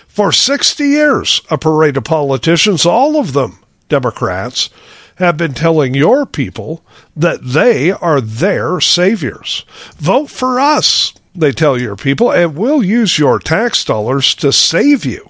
For 0.08 0.32
60 0.32 0.84
years, 0.84 1.42
a 1.50 1.58
parade 1.58 1.98
of 1.98 2.04
politicians, 2.04 2.86
all 2.86 3.20
of 3.20 3.34
them 3.34 3.58
Democrats, 3.90 4.70
have 5.16 5.38
been 5.38 5.54
telling 5.54 5.94
your 5.94 6.26
people 6.26 6.84
that 7.16 7.44
they 7.44 7.92
are 7.92 8.22
their 8.22 8.80
saviors. 8.80 9.66
Vote 9.98 10.30
for 10.30 10.60
us, 10.60 11.14
they 11.36 11.52
tell 11.52 11.80
your 11.80 11.96
people, 11.96 12.32
and 12.32 12.56
we'll 12.56 12.84
use 12.84 13.20
your 13.20 13.40
tax 13.40 13.84
dollars 13.84 14.36
to 14.36 14.52
save 14.52 15.06
you. 15.06 15.30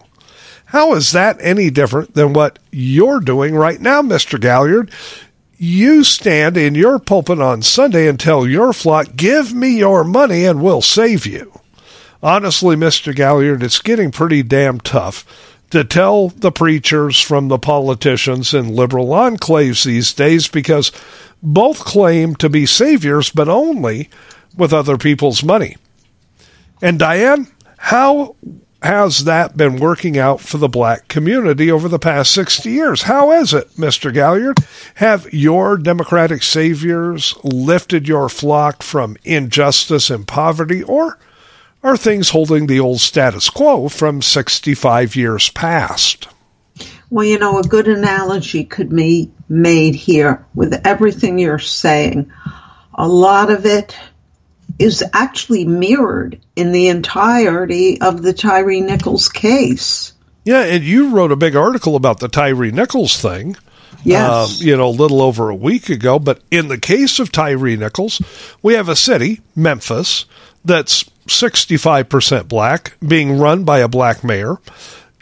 How 0.66 0.96
is 0.96 1.12
that 1.12 1.38
any 1.40 1.70
different 1.70 2.16
than 2.16 2.34
what 2.34 2.58
you're 2.72 3.20
doing 3.20 3.56
right 3.56 3.80
now, 3.80 4.02
Mr. 4.02 4.40
Gailliard? 4.40 4.90
You 5.58 6.04
stand 6.04 6.58
in 6.58 6.76
your 6.76 6.98
pulpit 7.00 7.40
on 7.40 7.62
Sunday 7.62 8.08
and 8.08 8.20
tell 8.20 8.48
your 8.48 8.74
flock, 8.74 9.16
give 9.16 9.54
me 9.54 9.78
your 9.78 10.04
money 10.04 10.46
and 10.46 10.62
we'll 10.62 10.82
save 10.82 11.26
you. 11.26 11.60
Honestly, 12.24 12.76
Mr. 12.76 13.14
Gailliard, 13.14 13.62
it's 13.62 13.80
getting 13.80 14.12
pretty 14.12 14.44
damn 14.44 14.80
tough 14.80 15.26
to 15.74 15.84
tell 15.84 16.28
the 16.28 16.52
preachers 16.52 17.20
from 17.20 17.48
the 17.48 17.58
politicians 17.58 18.54
in 18.54 18.76
liberal 18.76 19.08
enclaves 19.08 19.84
these 19.84 20.14
days 20.14 20.48
because 20.48 20.92
both 21.42 21.80
claim 21.80 22.36
to 22.36 22.48
be 22.48 22.68
saviors, 22.68 23.32
but 23.32 23.50
only 23.50 24.08
with 24.56 24.72
other 24.72 25.00
people's 25.00 25.44
money. 25.44 25.76
And 26.80 27.00
Diane, 27.00 27.48
how 27.78 28.36
has 28.84 29.24
that 29.24 29.58
been 29.58 29.78
working 29.78 30.16
out 30.16 30.42
for 30.42 30.60
the 30.60 30.68
black 30.68 31.08
community 31.08 31.72
over 31.72 31.90
the 31.90 31.98
past 31.98 32.32
60 32.34 32.70
years? 32.70 33.02
How 33.02 33.32
is 33.32 33.52
it, 33.52 33.68
Mr. 33.72 34.14
Gailliard? 34.14 34.64
Have 34.98 35.34
your 35.34 35.78
democratic 35.78 36.44
saviors 36.44 37.34
lifted 37.44 38.08
your 38.08 38.30
flock 38.30 38.84
from 38.84 39.18
injustice 39.24 40.12
and 40.12 40.28
poverty, 40.28 40.84
or 40.84 41.18
are 41.84 41.98
things 41.98 42.30
holding 42.30 42.68
the 42.68 42.80
old 42.80 43.02
status 43.02 43.50
quo 43.50 43.90
from 43.90 44.22
65 44.22 45.16
years 45.16 45.50
past? 45.50 46.28
Well, 47.10 47.26
you 47.26 47.38
know, 47.38 47.60
a 47.60 47.64
good 47.64 47.88
analogy 47.88 48.64
could 48.64 48.90
be 48.90 49.32
made 49.48 49.94
here 49.94 50.46
with 50.56 50.74
everything 50.86 51.38
you're 51.38 51.60
saying. 51.60 52.32
A 52.96 53.08
lot 53.08 53.52
of 53.52 53.66
it 53.66 53.96
is 54.80 55.04
actually 55.14 55.66
mirrored 55.66 56.40
in 56.56 56.72
the 56.72 56.88
entirety 56.88 58.02
of 58.02 58.24
the 58.24 58.34
Tyre 58.34 58.82
Nichols 58.82 59.30
case. 59.30 60.14
Yeah, 60.46 60.64
and 60.64 60.84
you 60.84 61.10
wrote 61.16 61.32
a 61.32 61.36
big 61.36 61.56
article 61.56 61.96
about 61.96 62.20
the 62.20 62.28
Tyre 62.28 62.72
Nichols 62.72 63.22
thing. 63.22 63.56
Yes. 64.04 64.60
Um, 64.60 64.68
you 64.68 64.76
know, 64.76 64.88
a 64.88 64.90
little 64.90 65.22
over 65.22 65.50
a 65.50 65.56
week 65.56 65.90
ago. 65.90 66.20
But 66.20 66.42
in 66.52 66.68
the 66.68 66.80
case 66.80 67.20
of 67.20 67.32
Tyre 67.32 67.78
Nichols, 67.78 68.22
we 68.62 68.74
have 68.74 68.90
a 68.90 68.96
city, 68.96 69.42
Memphis, 69.56 70.26
that's 70.66 71.06
65% 71.28 72.48
black, 72.48 72.98
being 73.06 73.40
run 73.40 73.64
by 73.64 73.80
a 73.80 73.88
black 73.88 74.24
mayor, 74.24 74.58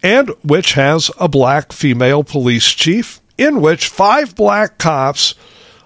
and 0.04 0.30
which 0.44 0.74
has 0.74 1.12
a 1.20 1.28
black 1.28 1.72
female 1.72 2.24
police 2.24 2.68
chief, 2.72 3.20
in 3.38 3.62
which 3.62 3.88
five 3.88 4.36
black 4.36 4.78
cops 4.78 5.36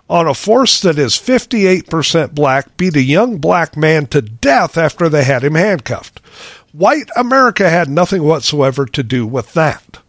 on 0.09 0.27
a 0.27 0.33
force 0.33 0.81
that 0.81 0.99
is 0.99 1.13
58% 1.13 2.33
black 2.33 2.77
beat 2.77 2.95
a 2.95 3.01
young 3.01 3.37
black 3.37 3.75
man 3.75 4.05
to 4.07 4.21
death 4.21 4.77
after 4.77 5.09
they 5.09 5.23
had 5.23 5.43
him 5.43 5.55
handcuffed. 5.55 6.19
White 6.71 7.09
America 7.15 7.69
had 7.69 7.89
nothing 7.89 8.23
whatsoever 8.23 8.85
to 8.85 9.03
do 9.03 9.25
with 9.25 9.53
that. 9.53 9.99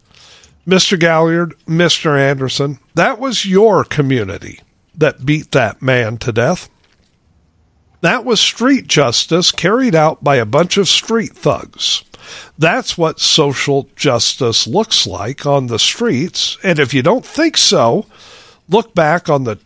Mr. 0.67 0.99
Gailliard, 0.99 1.53
Mr. 1.65 2.19
Anderson, 2.19 2.79
that 2.93 3.19
was 3.19 3.45
your 3.45 3.85
community 3.85 4.59
that 4.93 5.25
beat 5.25 5.51
that 5.51 5.81
man 5.81 6.17
to 6.17 6.31
death. 6.31 6.69
That 8.01 8.25
was 8.25 8.39
street 8.39 8.87
justice 8.87 9.51
carried 9.51 9.95
out 9.95 10.23
by 10.23 10.35
a 10.35 10.45
bunch 10.45 10.77
of 10.77 10.87
street 10.87 11.33
thugs. 11.33 12.03
That's 12.57 12.97
what 12.97 13.19
social 13.19 13.89
justice 13.95 14.67
looks 14.67 15.07
like 15.07 15.45
on 15.45 15.67
the 15.67 15.79
streets. 15.79 16.57
And 16.63 16.79
if 16.79 16.93
you 16.93 17.01
don't 17.01 17.25
think 17.25 17.57
so, 17.57 18.05
look 18.69 18.93
back 18.93 19.29
on 19.29 19.45
the 19.45 19.59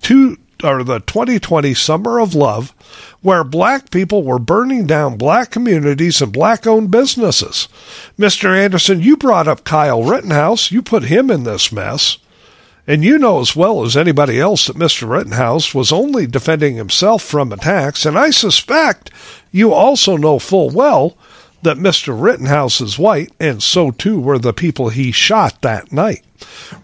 two 0.00 0.38
or 0.62 0.84
the 0.84 1.00
2020 1.00 1.72
Summer 1.74 2.18
of 2.20 2.34
Love, 2.34 2.74
where 3.22 3.44
black 3.44 3.90
people 3.90 4.22
were 4.22 4.38
burning 4.38 4.86
down 4.86 5.16
black 5.16 5.50
communities 5.50 6.20
and 6.20 6.32
black 6.32 6.66
owned 6.66 6.90
businesses. 6.90 7.68
Mr. 8.18 8.56
Anderson, 8.56 9.00
you 9.00 9.16
brought 9.16 9.48
up 9.48 9.64
Kyle 9.64 10.02
Rittenhouse. 10.02 10.70
You 10.70 10.82
put 10.82 11.04
him 11.04 11.30
in 11.30 11.44
this 11.44 11.72
mess. 11.72 12.18
And 12.90 13.04
you 13.04 13.18
know 13.18 13.38
as 13.38 13.54
well 13.54 13.84
as 13.84 13.96
anybody 13.96 14.40
else 14.40 14.66
that 14.66 14.74
Mr. 14.74 15.08
Rittenhouse 15.08 15.72
was 15.72 15.92
only 15.92 16.26
defending 16.26 16.74
himself 16.74 17.22
from 17.22 17.52
attacks, 17.52 18.04
and 18.04 18.18
I 18.18 18.30
suspect 18.30 19.12
you 19.52 19.72
also 19.72 20.16
know 20.16 20.40
full 20.40 20.70
well 20.70 21.16
that 21.62 21.76
Mr. 21.76 22.20
Rittenhouse 22.20 22.80
is 22.80 22.98
white, 22.98 23.30
and 23.38 23.62
so 23.62 23.92
too 23.92 24.18
were 24.18 24.40
the 24.40 24.52
people 24.52 24.88
he 24.88 25.12
shot 25.12 25.60
that 25.60 25.92
night. 25.92 26.24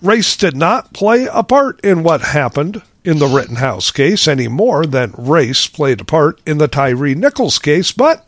Race 0.00 0.36
did 0.36 0.56
not 0.56 0.92
play 0.92 1.26
a 1.26 1.42
part 1.42 1.80
in 1.80 2.04
what 2.04 2.20
happened 2.20 2.82
in 3.02 3.18
the 3.18 3.26
Rittenhouse 3.26 3.90
case 3.90 4.28
any 4.28 4.46
more 4.46 4.86
than 4.86 5.12
race 5.18 5.66
played 5.66 6.02
a 6.02 6.04
part 6.04 6.40
in 6.46 6.58
the 6.58 6.68
Tyre 6.68 7.16
Nichols 7.16 7.58
case, 7.58 7.90
but 7.90 8.24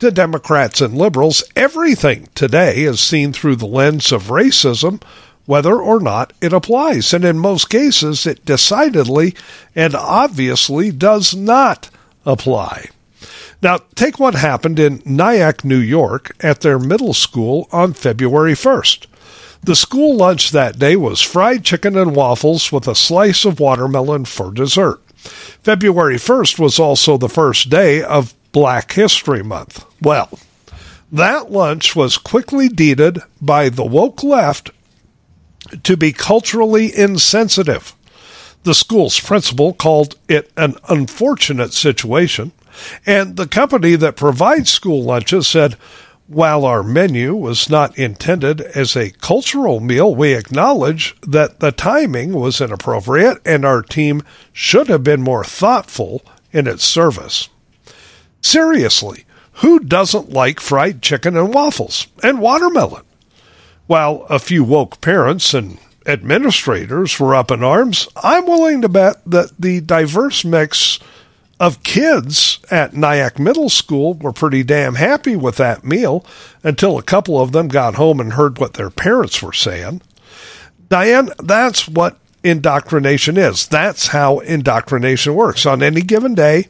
to 0.00 0.10
Democrats 0.10 0.80
and 0.80 0.96
liberals, 0.96 1.44
everything 1.56 2.28
today 2.34 2.84
is 2.84 3.00
seen 3.00 3.34
through 3.34 3.56
the 3.56 3.66
lens 3.66 4.12
of 4.12 4.28
racism, 4.28 5.02
whether 5.46 5.80
or 5.80 6.00
not 6.00 6.32
it 6.40 6.52
applies. 6.52 7.12
And 7.12 7.24
in 7.24 7.38
most 7.38 7.68
cases, 7.70 8.26
it 8.26 8.44
decidedly 8.44 9.34
and 9.74 9.94
obviously 9.94 10.90
does 10.90 11.34
not 11.34 11.90
apply. 12.24 12.88
Now, 13.62 13.78
take 13.94 14.18
what 14.18 14.34
happened 14.34 14.80
in 14.80 15.02
Nyack, 15.04 15.64
New 15.64 15.78
York, 15.78 16.32
at 16.40 16.60
their 16.60 16.78
middle 16.78 17.14
school 17.14 17.68
on 17.70 17.92
February 17.92 18.54
1st. 18.54 19.06
The 19.62 19.76
school 19.76 20.16
lunch 20.16 20.50
that 20.50 20.80
day 20.80 20.96
was 20.96 21.20
fried 21.20 21.64
chicken 21.64 21.96
and 21.96 22.16
waffles 22.16 22.72
with 22.72 22.88
a 22.88 22.96
slice 22.96 23.44
of 23.44 23.60
watermelon 23.60 24.24
for 24.24 24.50
dessert. 24.50 25.00
February 25.62 26.16
1st 26.16 26.58
was 26.58 26.80
also 26.80 27.16
the 27.16 27.28
first 27.28 27.70
day 27.70 28.02
of 28.02 28.34
Black 28.50 28.92
History 28.92 29.44
Month. 29.44 29.84
Well, 30.00 30.28
that 31.12 31.52
lunch 31.52 31.94
was 31.94 32.18
quickly 32.18 32.68
deeded 32.68 33.20
by 33.40 33.68
the 33.68 33.84
woke 33.84 34.24
left 34.24 34.70
to 35.82 35.96
be 35.96 36.12
culturally 36.12 36.96
insensitive. 36.96 37.94
The 38.64 38.74
school's 38.74 39.18
principal 39.18 39.72
called 39.72 40.16
it 40.28 40.50
an 40.56 40.76
unfortunate 40.88 41.72
situation, 41.72 42.52
and 43.04 43.36
the 43.36 43.48
company 43.48 43.96
that 43.96 44.16
provides 44.16 44.70
school 44.70 45.02
lunches 45.02 45.48
said, 45.48 45.76
while 46.28 46.64
our 46.64 46.82
menu 46.82 47.34
was 47.34 47.68
not 47.68 47.98
intended 47.98 48.60
as 48.60 48.96
a 48.96 49.10
cultural 49.10 49.80
meal, 49.80 50.14
we 50.14 50.32
acknowledge 50.32 51.14
that 51.22 51.60
the 51.60 51.72
timing 51.72 52.32
was 52.32 52.60
inappropriate 52.60 53.38
and 53.44 53.64
our 53.64 53.82
team 53.82 54.22
should 54.52 54.88
have 54.88 55.04
been 55.04 55.20
more 55.20 55.44
thoughtful 55.44 56.22
in 56.52 56.66
its 56.66 56.84
service. 56.84 57.48
Seriously, 58.40 59.24
who 59.56 59.80
doesn't 59.80 60.32
like 60.32 60.58
fried 60.58 61.02
chicken 61.02 61.36
and 61.36 61.52
waffles 61.52 62.06
and 62.22 62.40
watermelon? 62.40 63.02
While 63.86 64.26
a 64.28 64.38
few 64.38 64.64
woke 64.64 65.00
parents 65.00 65.54
and 65.54 65.78
administrators 66.06 67.18
were 67.18 67.34
up 67.34 67.50
in 67.50 67.62
arms, 67.62 68.08
I'm 68.16 68.46
willing 68.46 68.82
to 68.82 68.88
bet 68.88 69.16
that 69.26 69.52
the 69.58 69.80
diverse 69.80 70.44
mix 70.44 70.98
of 71.60 71.82
kids 71.82 72.58
at 72.70 72.94
Nyack 72.94 73.38
Middle 73.38 73.68
School 73.68 74.14
were 74.14 74.32
pretty 74.32 74.64
damn 74.64 74.96
happy 74.96 75.36
with 75.36 75.56
that 75.58 75.84
meal 75.84 76.24
until 76.64 76.98
a 76.98 77.02
couple 77.02 77.40
of 77.40 77.52
them 77.52 77.68
got 77.68 77.94
home 77.94 78.18
and 78.18 78.32
heard 78.32 78.58
what 78.58 78.74
their 78.74 78.90
parents 78.90 79.42
were 79.42 79.52
saying. 79.52 80.02
Diane, 80.88 81.30
that's 81.42 81.88
what 81.88 82.18
indoctrination 82.42 83.36
is. 83.36 83.66
That's 83.68 84.08
how 84.08 84.40
indoctrination 84.40 85.34
works. 85.34 85.64
On 85.64 85.82
any 85.82 86.00
given 86.02 86.34
day, 86.34 86.68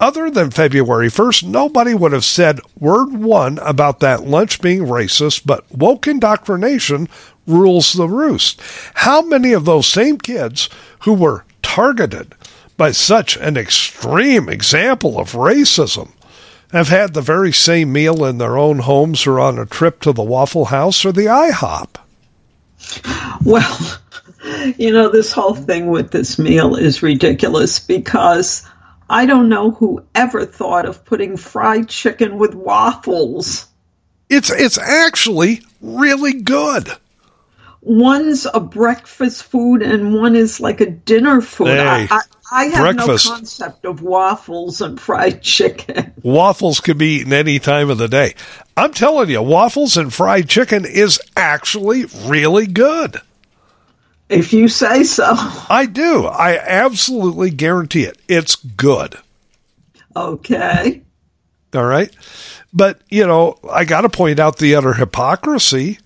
other 0.00 0.30
than 0.30 0.50
February 0.50 1.08
1st, 1.08 1.44
nobody 1.44 1.94
would 1.94 2.12
have 2.12 2.24
said 2.24 2.60
word 2.78 3.12
one 3.12 3.58
about 3.58 4.00
that 4.00 4.24
lunch 4.24 4.60
being 4.62 4.80
racist, 4.80 5.42
but 5.44 5.70
woke 5.70 6.08
indoctrination 6.08 7.08
rules 7.46 7.92
the 7.92 8.08
roost. 8.08 8.60
How 8.94 9.20
many 9.22 9.52
of 9.52 9.66
those 9.66 9.86
same 9.86 10.18
kids 10.18 10.70
who 11.00 11.12
were 11.12 11.44
targeted 11.62 12.34
by 12.76 12.92
such 12.92 13.36
an 13.36 13.58
extreme 13.58 14.48
example 14.48 15.18
of 15.18 15.32
racism 15.32 16.12
have 16.72 16.88
had 16.88 17.12
the 17.12 17.20
very 17.20 17.52
same 17.52 17.92
meal 17.92 18.24
in 18.24 18.38
their 18.38 18.56
own 18.56 18.78
homes 18.78 19.26
or 19.26 19.38
on 19.38 19.58
a 19.58 19.66
trip 19.66 20.00
to 20.00 20.12
the 20.12 20.22
Waffle 20.22 20.66
House 20.66 21.04
or 21.04 21.12
the 21.12 21.26
IHOP. 21.26 21.96
Well, 23.44 24.00
you 24.78 24.92
know, 24.92 25.10
this 25.10 25.32
whole 25.32 25.54
thing 25.54 25.88
with 25.88 26.10
this 26.12 26.38
meal 26.38 26.76
is 26.76 27.02
ridiculous 27.02 27.80
because 27.80 28.66
I 29.10 29.26
don't 29.26 29.48
know 29.48 29.72
who 29.72 30.04
ever 30.14 30.46
thought 30.46 30.86
of 30.86 31.04
putting 31.04 31.36
fried 31.36 31.88
chicken 31.88 32.38
with 32.38 32.54
waffles. 32.54 33.66
It's 34.28 34.50
it's 34.50 34.78
actually 34.78 35.62
really 35.80 36.34
good 36.34 36.88
one's 37.82 38.46
a 38.52 38.60
breakfast 38.60 39.44
food 39.44 39.82
and 39.82 40.14
one 40.14 40.36
is 40.36 40.60
like 40.60 40.80
a 40.80 40.90
dinner 40.90 41.40
food. 41.40 41.68
Hey, 41.68 41.80
I, 41.80 42.08
I, 42.10 42.20
I 42.52 42.64
have 42.64 42.96
breakfast. 42.96 43.26
no 43.26 43.34
concept 43.34 43.84
of 43.84 44.02
waffles 44.02 44.80
and 44.80 45.00
fried 45.00 45.42
chicken. 45.42 46.12
Waffles 46.22 46.80
can 46.80 46.98
be 46.98 47.16
eaten 47.16 47.32
any 47.32 47.58
time 47.58 47.90
of 47.90 47.98
the 47.98 48.08
day. 48.08 48.34
I'm 48.76 48.92
telling 48.92 49.30
you, 49.30 49.42
waffles 49.42 49.96
and 49.96 50.12
fried 50.12 50.48
chicken 50.48 50.84
is 50.84 51.20
actually 51.36 52.06
really 52.24 52.66
good. 52.66 53.20
If 54.30 54.52
you 54.52 54.68
say 54.68 55.02
so. 55.02 55.26
I 55.68 55.86
do. 55.86 56.24
I 56.24 56.56
absolutely 56.56 57.50
guarantee 57.50 58.04
it. 58.04 58.16
It's 58.28 58.56
good. 58.56 59.16
Okay. 60.16 61.02
All 61.74 61.84
right. 61.84 62.14
But, 62.72 63.00
you 63.10 63.26
know, 63.26 63.58
I 63.70 63.84
got 63.84 64.02
to 64.02 64.08
point 64.08 64.38
out 64.38 64.58
the 64.58 64.74
utter 64.74 64.94
hypocrisy 64.94 65.98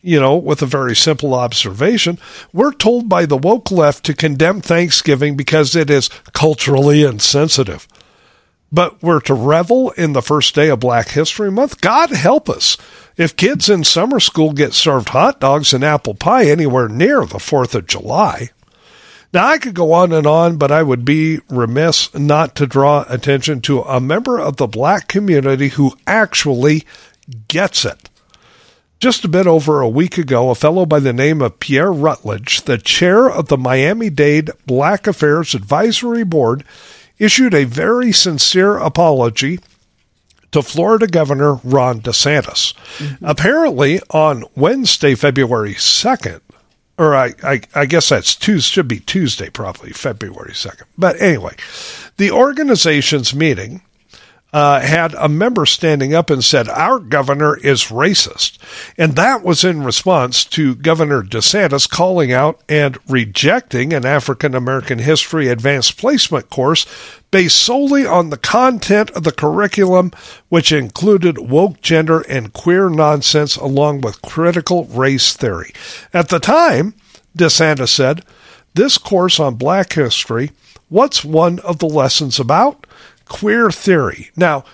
you 0.00 0.20
know, 0.20 0.36
with 0.36 0.62
a 0.62 0.66
very 0.66 0.94
simple 0.94 1.34
observation. 1.34 2.18
We're 2.52 2.72
told 2.72 3.08
by 3.08 3.26
the 3.26 3.36
woke 3.36 3.70
left 3.70 4.04
to 4.04 4.14
condemn 4.14 4.60
Thanksgiving 4.60 5.36
because 5.36 5.74
it 5.74 5.90
is 5.90 6.08
culturally 6.32 7.02
insensitive. 7.02 7.88
But 8.70 9.02
we're 9.02 9.20
to 9.22 9.34
revel 9.34 9.90
in 9.92 10.12
the 10.12 10.22
first 10.22 10.54
day 10.54 10.68
of 10.68 10.80
Black 10.80 11.08
History 11.08 11.50
Month? 11.50 11.80
God 11.80 12.10
help 12.10 12.48
us. 12.48 12.76
If 13.18 13.34
kids 13.34 13.68
in 13.68 13.82
summer 13.82 14.20
school 14.20 14.52
get 14.52 14.74
served 14.74 15.08
hot 15.08 15.40
dogs 15.40 15.74
and 15.74 15.82
apple 15.82 16.14
pie 16.14 16.46
anywhere 16.46 16.88
near 16.88 17.26
the 17.26 17.38
4th 17.38 17.74
of 17.74 17.88
July. 17.88 18.50
Now, 19.34 19.48
I 19.48 19.58
could 19.58 19.74
go 19.74 19.92
on 19.92 20.12
and 20.12 20.24
on, 20.24 20.56
but 20.56 20.70
I 20.70 20.84
would 20.84 21.04
be 21.04 21.40
remiss 21.50 22.14
not 22.14 22.54
to 22.54 22.66
draw 22.66 23.04
attention 23.08 23.60
to 23.62 23.80
a 23.80 24.00
member 24.00 24.38
of 24.38 24.56
the 24.56 24.68
black 24.68 25.08
community 25.08 25.70
who 25.70 25.98
actually 26.06 26.86
gets 27.48 27.84
it. 27.84 28.08
Just 29.00 29.24
a 29.24 29.28
bit 29.28 29.48
over 29.48 29.80
a 29.80 29.88
week 29.88 30.16
ago, 30.16 30.50
a 30.50 30.54
fellow 30.54 30.86
by 30.86 31.00
the 31.00 31.12
name 31.12 31.42
of 31.42 31.58
Pierre 31.58 31.92
Rutledge, 31.92 32.62
the 32.62 32.78
chair 32.78 33.28
of 33.28 33.48
the 33.48 33.58
Miami 33.58 34.10
Dade 34.10 34.50
Black 34.64 35.08
Affairs 35.08 35.54
Advisory 35.54 36.24
Board, 36.24 36.62
issued 37.18 37.52
a 37.52 37.64
very 37.64 38.12
sincere 38.12 38.76
apology 38.76 39.58
to 40.52 40.62
Florida 40.62 41.06
Governor 41.06 41.54
Ron 41.64 42.00
DeSantis. 42.00 42.74
Mm-hmm. 42.98 43.24
Apparently, 43.24 44.00
on 44.10 44.44
Wednesday, 44.54 45.14
February 45.14 45.74
2nd, 45.74 46.40
or 46.96 47.14
I, 47.14 47.34
I, 47.42 47.60
I, 47.74 47.86
guess 47.86 48.08
that's 48.08 48.34
Tuesday, 48.34 48.72
should 48.72 48.88
be 48.88 49.00
Tuesday, 49.00 49.50
probably 49.50 49.90
February 49.90 50.52
2nd. 50.52 50.84
But 50.96 51.20
anyway, 51.20 51.54
the 52.16 52.30
organization's 52.30 53.34
meeting 53.34 53.82
uh, 54.52 54.80
had 54.80 55.14
a 55.14 55.28
member 55.28 55.66
standing 55.66 56.14
up 56.14 56.30
and 56.30 56.42
said, 56.42 56.68
Our 56.68 56.98
governor 56.98 57.56
is 57.58 57.86
racist. 57.86 58.56
And 58.96 59.14
that 59.16 59.42
was 59.42 59.62
in 59.62 59.82
response 59.82 60.44
to 60.46 60.74
Governor 60.74 61.22
DeSantis 61.22 61.88
calling 61.88 62.32
out 62.32 62.60
and 62.68 62.96
rejecting 63.08 63.92
an 63.92 64.06
African 64.06 64.54
American 64.54 65.00
history 65.00 65.48
advanced 65.48 65.98
placement 65.98 66.48
course 66.48 66.86
based 67.30 67.58
solely 67.58 68.06
on 68.06 68.30
the 68.30 68.38
content 68.38 69.10
of 69.10 69.22
the 69.22 69.32
curriculum, 69.32 70.12
which 70.48 70.72
included 70.72 71.36
woke 71.38 71.82
gender 71.82 72.20
and 72.20 72.54
queer 72.54 72.88
nonsense 72.88 73.56
along 73.56 74.00
with 74.00 74.22
critical 74.22 74.86
race 74.86 75.34
theory. 75.34 75.72
At 76.14 76.30
the 76.30 76.40
time, 76.40 76.94
DeSantis 77.36 77.90
said, 77.90 78.24
This 78.72 78.96
course 78.96 79.38
on 79.38 79.56
black 79.56 79.92
history, 79.92 80.52
what's 80.88 81.22
one 81.22 81.58
of 81.60 81.80
the 81.80 81.88
lessons 81.88 82.40
about? 82.40 82.86
Queer 83.28 83.70
theory. 83.70 84.30
Now, 84.36 84.64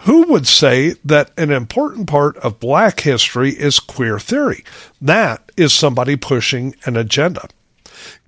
who 0.00 0.24
would 0.28 0.46
say 0.46 0.94
that 1.04 1.30
an 1.36 1.50
important 1.50 2.06
part 2.06 2.36
of 2.38 2.60
black 2.60 3.00
history 3.00 3.50
is 3.50 3.80
queer 3.80 4.18
theory? 4.18 4.64
That 5.00 5.50
is 5.56 5.72
somebody 5.72 6.16
pushing 6.16 6.76
an 6.84 6.96
agenda. 6.96 7.48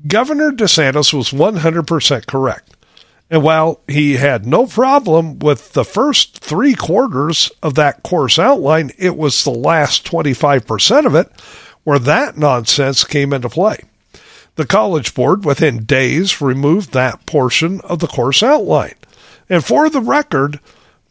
Governor 0.06 0.50
DeSantis 0.50 1.12
was 1.12 1.30
100% 1.30 2.26
correct. 2.26 2.74
And 3.30 3.42
while 3.42 3.80
he 3.86 4.14
had 4.14 4.46
no 4.46 4.66
problem 4.66 5.38
with 5.38 5.72
the 5.72 5.84
first 5.84 6.38
three 6.38 6.74
quarters 6.74 7.50
of 7.62 7.74
that 7.74 8.02
course 8.02 8.38
outline, 8.38 8.90
it 8.96 9.16
was 9.16 9.44
the 9.44 9.50
last 9.50 10.06
25% 10.10 11.04
of 11.04 11.14
it 11.14 11.30
where 11.84 11.98
that 11.98 12.36
nonsense 12.36 13.04
came 13.04 13.32
into 13.32 13.48
play. 13.48 13.78
The 14.56 14.66
College 14.66 15.14
Board, 15.14 15.44
within 15.44 15.84
days, 15.84 16.40
removed 16.40 16.92
that 16.92 17.26
portion 17.26 17.80
of 17.82 18.00
the 18.00 18.08
course 18.08 18.42
outline. 18.42 18.94
And 19.48 19.64
for 19.64 19.88
the 19.88 20.00
record, 20.00 20.60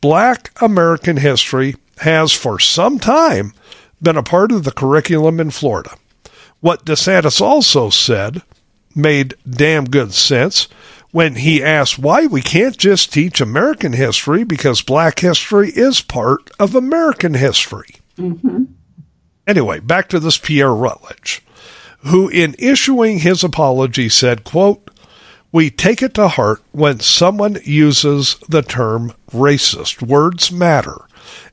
black 0.02 0.52
American 0.62 1.18
history 1.18 1.76
has 2.00 2.32
for 2.32 2.60
some 2.60 3.00
time 3.00 3.54
been 4.02 4.18
a 4.18 4.24
part 4.24 4.52
of 4.52 4.64
the 4.64 4.72
curriculum 4.72 5.40
in 5.40 5.52
Florida. 5.52 5.92
What 6.60 6.86
DeSantis 6.86 7.42
also 7.42 7.90
said 7.90 8.42
made 8.96 9.36
damn 9.48 9.86
good 9.86 10.14
sense 10.14 10.68
when 11.12 11.36
he 11.36 11.64
asked 11.64 11.98
why 11.98 12.26
we 12.26 12.42
can't 12.42 12.78
just 12.78 13.14
teach 13.14 13.40
American 13.40 13.94
history 13.94 14.44
because 14.44 14.82
black 14.82 15.20
history 15.20 15.70
is 15.70 16.02
part 16.02 16.52
of 16.60 16.76
American 16.76 17.34
history. 17.34 17.96
Mm-hmm. 18.18 18.66
Anyway, 19.46 19.80
back 19.80 20.10
to 20.10 20.20
this 20.20 20.38
Pierre 20.38 20.74
Rutledge, 20.74 21.42
who 22.00 22.28
in 22.28 22.56
issuing 22.60 23.20
his 23.20 23.44
apology 23.44 24.10
said, 24.10 24.44
quote, 24.44 24.92
we 25.52 25.70
take 25.70 26.02
it 26.02 26.14
to 26.16 26.28
heart 26.28 26.62
when 26.72 27.00
someone 27.00 27.58
uses 27.64 28.38
the 28.50 28.62
term 28.62 29.14
racist. 29.32 30.02
Words 30.02 30.52
matter. 30.52 31.06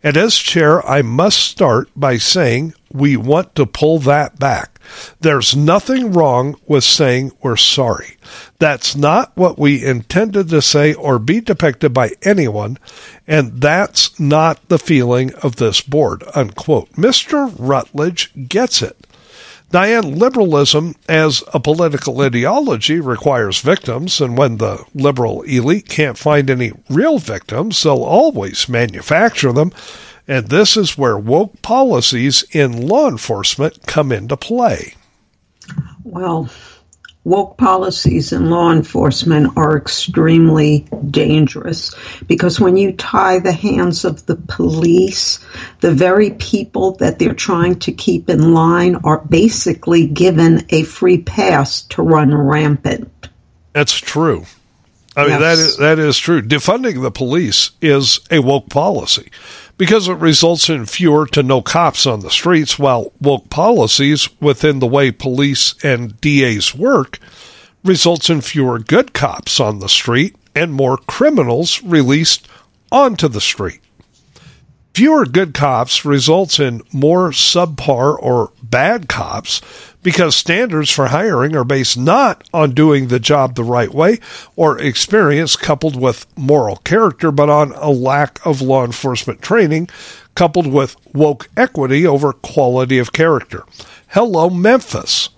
And 0.02 0.16
as 0.16 0.36
chair, 0.36 0.86
I 0.86 1.02
must 1.02 1.38
start 1.38 1.88
by 1.96 2.18
saying 2.18 2.74
we 2.92 3.16
want 3.16 3.54
to 3.56 3.66
pull 3.66 3.98
that 4.00 4.38
back. 4.38 4.80
There's 5.20 5.56
nothing 5.56 6.12
wrong 6.12 6.56
with 6.66 6.84
saying 6.84 7.32
we're 7.42 7.56
sorry. 7.56 8.16
That's 8.58 8.94
not 8.94 9.36
what 9.36 9.58
we 9.58 9.84
intended 9.84 10.50
to 10.50 10.62
say 10.62 10.94
or 10.94 11.18
be 11.18 11.40
depicted 11.40 11.92
by 11.92 12.12
anyone, 12.22 12.78
and 13.26 13.60
that's 13.60 14.18
not 14.20 14.68
the 14.68 14.78
feeling 14.78 15.34
of 15.36 15.56
this 15.56 15.80
board. 15.80 16.22
Unquote. 16.34 16.92
Mr. 16.92 17.52
Rutledge 17.58 18.30
gets 18.48 18.82
it. 18.82 19.06
Diane, 19.74 20.20
liberalism 20.20 20.94
as 21.08 21.42
a 21.52 21.58
political 21.58 22.20
ideology 22.20 23.00
requires 23.00 23.58
victims, 23.58 24.20
and 24.20 24.38
when 24.38 24.58
the 24.58 24.84
liberal 24.94 25.42
elite 25.42 25.88
can't 25.88 26.16
find 26.16 26.48
any 26.48 26.70
real 26.88 27.18
victims, 27.18 27.82
they'll 27.82 28.04
always 28.04 28.68
manufacture 28.68 29.52
them. 29.52 29.72
And 30.28 30.46
this 30.46 30.76
is 30.76 30.96
where 30.96 31.18
woke 31.18 31.60
policies 31.60 32.44
in 32.52 32.86
law 32.86 33.08
enforcement 33.08 33.84
come 33.84 34.12
into 34.12 34.36
play. 34.36 34.94
Well, 36.04 36.48
woke 37.24 37.56
policies 37.56 38.32
in 38.32 38.50
law 38.50 38.70
enforcement 38.70 39.56
are 39.56 39.76
extremely 39.76 40.86
dangerous 41.10 41.94
because 42.26 42.60
when 42.60 42.76
you 42.76 42.92
tie 42.92 43.38
the 43.38 43.52
hands 43.52 44.04
of 44.04 44.24
the 44.26 44.36
police, 44.36 45.44
the 45.80 45.92
very 45.92 46.30
people 46.32 46.92
that 46.96 47.18
they're 47.18 47.34
trying 47.34 47.78
to 47.78 47.92
keep 47.92 48.28
in 48.28 48.52
line 48.52 48.96
are 48.96 49.24
basically 49.24 50.06
given 50.06 50.66
a 50.68 50.82
free 50.82 51.18
pass 51.18 51.82
to 51.82 52.02
run 52.02 52.34
rampant. 52.34 53.28
That's 53.72 53.96
true. 53.96 54.44
I 55.16 55.28
mean, 55.28 55.40
that 55.40 55.58
is, 55.58 55.76
that 55.78 55.98
is 55.98 56.18
true. 56.18 56.42
Defunding 56.42 57.00
the 57.00 57.10
police 57.10 57.70
is 57.80 58.20
a 58.30 58.40
woke 58.40 58.68
policy 58.68 59.30
because 59.76 60.08
it 60.08 60.18
results 60.18 60.68
in 60.68 60.86
fewer 60.86 61.26
to 61.28 61.42
no 61.42 61.60
cops 61.62 62.06
on 62.06 62.20
the 62.20 62.30
streets, 62.30 62.78
while 62.78 63.12
woke 63.20 63.50
policies 63.50 64.28
within 64.40 64.78
the 64.78 64.86
way 64.86 65.10
police 65.10 65.74
and 65.84 66.20
DAs 66.20 66.74
work 66.74 67.18
results 67.84 68.30
in 68.30 68.40
fewer 68.40 68.78
good 68.78 69.12
cops 69.12 69.60
on 69.60 69.78
the 69.78 69.88
street 69.88 70.36
and 70.54 70.72
more 70.72 70.96
criminals 70.96 71.82
released 71.82 72.48
onto 72.90 73.28
the 73.28 73.40
street. 73.40 73.80
Fewer 74.94 75.26
good 75.26 75.54
cops 75.54 76.04
results 76.04 76.60
in 76.60 76.80
more 76.92 77.30
subpar 77.30 78.16
or 78.20 78.52
bad 78.62 79.08
cops 79.08 79.60
because 80.04 80.36
standards 80.36 80.90
for 80.90 81.08
hiring 81.08 81.56
are 81.56 81.64
based 81.64 81.96
not 81.96 82.46
on 82.52 82.70
doing 82.72 83.08
the 83.08 83.18
job 83.18 83.56
the 83.56 83.64
right 83.64 83.92
way 83.92 84.20
or 84.54 84.78
experience 84.78 85.56
coupled 85.56 86.00
with 86.00 86.26
moral 86.36 86.76
character, 86.76 87.32
but 87.32 87.50
on 87.50 87.72
a 87.72 87.90
lack 87.90 88.38
of 88.46 88.62
law 88.62 88.84
enforcement 88.84 89.42
training 89.42 89.88
coupled 90.36 90.66
with 90.66 90.94
woke 91.12 91.48
equity 91.56 92.06
over 92.06 92.32
quality 92.32 92.98
of 92.98 93.12
character. 93.12 93.64
Hello, 94.08 94.48
Memphis 94.50 95.30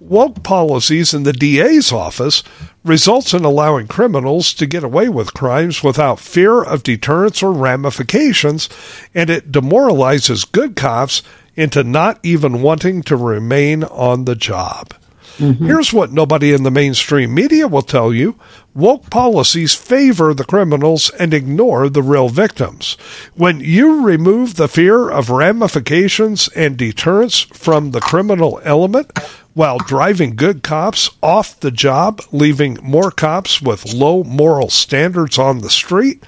woke 0.00 0.42
policies 0.42 1.14
in 1.14 1.22
the 1.22 1.32
DA's 1.32 1.90
office 1.90 2.42
results 2.84 3.32
in 3.32 3.44
allowing 3.44 3.88
criminals 3.88 4.52
to 4.52 4.66
get 4.66 4.84
away 4.84 5.08
with 5.08 5.32
crimes 5.32 5.82
without 5.82 6.20
fear 6.20 6.62
of 6.62 6.82
deterrence 6.82 7.42
or 7.42 7.52
ramifications, 7.52 8.68
and 9.14 9.30
it 9.30 9.50
demoralizes 9.50 10.44
good 10.44 10.76
cops 10.76 11.22
into 11.56 11.84
not 11.84 12.18
even 12.22 12.62
wanting 12.62 13.02
to 13.02 13.16
remain 13.16 13.84
on 13.84 14.24
the 14.24 14.34
job. 14.34 14.94
Mm-hmm. 15.38 15.66
Here's 15.66 15.92
what 15.92 16.12
nobody 16.12 16.52
in 16.52 16.62
the 16.62 16.70
mainstream 16.70 17.34
media 17.34 17.66
will 17.66 17.82
tell 17.82 18.14
you. 18.14 18.38
Woke 18.72 19.10
policies 19.10 19.74
favor 19.74 20.32
the 20.32 20.44
criminals 20.44 21.10
and 21.10 21.34
ignore 21.34 21.88
the 21.88 22.02
real 22.02 22.28
victims. 22.28 22.96
When 23.34 23.58
you 23.60 24.04
remove 24.04 24.54
the 24.54 24.68
fear 24.68 25.10
of 25.10 25.30
ramifications 25.30 26.48
and 26.54 26.76
deterrence 26.76 27.40
from 27.40 27.90
the 27.90 28.00
criminal 28.00 28.60
element 28.62 29.16
while 29.54 29.78
driving 29.78 30.36
good 30.36 30.62
cops 30.62 31.10
off 31.22 31.58
the 31.60 31.70
job, 31.70 32.20
leaving 32.30 32.78
more 32.82 33.10
cops 33.10 33.60
with 33.60 33.92
low 33.92 34.22
moral 34.22 34.70
standards 34.70 35.38
on 35.38 35.58
the 35.60 35.70
street, 35.70 36.22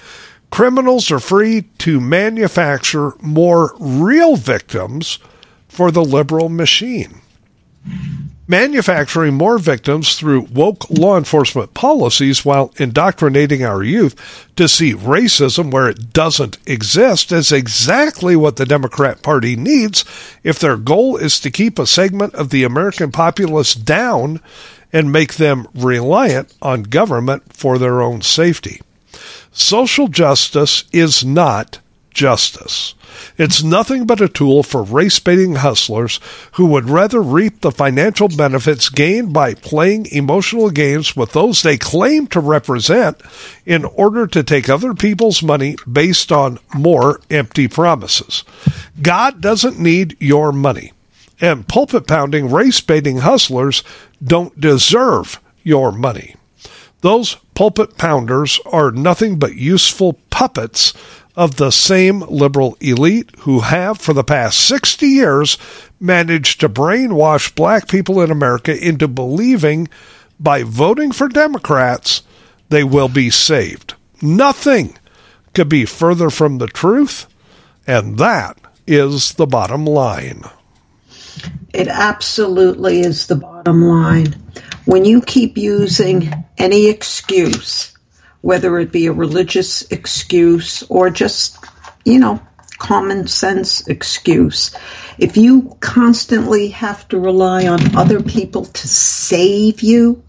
criminals 0.51 1.11
are 1.11 1.19
free 1.19 1.63
to 1.79 1.99
manufacture 1.99 3.13
more 3.21 3.75
real 3.79 4.35
victims 4.35 5.19
for 5.67 5.91
the 5.91 6.03
liberal 6.03 6.49
machine 6.49 7.21
manufacturing 8.47 9.33
more 9.33 9.57
victims 9.57 10.15
through 10.15 10.41
woke 10.41 10.89
law 10.89 11.17
enforcement 11.17 11.73
policies 11.73 12.45
while 12.45 12.73
indoctrinating 12.77 13.63
our 13.63 13.83
youth 13.83 14.47
to 14.55 14.67
see 14.67 14.93
racism 14.93 15.71
where 15.71 15.89
it 15.89 16.13
doesn't 16.13 16.57
exist 16.65 17.31
is 17.31 17.51
exactly 17.51 18.35
what 18.35 18.55
the 18.55 18.65
Democrat 18.65 19.21
Party 19.21 19.55
needs 19.55 20.05
if 20.43 20.59
their 20.59 20.77
goal 20.77 21.17
is 21.17 21.39
to 21.41 21.51
keep 21.51 21.77
a 21.77 21.85
segment 21.85 22.33
of 22.35 22.49
the 22.49 22.63
American 22.63 23.11
populace 23.11 23.73
down 23.75 24.39
and 24.93 25.11
make 25.11 25.35
them 25.35 25.67
reliant 25.75 26.55
on 26.61 26.83
government 26.83 27.53
for 27.53 27.77
their 27.77 28.01
own 28.01 28.21
safety. 28.21 28.79
Social 29.57 30.07
justice 30.07 30.83
is 30.93 31.25
not 31.25 31.79
justice. 32.11 32.93
It's 33.39 33.63
nothing 33.63 34.05
but 34.05 34.21
a 34.21 34.29
tool 34.29 34.61
for 34.61 34.83
race 34.83 35.17
baiting 35.17 35.55
hustlers 35.55 36.19
who 36.53 36.67
would 36.67 36.91
rather 36.91 37.23
reap 37.23 37.61
the 37.61 37.71
financial 37.71 38.27
benefits 38.27 38.87
gained 38.89 39.33
by 39.33 39.55
playing 39.55 40.05
emotional 40.11 40.69
games 40.69 41.15
with 41.15 41.31
those 41.31 41.63
they 41.63 41.75
claim 41.75 42.27
to 42.27 42.39
represent 42.39 43.19
in 43.65 43.83
order 43.83 44.27
to 44.27 44.43
take 44.43 44.69
other 44.69 44.93
people's 44.93 45.41
money 45.41 45.75
based 45.91 46.31
on 46.31 46.59
more 46.75 47.19
empty 47.31 47.67
promises. 47.67 48.43
God 49.01 49.41
doesn't 49.41 49.79
need 49.79 50.17
your 50.19 50.51
money, 50.51 50.93
and 51.41 51.67
pulpit 51.67 52.05
pounding 52.05 52.51
race 52.51 52.79
baiting 52.79 53.17
hustlers 53.17 53.83
don't 54.23 54.61
deserve 54.61 55.41
your 55.63 55.91
money. 55.91 56.35
Those 57.01 57.37
pulpit 57.57 57.97
pounders 57.97 58.59
are 58.67 58.91
nothing 58.91 59.39
but 59.39 59.55
useful 59.55 60.13
puppets 60.29 60.93
of 61.35 61.55
the 61.55 61.71
same 61.71 62.19
liberal 62.19 62.77
elite 62.79 63.31
who 63.39 63.61
have, 63.61 63.99
for 63.99 64.13
the 64.13 64.23
past 64.23 64.59
60 64.59 65.07
years, 65.07 65.57
managed 65.99 66.59
to 66.59 66.69
brainwash 66.69 67.55
black 67.55 67.87
people 67.87 68.21
in 68.21 68.29
America 68.29 68.77
into 68.77 69.07
believing 69.07 69.87
by 70.39 70.61
voting 70.61 71.11
for 71.11 71.27
Democrats 71.27 72.21
they 72.69 72.83
will 72.83 73.09
be 73.09 73.31
saved. 73.31 73.95
Nothing 74.21 74.95
could 75.55 75.67
be 75.67 75.83
further 75.83 76.29
from 76.29 76.59
the 76.59 76.67
truth, 76.67 77.25
and 77.87 78.19
that 78.19 78.59
is 78.85 79.33
the 79.33 79.47
bottom 79.47 79.83
line. 79.83 80.43
It 81.73 81.87
absolutely 81.87 82.99
is 82.99 83.27
the 83.27 83.35
bottom 83.35 83.83
line. 83.83 84.35
When 84.85 85.05
you 85.05 85.21
keep 85.21 85.57
using 85.57 86.45
any 86.57 86.87
excuse, 86.87 87.95
whether 88.41 88.79
it 88.79 88.91
be 88.91 89.07
a 89.07 89.11
religious 89.11 89.83
excuse 89.91 90.83
or 90.83 91.09
just, 91.09 91.57
you 92.05 92.19
know, 92.19 92.41
common 92.77 93.27
sense 93.27 93.87
excuse, 93.87 94.75
if 95.17 95.35
you 95.35 95.75
constantly 95.79 96.69
have 96.69 97.07
to 97.09 97.19
rely 97.19 97.67
on 97.67 97.95
other 97.95 98.21
people 98.21 98.65
to 98.65 98.87
save 98.87 99.81
you, 99.81 100.23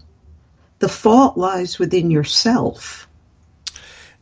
the 0.79 0.89
fault 0.89 1.37
lies 1.37 1.79
within 1.79 2.11
yourself. 2.11 3.07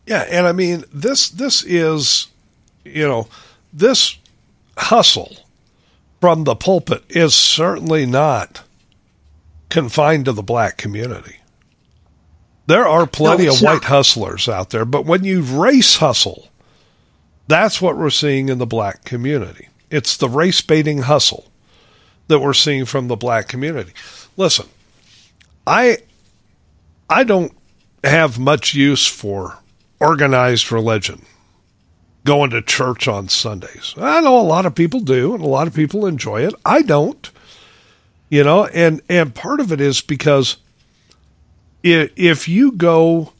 Yeah, 0.05 0.25
and 0.29 0.47
I 0.47 0.53
mean 0.53 0.85
this 0.93 1.29
this 1.29 1.63
is 1.63 2.27
you 2.93 3.07
know, 3.07 3.27
this 3.73 4.17
hustle 4.77 5.35
from 6.19 6.43
the 6.43 6.55
pulpit 6.55 7.03
is 7.09 7.35
certainly 7.35 8.05
not 8.05 8.63
confined 9.69 10.25
to 10.25 10.31
the 10.31 10.43
black 10.43 10.77
community. 10.77 11.37
There 12.67 12.87
are 12.87 13.07
plenty 13.07 13.45
No, 13.45 13.53
of 13.53 13.61
white 13.61 13.73
not. 13.75 13.85
hustlers 13.85 14.49
out 14.49 14.71
there, 14.71 14.85
but 14.85 15.05
when 15.05 15.23
you 15.23 15.41
race 15.41 15.97
hustle, 15.97 16.49
that's 17.47 17.81
what 17.81 17.97
we're 17.97 18.09
seeing 18.09 18.49
in 18.49 18.57
the 18.57 18.65
black 18.65 19.05
community. 19.05 19.69
It's 19.89 20.17
the 20.17 20.27
race 20.27 20.59
baiting 20.61 20.99
hustle 21.03 21.45
that 22.27 22.39
we're 22.39 22.53
seeing 22.53 22.83
from 22.85 23.07
the 23.07 23.15
black 23.15 23.47
community. 23.47 23.93
Listen, 24.35 24.67
I 25.65 25.99
I 27.09 27.23
don't 27.23 27.53
have 28.03 28.37
much 28.37 28.73
use 28.73 29.07
for 29.07 29.59
organized 29.99 30.71
religion, 30.71 31.25
going 32.27 32.49
to 32.49 32.61
church 32.61 33.07
on 33.07 33.29
Sundays. 33.29 33.95
I 33.97 34.19
know 34.19 34.37
a 34.37 34.41
lot 34.41 34.65
of 34.65 34.75
people 34.75 34.99
do, 34.99 35.33
and 35.33 35.41
a 35.41 35.47
lot 35.47 35.65
of 35.65 35.73
people 35.73 36.05
enjoy 36.05 36.45
it. 36.45 36.53
I 36.65 36.81
don't. 36.81 37.31
You 38.29 38.43
know, 38.43 38.65
and 38.65 39.01
and 39.09 39.33
part 39.33 39.61
of 39.61 39.71
it 39.71 39.79
is 39.79 40.01
because 40.01 40.57
if 41.81 42.11
if 42.17 42.49
you 42.49 42.73
go 42.73 43.31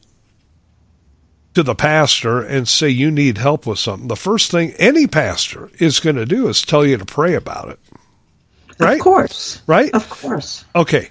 to 1.54 1.64
the 1.64 1.76
pastor 1.76 2.42
and 2.42 2.68
say 2.68 2.88
you 2.88 3.12
need 3.12 3.38
help 3.38 3.68
with 3.68 3.78
something, 3.78 4.08
the 4.08 4.16
first 4.16 4.52
thing 4.52 4.72
any 4.78 5.06
pastor 5.06 5.70
is 5.80 6.00
going 6.00 6.16
to 6.16 6.26
do 6.26 6.48
is 6.48 6.62
tell 6.62 6.86
you 6.86 6.96
to 6.96 7.06
pray 7.06 7.34
about 7.34 7.68
it. 7.68 7.80
Right? 8.80 9.00
Of 9.00 9.04
course. 9.04 9.62
Right? 9.68 9.94
Of 9.94 10.10
course. 10.10 10.64
Okay. 10.76 11.10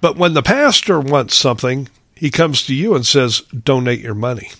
But 0.00 0.16
when 0.16 0.32
the 0.32 0.42
pastor 0.42 0.98
wants 0.98 1.34
something, 1.34 1.88
he 2.14 2.30
comes 2.30 2.64
to 2.66 2.74
you 2.74 2.94
and 2.94 3.04
says, 3.04 3.40
donate 3.40 4.00
your 4.00 4.14
money. 4.14 4.50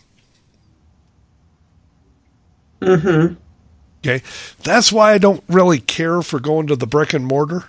Mm-hmm. 2.81 3.35
Okay. 4.05 4.23
That's 4.63 4.93
why 4.93 5.13
I 5.13 5.19
don't 5.19 5.43
really 5.49 5.81
care 5.81 6.23
for 6.23 6.39
going 6.39 6.67
to 6.69 6.77
the 6.77 6.87
brick 6.87 7.13
and 7.13 7.27
mortar 7.27 7.65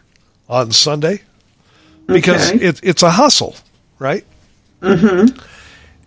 on 0.49 0.71
Sunday 0.71 1.21
because 2.05 2.51
Okay. 2.51 2.63
it, 2.65 2.79
it's 2.83 3.03
a 3.03 3.11
hustle, 3.11 3.55
right? 3.99 4.25
Mm-hmm. 4.81 5.37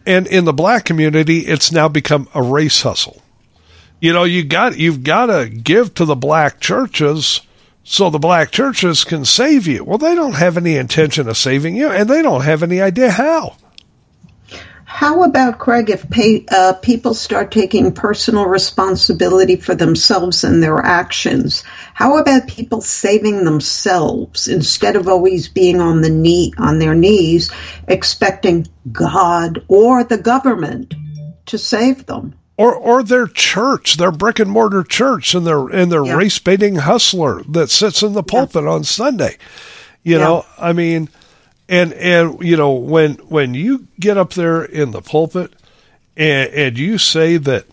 And 0.06 0.26
in 0.26 0.44
the 0.44 0.52
black 0.52 0.84
community, 0.84 1.40
it's 1.40 1.72
now 1.72 1.88
become 1.88 2.28
a 2.34 2.42
race 2.42 2.82
hustle. 2.82 3.22
You 4.00 4.12
know, 4.12 4.24
you 4.24 4.44
got 4.44 4.78
you've 4.78 5.02
got 5.02 5.26
to 5.26 5.48
give 5.48 5.94
to 5.94 6.04
the 6.04 6.14
black 6.16 6.60
churches 6.60 7.42
so 7.84 8.08
the 8.08 8.18
black 8.18 8.50
churches 8.50 9.04
can 9.04 9.24
save 9.24 9.66
you. 9.66 9.84
Well, 9.84 9.98
they 9.98 10.14
don't 10.14 10.36
have 10.36 10.56
any 10.56 10.76
intention 10.76 11.28
of 11.28 11.36
saving 11.36 11.76
you, 11.76 11.90
and 11.90 12.08
they 12.08 12.22
don't 12.22 12.42
have 12.42 12.62
any 12.62 12.80
idea 12.80 13.10
how. 13.10 13.56
How 14.92 15.22
about 15.22 15.58
Craig? 15.60 15.88
If 15.88 16.10
pay, 16.10 16.44
uh, 16.50 16.72
people 16.74 17.14
start 17.14 17.52
taking 17.52 17.92
personal 17.92 18.46
responsibility 18.46 19.54
for 19.54 19.72
themselves 19.74 20.42
and 20.42 20.60
their 20.60 20.80
actions, 20.84 21.62
how 21.94 22.18
about 22.18 22.48
people 22.48 22.80
saving 22.80 23.44
themselves 23.44 24.48
instead 24.48 24.96
of 24.96 25.06
always 25.06 25.48
being 25.48 25.80
on 25.80 26.00
the 26.02 26.10
knee 26.10 26.52
on 26.58 26.80
their 26.80 26.96
knees, 26.96 27.52
expecting 27.86 28.66
God 28.90 29.64
or 29.68 30.02
the 30.02 30.18
government 30.18 30.92
to 31.46 31.56
save 31.56 32.06
them? 32.06 32.34
or 32.58 32.74
or 32.74 33.02
their 33.02 33.26
church, 33.28 33.96
their 33.96 34.10
brick 34.10 34.38
and 34.38 34.50
mortar 34.50 34.82
church, 34.82 35.34
and 35.34 35.46
their 35.46 35.68
and 35.68 35.90
their 35.90 36.04
Yeah. 36.04 36.16
race 36.16 36.38
baiting 36.40 36.74
hustler 36.74 37.42
that 37.48 37.70
sits 37.70 38.02
in 38.02 38.12
the 38.12 38.24
pulpit 38.24 38.66
on 38.66 38.84
Sunday. 38.84 39.38
You 40.02 40.18
Yeah. 40.18 40.24
know, 40.24 40.44
I 40.58 40.74
mean, 40.74 41.08
and 41.70 41.92
and 41.94 42.42
you 42.42 42.56
know 42.56 42.72
when 42.72 43.14
when 43.28 43.54
you 43.54 43.86
get 43.98 44.18
up 44.18 44.34
there 44.34 44.62
in 44.64 44.90
the 44.90 45.00
pulpit 45.00 45.52
and 46.16 46.50
and 46.52 46.78
you 46.78 46.98
say 46.98 47.36
that 47.38 47.64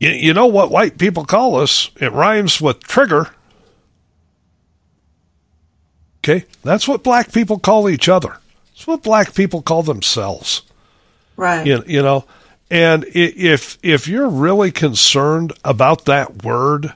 you, 0.00 0.10
you 0.10 0.32
know 0.32 0.46
what 0.46 0.70
white 0.70 0.96
people 0.96 1.24
call 1.24 1.56
us, 1.56 1.90
it 2.00 2.12
rhymes 2.12 2.60
with 2.60 2.80
trigger. 2.84 3.28
Okay, 6.24 6.44
that's 6.62 6.86
what 6.86 7.02
black 7.02 7.32
people 7.32 7.58
call 7.58 7.88
each 7.88 8.08
other. 8.08 8.36
it's 8.72 8.86
what 8.86 9.02
black 9.02 9.34
people 9.34 9.62
call 9.62 9.82
themselves 9.82 10.62
Right. 11.36 11.66
you, 11.66 11.82
you 11.86 12.02
know 12.02 12.24
and 12.70 13.04
if 13.14 13.78
if 13.82 14.06
you're 14.08 14.28
really 14.28 14.70
concerned 14.72 15.52
about 15.64 16.04
that 16.06 16.42
word 16.44 16.92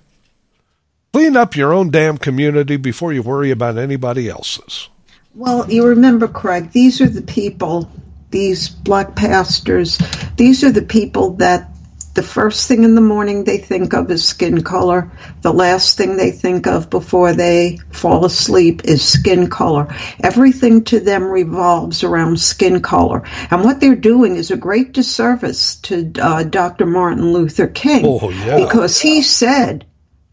clean 1.13 1.37
up 1.37 1.57
your 1.57 1.73
own 1.73 1.91
damn 1.91 2.19
community 2.19 2.77
before 2.77 3.13
you 3.13 3.23
worry 3.23 3.51
about 3.53 3.79
anybody 3.79 4.29
else's 4.29 4.89
Well, 5.35 5.71
you 5.71 5.87
remember, 5.87 6.29
Craig, 6.29 6.73
these 6.73 7.01
are 7.01 7.09
the 7.09 7.23
people, 7.23 7.91
these 8.31 8.69
black 8.69 9.17
pastors, 9.17 9.99
these 10.37 10.63
are 10.63 10.73
the 10.73 10.83
people 10.83 11.35
that 11.37 11.71
the 12.15 12.23
first 12.23 12.69
thing 12.69 12.85
in 12.85 12.95
the 12.95 13.01
morning 13.01 13.45
they 13.45 13.57
think 13.57 13.95
of 13.95 14.11
is 14.11 14.27
skin 14.27 14.63
color. 14.63 15.11
The 15.41 15.53
last 15.53 15.97
thing 15.97 16.17
they 16.17 16.31
think 16.31 16.67
of 16.67 16.91
before 16.91 17.33
they 17.33 17.79
fall 17.91 18.27
asleep 18.27 18.83
is 18.85 19.03
skin 19.03 19.49
color. 19.49 19.95
Everything 20.23 20.85
to 20.85 21.01
them 21.01 21.25
revolves 21.25 22.05
around 22.05 22.39
skin 22.39 22.83
color. 22.83 23.23
And 23.51 23.65
what 23.65 23.81
they're 23.81 23.97
doing 23.97 24.37
is 24.37 24.51
a 24.51 24.59
great 24.59 24.93
disservice 24.93 25.77
to 25.77 26.13
uh, 26.21 26.43
Dr. 26.43 26.85
Martin 26.85 27.33
Luther 27.33 27.69
King. 27.69 28.05
Oh, 28.05 28.29
yeah. 28.29 28.57
Because 28.57 29.01
he 29.01 29.23
said, 29.23 29.87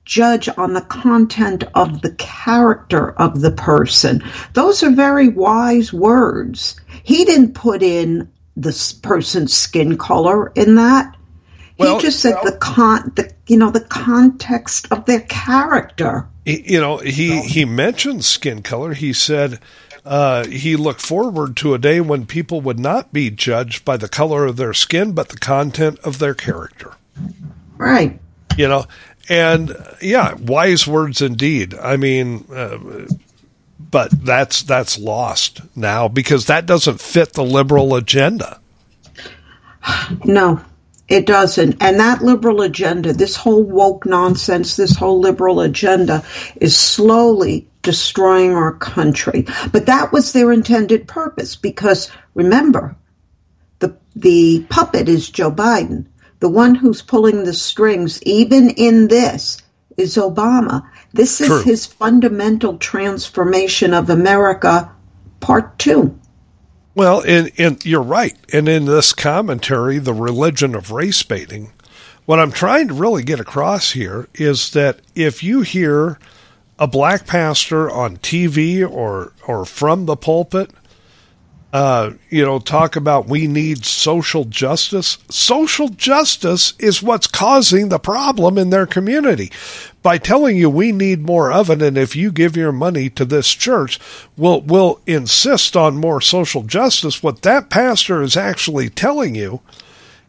judge 0.09 0.49
on 0.57 0.73
the 0.73 0.81
content 0.81 1.63
of 1.75 2.01
the 2.01 2.11
character 2.15 3.11
of 3.11 3.41
the 3.41 3.51
person. 3.51 4.23
Those 4.53 4.81
are 4.81 4.89
very 4.89 5.27
wise 5.29 5.93
words. 5.93 6.81
He 7.03 7.25
didn't 7.25 7.53
put 7.53 7.83
in 7.83 8.27
the 8.57 8.95
person's 9.03 9.53
skin 9.53 9.97
color 9.97 10.47
in 10.55 10.75
that. 10.75 11.15
Well, 11.77 11.97
he 11.97 12.01
just 12.01 12.19
said 12.19 12.35
the 12.43 12.57
con 12.57 13.13
the 13.15 13.31
you 13.47 13.55
know 13.57 13.69
the 13.69 13.79
context 13.81 14.91
of 14.91 15.05
their 15.05 15.21
character. 15.21 16.27
You 16.43 16.81
know 16.81 16.97
he 16.97 17.41
he 17.43 17.63
mentioned 17.63 18.25
skin 18.25 18.63
color 18.63 18.93
he 18.95 19.13
said 19.13 19.59
uh, 20.03 20.45
he 20.47 20.75
looked 20.75 21.01
forward 21.01 21.55
to 21.57 21.75
a 21.75 21.77
day 21.77 22.01
when 22.01 22.25
people 22.25 22.61
would 22.61 22.79
not 22.79 23.13
be 23.13 23.29
judged 23.29 23.85
by 23.85 23.95
the 23.95 24.09
color 24.09 24.45
of 24.45 24.57
their 24.57 24.73
skin 24.73 25.11
but 25.13 25.29
the 25.29 25.37
content 25.37 25.99
of 25.99 26.17
their 26.17 26.33
character 26.33 26.93
Right. 27.77 28.19
you 28.57 28.67
know 28.67 28.85
and 29.29 29.75
yeah 30.01 30.33
wise 30.35 30.87
words 30.87 31.21
indeed 31.21 31.73
i 31.75 31.95
mean 31.95 32.45
uh, 32.53 32.77
but 33.79 34.11
that's 34.23 34.63
that's 34.63 34.97
lost 34.97 35.61
now 35.75 36.07
because 36.07 36.47
that 36.47 36.65
doesn't 36.65 36.99
fit 36.99 37.33
the 37.33 37.43
liberal 37.43 37.95
agenda 37.95 38.59
No, 40.25 40.61
it 41.07 41.25
doesn't. 41.25 41.77
And 41.81 41.99
that 41.99 42.21
liberal 42.21 42.61
agenda, 42.61 43.13
this 43.13 43.35
whole 43.35 43.63
woke 43.63 44.05
nonsense, 44.05 44.75
this 44.75 44.95
whole 44.95 45.19
liberal 45.19 45.61
agenda 45.61 46.23
is 46.55 46.77
slowly 46.77 47.67
destroying 47.81 48.53
our 48.53 48.73
country. 48.73 49.47
But 49.71 49.87
that 49.87 50.11
was 50.11 50.31
their 50.33 50.51
intended 50.51 51.07
purpose 51.07 51.55
because 51.55 52.11
remember, 52.33 52.95
the 53.79 53.95
the 54.15 54.65
puppet 54.69 55.09
is 55.09 55.29
Joe 55.29 55.51
Biden. 55.51 56.05
The 56.39 56.49
one 56.49 56.75
who's 56.75 57.01
pulling 57.01 57.43
the 57.45 57.53
strings, 57.53 58.21
even 58.23 58.69
in 58.71 59.07
this, 59.09 59.61
is 59.97 60.17
Obama. 60.17 60.83
This 61.13 61.41
is 61.41 61.47
True. 61.47 61.63
his 61.63 61.85
fundamental 61.85 62.77
transformation 62.77 63.93
of 63.93 64.09
America, 64.09 64.91
part 65.41 65.77
two. 65.79 66.17
well 66.95 67.21
and, 67.27 67.51
and 67.57 67.85
you're 67.85 68.01
right 68.01 68.37
and 68.53 68.67
in 68.67 68.85
this 68.85 69.13
commentary 69.13 69.99
the 69.99 70.13
religion 70.13 70.75
of 70.75 70.91
race 70.91 71.23
baiting 71.23 71.71
what 72.25 72.39
i'm 72.39 72.51
trying 72.51 72.87
to 72.89 72.93
really 72.93 73.23
get 73.23 73.39
across 73.39 73.91
here 73.91 74.27
is 74.35 74.71
that 74.71 74.99
if 75.15 75.43
you 75.43 75.61
hear 75.61 76.19
a 76.79 76.87
black 76.87 77.25
pastor 77.27 77.89
on 77.89 78.17
tv 78.17 78.89
or 78.89 79.33
or 79.47 79.65
from 79.65 80.05
the 80.05 80.15
pulpit 80.17 80.71
uh, 81.71 82.11
you 82.29 82.43
know, 82.43 82.57
talk 82.59 82.95
about 82.95 83.27
we 83.27 83.47
need 83.47 83.85
social 83.85 84.45
justice. 84.45 85.19
Social 85.29 85.89
justice 85.89 86.73
is 86.79 87.03
what's 87.03 87.27
causing 87.27 87.89
the 87.89 87.99
problem 87.99 88.57
in 88.57 88.71
their 88.71 88.87
community. 88.87 89.51
By 90.01 90.17
telling 90.17 90.57
you 90.57 90.69
we 90.69 90.91
need 90.91 91.21
more 91.21 91.51
of 91.51 91.69
it, 91.69 91.81
and 91.81 91.97
if 91.97 92.15
you 92.15 92.31
give 92.31 92.57
your 92.57 92.71
money 92.71 93.09
to 93.11 93.25
this 93.25 93.49
church, 93.49 93.99
we'll, 94.35 94.61
we'll 94.61 94.99
insist 95.05 95.75
on 95.75 95.97
more 95.97 96.21
social 96.21 96.63
justice. 96.63 97.21
What 97.21 97.43
that 97.43 97.69
pastor 97.69 98.21
is 98.21 98.35
actually 98.35 98.89
telling 98.89 99.35
you 99.35 99.61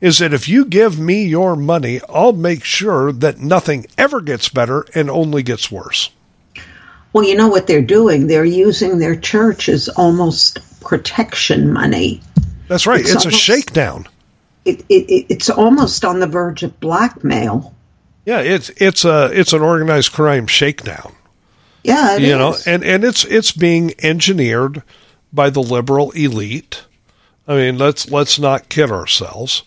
is 0.01 0.19
that 0.19 0.35
if 0.35 0.49
you 0.49 0.65
give 0.65 0.99
me 0.99 1.25
your 1.25 1.57
money, 1.57 2.01
I'll 2.09 2.33
make 2.33 2.65
sure 2.65 3.13
that 3.13 3.39
nothing 3.39 3.87
ever 3.97 4.21
gets 4.21 4.49
better 4.49 4.87
and 4.95 5.09
only 5.09 5.43
gets 5.43 5.71
worse. 5.71 6.11
Well, 7.13 7.25
you 7.25 7.35
know 7.35 7.49
what 7.49 7.67
they're 7.67 7.83
doing? 7.83 8.27
They're 8.27 8.45
using 8.45 8.99
their 8.99 9.17
church 9.17 9.69
as 9.69 9.89
almost 9.89 10.59
protection 10.81 11.73
money. 11.73 12.21
That's 12.69 12.87
right. 12.87 13.01
It's 13.01 13.15
It's, 13.15 13.27
a 13.27 13.31
shakedown. 13.31 14.07
It, 14.65 14.81
it, 14.89 15.11
it, 15.11 15.27
it's 15.29 15.51
almost 15.51 16.05
on 16.05 16.21
the 16.21 16.27
verge 16.27 16.63
of 16.63 16.79
blackmail. 16.79 17.75
Yeah, 18.27 18.41
it's 18.41 18.69
it's 18.77 19.05
a 19.05 19.31
it's 19.33 19.53
an 19.53 19.63
organized 19.63 20.13
crime 20.13 20.47
shakedown. 20.47 21.15
Yeah, 21.83 22.17
you 22.17 22.37
know, 22.37 22.55
and 22.67 22.85
and 22.85 23.03
it's 23.03 23.25
it's 23.25 23.53
being 23.53 23.95
engineered 24.01 24.83
by 25.33 25.51
the 25.51 25.63
liberal 25.63 26.11
elite. 26.13 26.85
I 27.49 27.57
mean, 27.57 27.79
let's 27.79 28.11
let's 28.11 28.39
not 28.39 28.69
kid 28.69 28.91
ourselves. 28.93 29.63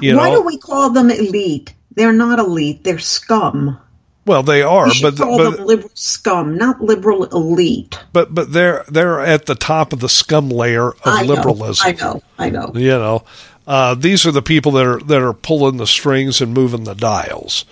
You 0.00 0.16
Why 0.16 0.30
know, 0.30 0.36
do 0.36 0.46
we 0.46 0.58
call 0.58 0.90
them 0.90 1.10
elite? 1.10 1.74
They're 1.94 2.12
not 2.12 2.38
elite. 2.38 2.84
They're 2.84 2.98
scum. 2.98 3.78
Well 4.28 4.42
they 4.42 4.62
are, 4.62 4.88
but 5.02 5.16
call 5.16 5.38
but 5.38 5.56
them 5.56 5.66
liberal 5.66 5.90
scum, 5.94 6.56
not 6.56 6.80
liberal 6.80 7.24
elite. 7.24 7.98
but 8.12 8.34
but 8.34 8.52
they're 8.52 8.84
they're 8.88 9.20
at 9.20 9.46
the 9.46 9.54
top 9.54 9.92
of 9.92 10.00
the 10.00 10.08
scum 10.08 10.50
layer 10.50 10.90
of 10.90 10.98
I 11.04 11.22
know, 11.22 11.34
liberalism. 11.34 11.88
I 11.88 11.92
know. 11.92 12.22
I 12.38 12.50
know. 12.50 12.72
You 12.74 12.90
know, 12.90 13.24
uh, 13.66 13.94
these 13.94 14.26
are 14.26 14.32
the 14.32 14.42
people 14.42 14.72
that 14.72 14.86
are 14.86 15.00
that 15.00 15.22
are 15.22 15.32
pulling 15.32 15.78
the 15.78 15.86
strings 15.86 16.40
and 16.40 16.54
moving 16.54 16.84
the 16.84 16.94
dials. 16.94 17.64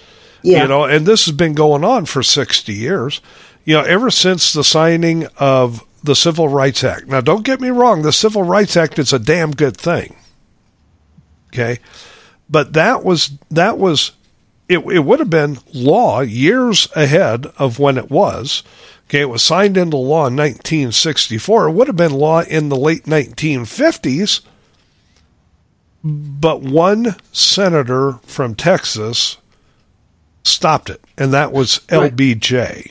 Yeah. 0.42 0.62
You 0.62 0.68
know, 0.68 0.84
and 0.84 1.06
this 1.06 1.26
has 1.26 1.34
been 1.34 1.54
going 1.54 1.84
on 1.84 2.06
for 2.06 2.22
60 2.22 2.72
years. 2.72 3.20
You 3.64 3.74
know, 3.74 3.82
ever 3.82 4.10
since 4.10 4.52
the 4.52 4.62
signing 4.62 5.26
of 5.38 5.82
the 6.06 6.14
Civil 6.14 6.48
Rights 6.48 6.82
Act. 6.84 7.08
Now, 7.08 7.20
don't 7.20 7.44
get 7.44 7.60
me 7.60 7.68
wrong, 7.68 8.02
the 8.02 8.12
Civil 8.12 8.44
Rights 8.44 8.76
Act 8.76 8.98
is 8.98 9.12
a 9.12 9.18
damn 9.18 9.50
good 9.50 9.76
thing. 9.76 10.16
Okay? 11.48 11.80
But 12.48 12.72
that 12.74 13.04
was 13.04 13.30
that 13.50 13.76
was 13.76 14.12
it, 14.68 14.78
it 14.78 15.04
would 15.04 15.20
have 15.20 15.30
been 15.30 15.58
law 15.72 16.20
years 16.20 16.88
ahead 16.94 17.46
of 17.58 17.78
when 17.78 17.98
it 17.98 18.10
was 18.10 18.62
Okay, 19.08 19.20
it 19.20 19.28
was 19.28 19.42
signed 19.42 19.76
into 19.76 19.96
law 19.96 20.26
in 20.26 20.34
1964. 20.34 21.68
It 21.68 21.72
would 21.72 21.86
have 21.86 21.96
been 21.96 22.12
law 22.12 22.42
in 22.42 22.68
the 22.68 22.76
late 22.76 23.04
1950s, 23.04 24.40
but 26.02 26.60
one 26.60 27.14
senator 27.32 28.14
from 28.24 28.56
Texas 28.56 29.36
stopped 30.42 30.90
it, 30.90 31.00
and 31.16 31.32
that 31.34 31.52
was. 31.52 31.80
LBJ. 31.88 32.90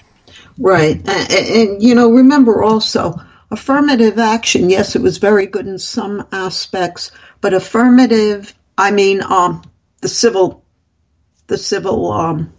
Right. 0.58 0.96
And, 1.06 1.32
and, 1.32 1.84
you 1.84 1.96
know, 1.96 2.10
remember 2.10 2.64
also, 2.64 3.20
affirmative 3.52 4.18
action, 4.18 4.70
yes, 4.70 4.96
it 4.96 5.02
was 5.02 5.18
very 5.18 5.48
good 5.48 5.68
in 5.68 5.80
some 5.80 6.26
aspects, 6.32 7.12
but 7.42 7.54
affirmative, 7.54 8.54
I 8.78 8.92
mean, 8.92 9.22
um, 9.22 9.64
the 10.00 10.08
civil, 10.08 10.64
the 11.48 11.58
civil, 11.58 12.12
um, 12.12 12.52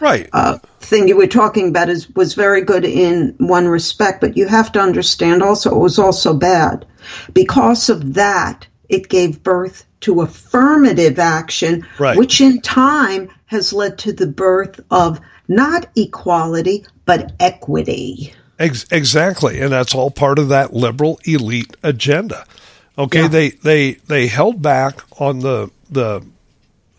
Right. 0.00 0.28
uh, 0.32 0.58
thing 0.80 1.08
you 1.08 1.16
were 1.16 1.26
talking 1.26 1.68
about 1.68 1.88
is 1.88 2.08
was 2.14 2.34
very 2.34 2.62
good 2.62 2.84
in 2.84 3.34
one 3.38 3.66
respect, 3.66 4.20
but 4.20 4.36
you 4.36 4.46
have 4.46 4.70
to 4.72 4.80
understand 4.80 5.42
also 5.42 5.74
it 5.74 5.78
was 5.78 5.98
also 5.98 6.34
bad. 6.34 6.86
Because 7.34 7.88
of 7.88 8.14
that, 8.14 8.66
it 8.88 9.08
gave 9.08 9.42
birth 9.42 9.84
to 10.02 10.20
affirmative 10.22 11.18
action, 11.18 11.86
Right. 11.98 12.16
which 12.16 12.40
in 12.40 12.60
time 12.60 13.28
has 13.46 13.72
led 13.72 13.98
to 13.98 14.12
the 14.12 14.26
birth 14.26 14.80
of 14.90 15.20
not 15.48 15.86
equality, 15.96 16.84
but 17.04 17.32
equity. 17.40 18.32
Ex- 18.58 18.86
exactly, 18.90 19.58
and 19.60 19.72
that's 19.72 19.94
all 19.94 20.10
part 20.10 20.38
of 20.38 20.50
that 20.50 20.72
liberal 20.72 21.18
elite 21.24 21.76
agenda. 21.82 22.44
Okay, 22.98 23.22
Yeah. 23.22 23.28
they 23.28 23.50
they 23.50 23.92
they 24.06 24.26
held 24.28 24.60
back 24.62 25.00
on 25.18 25.40
the 25.40 25.70
the 25.90 26.22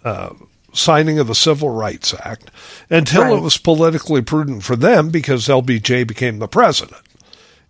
uh, 0.03 0.29
signing 0.73 1.19
of 1.19 1.27
the 1.27 1.35
Civil 1.35 1.69
Rights 1.69 2.13
Act 2.23 2.49
until 2.89 3.35
it 3.35 3.41
was 3.41 3.57
politically 3.57 4.21
prudent 4.21 4.63
for 4.63 4.75
them 4.75 5.09
because 5.09 5.47
LBJ 5.47 6.07
became 6.07 6.39
the 6.39 6.47
president, 6.47 7.01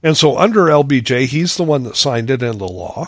and 0.03 0.15
so 0.17 0.37
under 0.37 0.61
LBJ, 0.65 1.25
he's 1.27 1.57
the 1.57 1.63
one 1.63 1.83
that 1.83 1.95
signed 1.95 2.29
it 2.29 2.43
into 2.43 2.65
law. 2.65 3.07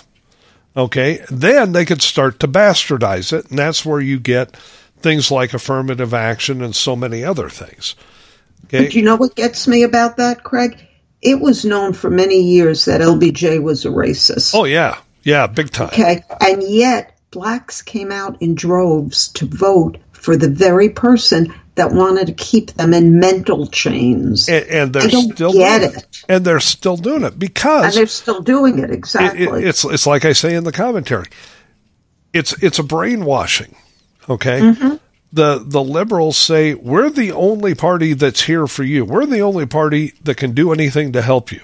Okay, 0.75 1.23
then 1.29 1.71
they 1.73 1.85
could 1.85 2.01
start 2.01 2.39
to 2.39 2.47
bastardize 2.47 3.31
it, 3.31 3.49
and 3.49 3.59
that's 3.59 3.85
where 3.85 4.01
you 4.01 4.19
get 4.19 4.57
things 4.97 5.29
like 5.29 5.53
affirmative 5.53 6.13
action 6.13 6.63
and 6.63 6.75
so 6.75 6.95
many 6.95 7.23
other 7.23 7.49
things. 7.49 7.95
Okay, 8.65 8.85
But 8.85 8.95
you 8.95 9.03
know 9.03 9.15
what 9.17 9.35
gets 9.35 9.67
me 9.67 9.83
about 9.83 10.17
that, 10.17 10.43
Craig? 10.43 10.79
It 11.21 11.39
was 11.39 11.63
known 11.63 11.93
for 11.93 12.09
many 12.09 12.41
years 12.41 12.85
that 12.85 13.01
LBJ 13.01 13.61
was 13.61 13.85
a 13.85 13.89
racist. 13.89 14.55
oh 14.55 14.63
yeah, 14.63 14.97
yeah, 15.21 15.45
big 15.47 15.69
time. 15.69 15.87
Okay. 15.89 16.23
And 16.41 16.63
yet, 16.63 17.12
blacks 17.33 17.81
came 17.81 18.11
out 18.11 18.41
in 18.41 18.55
droves 18.55 19.27
to 19.29 19.45
vote 19.45 19.97
for 20.11 20.37
the 20.37 20.49
very 20.49 20.89
person 20.89 21.53
that 21.75 21.91
wanted 21.91 22.27
to 22.27 22.33
keep 22.33 22.71
them 22.73 22.93
in 22.93 23.19
mental 23.19 23.67
chains. 23.67 24.47
and, 24.47 24.65
and 24.67 24.93
they're 24.93 25.09
still 25.09 25.51
get 25.53 25.81
doing 25.81 25.95
it. 25.95 26.23
And 26.29 26.45
they're 26.45 26.59
still 26.59 26.97
doing 26.97 27.23
it 27.23 27.37
because 27.37 27.85
And 27.85 27.93
they're 27.95 28.07
still 28.07 28.41
doing 28.41 28.79
it, 28.79 28.85
it, 28.85 28.91
exactly. 28.91 29.43
it, 29.43 29.67
it's 29.67 29.83
it's 29.83 30.05
like 30.05 30.23
I 30.23 30.33
say 30.33 30.55
in 30.55 30.63
the 30.63 30.71
commentary. 30.71 31.27
It's 32.31 32.53
it's 32.63 32.79
a 32.79 32.83
brainwashing. 32.83 33.75
Okay. 34.29 34.61
Mm-hmm. 34.61 34.95
The 35.33 35.63
the 35.65 35.83
liberals 35.83 36.37
say 36.37 36.75
we're 36.75 37.09
the 37.09 37.31
only 37.31 37.73
party 37.73 38.13
that's 38.13 38.43
here 38.43 38.67
for 38.67 38.83
you. 38.83 39.03
We're 39.03 39.25
the 39.25 39.41
only 39.41 39.65
party 39.65 40.13
that 40.23 40.37
can 40.37 40.53
do 40.53 40.71
anything 40.71 41.11
to 41.13 41.21
help 41.23 41.51
you. 41.51 41.61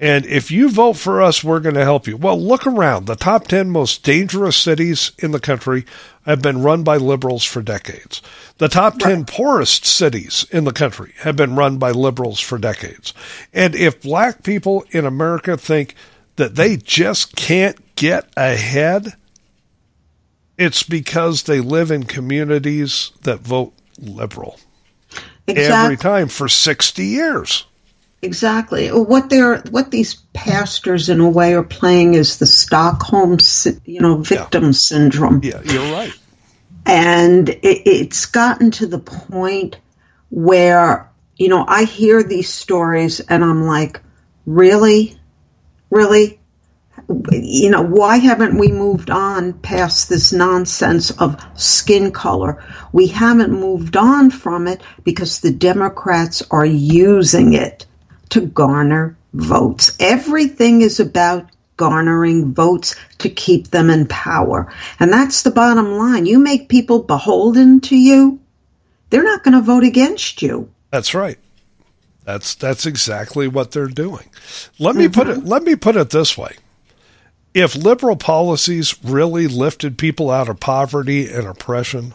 And 0.00 0.26
if 0.26 0.50
you 0.50 0.70
vote 0.70 0.94
for 0.94 1.22
us, 1.22 1.44
we're 1.44 1.60
going 1.60 1.76
to 1.76 1.84
help 1.84 2.06
you. 2.06 2.16
Well, 2.16 2.40
look 2.40 2.66
around. 2.66 3.06
The 3.06 3.14
top 3.14 3.46
10 3.46 3.70
most 3.70 4.02
dangerous 4.02 4.56
cities 4.56 5.12
in 5.18 5.30
the 5.30 5.40
country 5.40 5.86
have 6.26 6.42
been 6.42 6.62
run 6.62 6.82
by 6.82 6.96
liberals 6.96 7.44
for 7.44 7.62
decades. 7.62 8.20
The 8.58 8.68
top 8.68 8.98
10 8.98 9.24
poorest 9.24 9.84
cities 9.84 10.46
in 10.50 10.64
the 10.64 10.72
country 10.72 11.14
have 11.18 11.36
been 11.36 11.54
run 11.54 11.78
by 11.78 11.92
liberals 11.92 12.40
for 12.40 12.58
decades. 12.58 13.14
And 13.52 13.74
if 13.74 14.02
black 14.02 14.42
people 14.42 14.84
in 14.90 15.06
America 15.06 15.56
think 15.56 15.94
that 16.36 16.56
they 16.56 16.76
just 16.76 17.36
can't 17.36 17.78
get 17.94 18.28
ahead, 18.36 19.14
it's 20.58 20.82
because 20.82 21.44
they 21.44 21.60
live 21.60 21.90
in 21.90 22.04
communities 22.04 23.12
that 23.22 23.40
vote 23.40 23.72
liberal 23.98 24.58
every 25.46 25.96
time 25.96 26.28
for 26.28 26.48
60 26.48 27.04
years. 27.04 27.64
Exactly. 28.24 28.88
What 28.88 29.30
they're 29.30 29.58
what 29.70 29.90
these 29.90 30.14
pastors 30.32 31.08
in 31.08 31.20
a 31.20 31.28
way 31.28 31.54
are 31.54 31.62
playing 31.62 32.14
is 32.14 32.38
the 32.38 32.46
Stockholm, 32.46 33.38
you 33.84 34.00
know, 34.00 34.16
victim 34.18 34.72
syndrome. 34.72 35.40
Yeah, 35.42 35.60
you're 35.62 35.92
right. 35.92 36.12
and 36.86 37.48
it, 37.48 37.62
it's 37.62 38.26
gotten 38.26 38.70
to 38.72 38.86
the 38.86 38.98
point 38.98 39.78
where 40.30 41.10
you 41.36 41.48
know 41.48 41.64
i 41.66 41.84
hear 41.84 42.22
these 42.22 42.52
stories 42.52 43.20
and 43.20 43.44
i'm 43.44 43.64
like 43.66 44.00
really 44.46 45.16
really 45.90 46.40
you 47.30 47.70
know 47.70 47.82
why 47.82 48.16
haven't 48.16 48.58
we 48.58 48.68
moved 48.68 49.10
on 49.10 49.52
past 49.52 50.08
this 50.08 50.32
nonsense 50.32 51.10
of 51.12 51.40
skin 51.54 52.10
color 52.12 52.62
we 52.92 53.06
haven't 53.06 53.52
moved 53.52 53.96
on 53.96 54.30
from 54.30 54.66
it 54.66 54.82
because 55.04 55.40
the 55.40 55.50
democrats 55.52 56.42
are 56.50 56.66
using 56.66 57.54
it 57.54 57.86
to 58.30 58.40
garner 58.40 59.16
votes 59.32 59.96
everything 59.98 60.80
is 60.82 61.00
about 61.00 61.50
garnering 61.76 62.54
votes 62.54 62.94
to 63.18 63.28
keep 63.28 63.68
them 63.68 63.90
in 63.90 64.06
power. 64.06 64.72
And 65.00 65.12
that's 65.12 65.42
the 65.42 65.50
bottom 65.50 65.92
line. 65.92 66.26
You 66.26 66.38
make 66.38 66.68
people 66.68 67.02
beholden 67.02 67.80
to 67.82 67.96
you, 67.96 68.40
they're 69.10 69.24
not 69.24 69.42
going 69.42 69.54
to 69.54 69.60
vote 69.60 69.84
against 69.84 70.42
you. 70.42 70.70
That's 70.90 71.14
right. 71.14 71.38
That's 72.24 72.54
that's 72.54 72.86
exactly 72.86 73.48
what 73.48 73.72
they're 73.72 73.86
doing. 73.86 74.30
Let 74.78 74.96
me 74.96 75.08
put 75.08 75.28
it 75.28 75.38
mm-hmm. 75.38 75.48
let 75.48 75.62
me 75.62 75.76
put 75.76 75.96
it 75.96 76.10
this 76.10 76.38
way. 76.38 76.56
If 77.52 77.76
liberal 77.76 78.16
policies 78.16 78.96
really 79.04 79.46
lifted 79.46 79.98
people 79.98 80.30
out 80.30 80.48
of 80.48 80.58
poverty 80.58 81.28
and 81.28 81.46
oppression, 81.46 82.14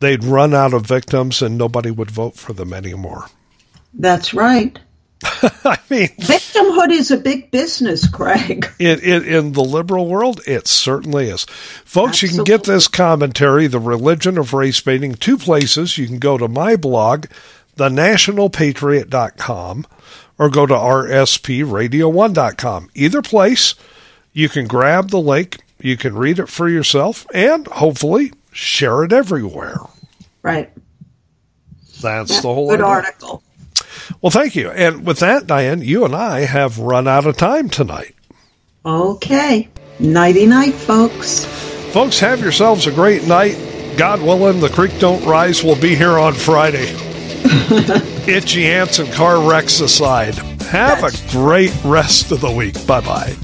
they'd 0.00 0.24
run 0.24 0.52
out 0.52 0.74
of 0.74 0.86
victims 0.86 1.40
and 1.40 1.56
nobody 1.56 1.90
would 1.90 2.10
vote 2.10 2.34
for 2.34 2.52
them 2.52 2.72
anymore. 2.72 3.26
That's 3.94 4.32
right. 4.34 4.78
I 5.22 5.78
mean, 5.90 6.08
Victimhood 6.16 6.90
is 6.92 7.10
a 7.10 7.18
big 7.18 7.50
business, 7.50 8.08
Craig. 8.08 8.66
in, 8.78 8.98
in, 9.00 9.22
in 9.24 9.52
the 9.52 9.62
liberal 9.62 10.06
world, 10.06 10.40
it 10.46 10.66
certainly 10.66 11.28
is. 11.28 11.44
Folks, 11.84 12.22
you 12.22 12.30
can 12.30 12.44
get 12.44 12.64
this 12.64 12.88
commentary, 12.88 13.66
The 13.66 13.78
Religion 13.80 14.38
of 14.38 14.54
Race 14.54 14.80
Baiting, 14.80 15.12
two 15.14 15.36
places. 15.36 15.98
You 15.98 16.06
can 16.06 16.18
go 16.18 16.38
to 16.38 16.48
my 16.48 16.74
blog, 16.76 17.26
thenationalpatriot.com, 17.76 19.86
or 20.38 20.48
go 20.48 20.64
to 20.64 20.74
rspradio1.com. 20.74 22.90
Either 22.94 23.20
place, 23.22 23.74
you 24.32 24.48
can 24.48 24.66
grab 24.66 25.10
the 25.10 25.20
link, 25.20 25.58
you 25.78 25.98
can 25.98 26.14
read 26.14 26.38
it 26.38 26.48
for 26.48 26.66
yourself, 26.68 27.26
and 27.34 27.66
hopefully 27.66 28.32
share 28.52 29.04
it 29.04 29.12
everywhere. 29.12 29.76
Right. 30.42 30.70
That's 32.00 32.30
Yeah, 32.30 32.40
the 32.40 32.54
whole 32.54 32.68
Good 32.70 32.80
idea. 32.80 32.86
article. 32.86 33.42
Well, 34.20 34.30
thank 34.30 34.56
you. 34.56 34.70
And 34.70 35.06
with 35.06 35.18
that, 35.20 35.46
Diane, 35.46 35.82
you 35.82 36.04
and 36.04 36.14
I 36.14 36.40
have 36.40 36.78
run 36.78 37.08
out 37.08 37.26
of 37.26 37.36
time 37.36 37.68
tonight. 37.68 38.14
Okay. 38.84 39.68
Nighty 39.98 40.46
night, 40.46 40.74
folks. 40.74 41.44
Folks, 41.92 42.20
have 42.20 42.40
yourselves 42.40 42.86
a 42.86 42.92
great 42.92 43.26
night. 43.26 43.58
God 43.96 44.22
willing, 44.22 44.60
the 44.60 44.68
creek 44.68 44.98
don't 44.98 45.24
rise. 45.26 45.62
We'll 45.62 45.80
be 45.80 45.94
here 45.94 46.18
on 46.18 46.34
Friday. 46.34 46.86
Itchy 48.26 48.66
ants 48.66 48.98
and 48.98 49.12
car 49.12 49.46
wrecks 49.48 49.80
aside. 49.80 50.34
Have 50.70 51.02
a 51.02 51.30
great 51.32 51.74
rest 51.84 52.32
of 52.32 52.40
the 52.40 52.50
week. 52.50 52.86
Bye 52.86 53.00
bye. 53.00 53.36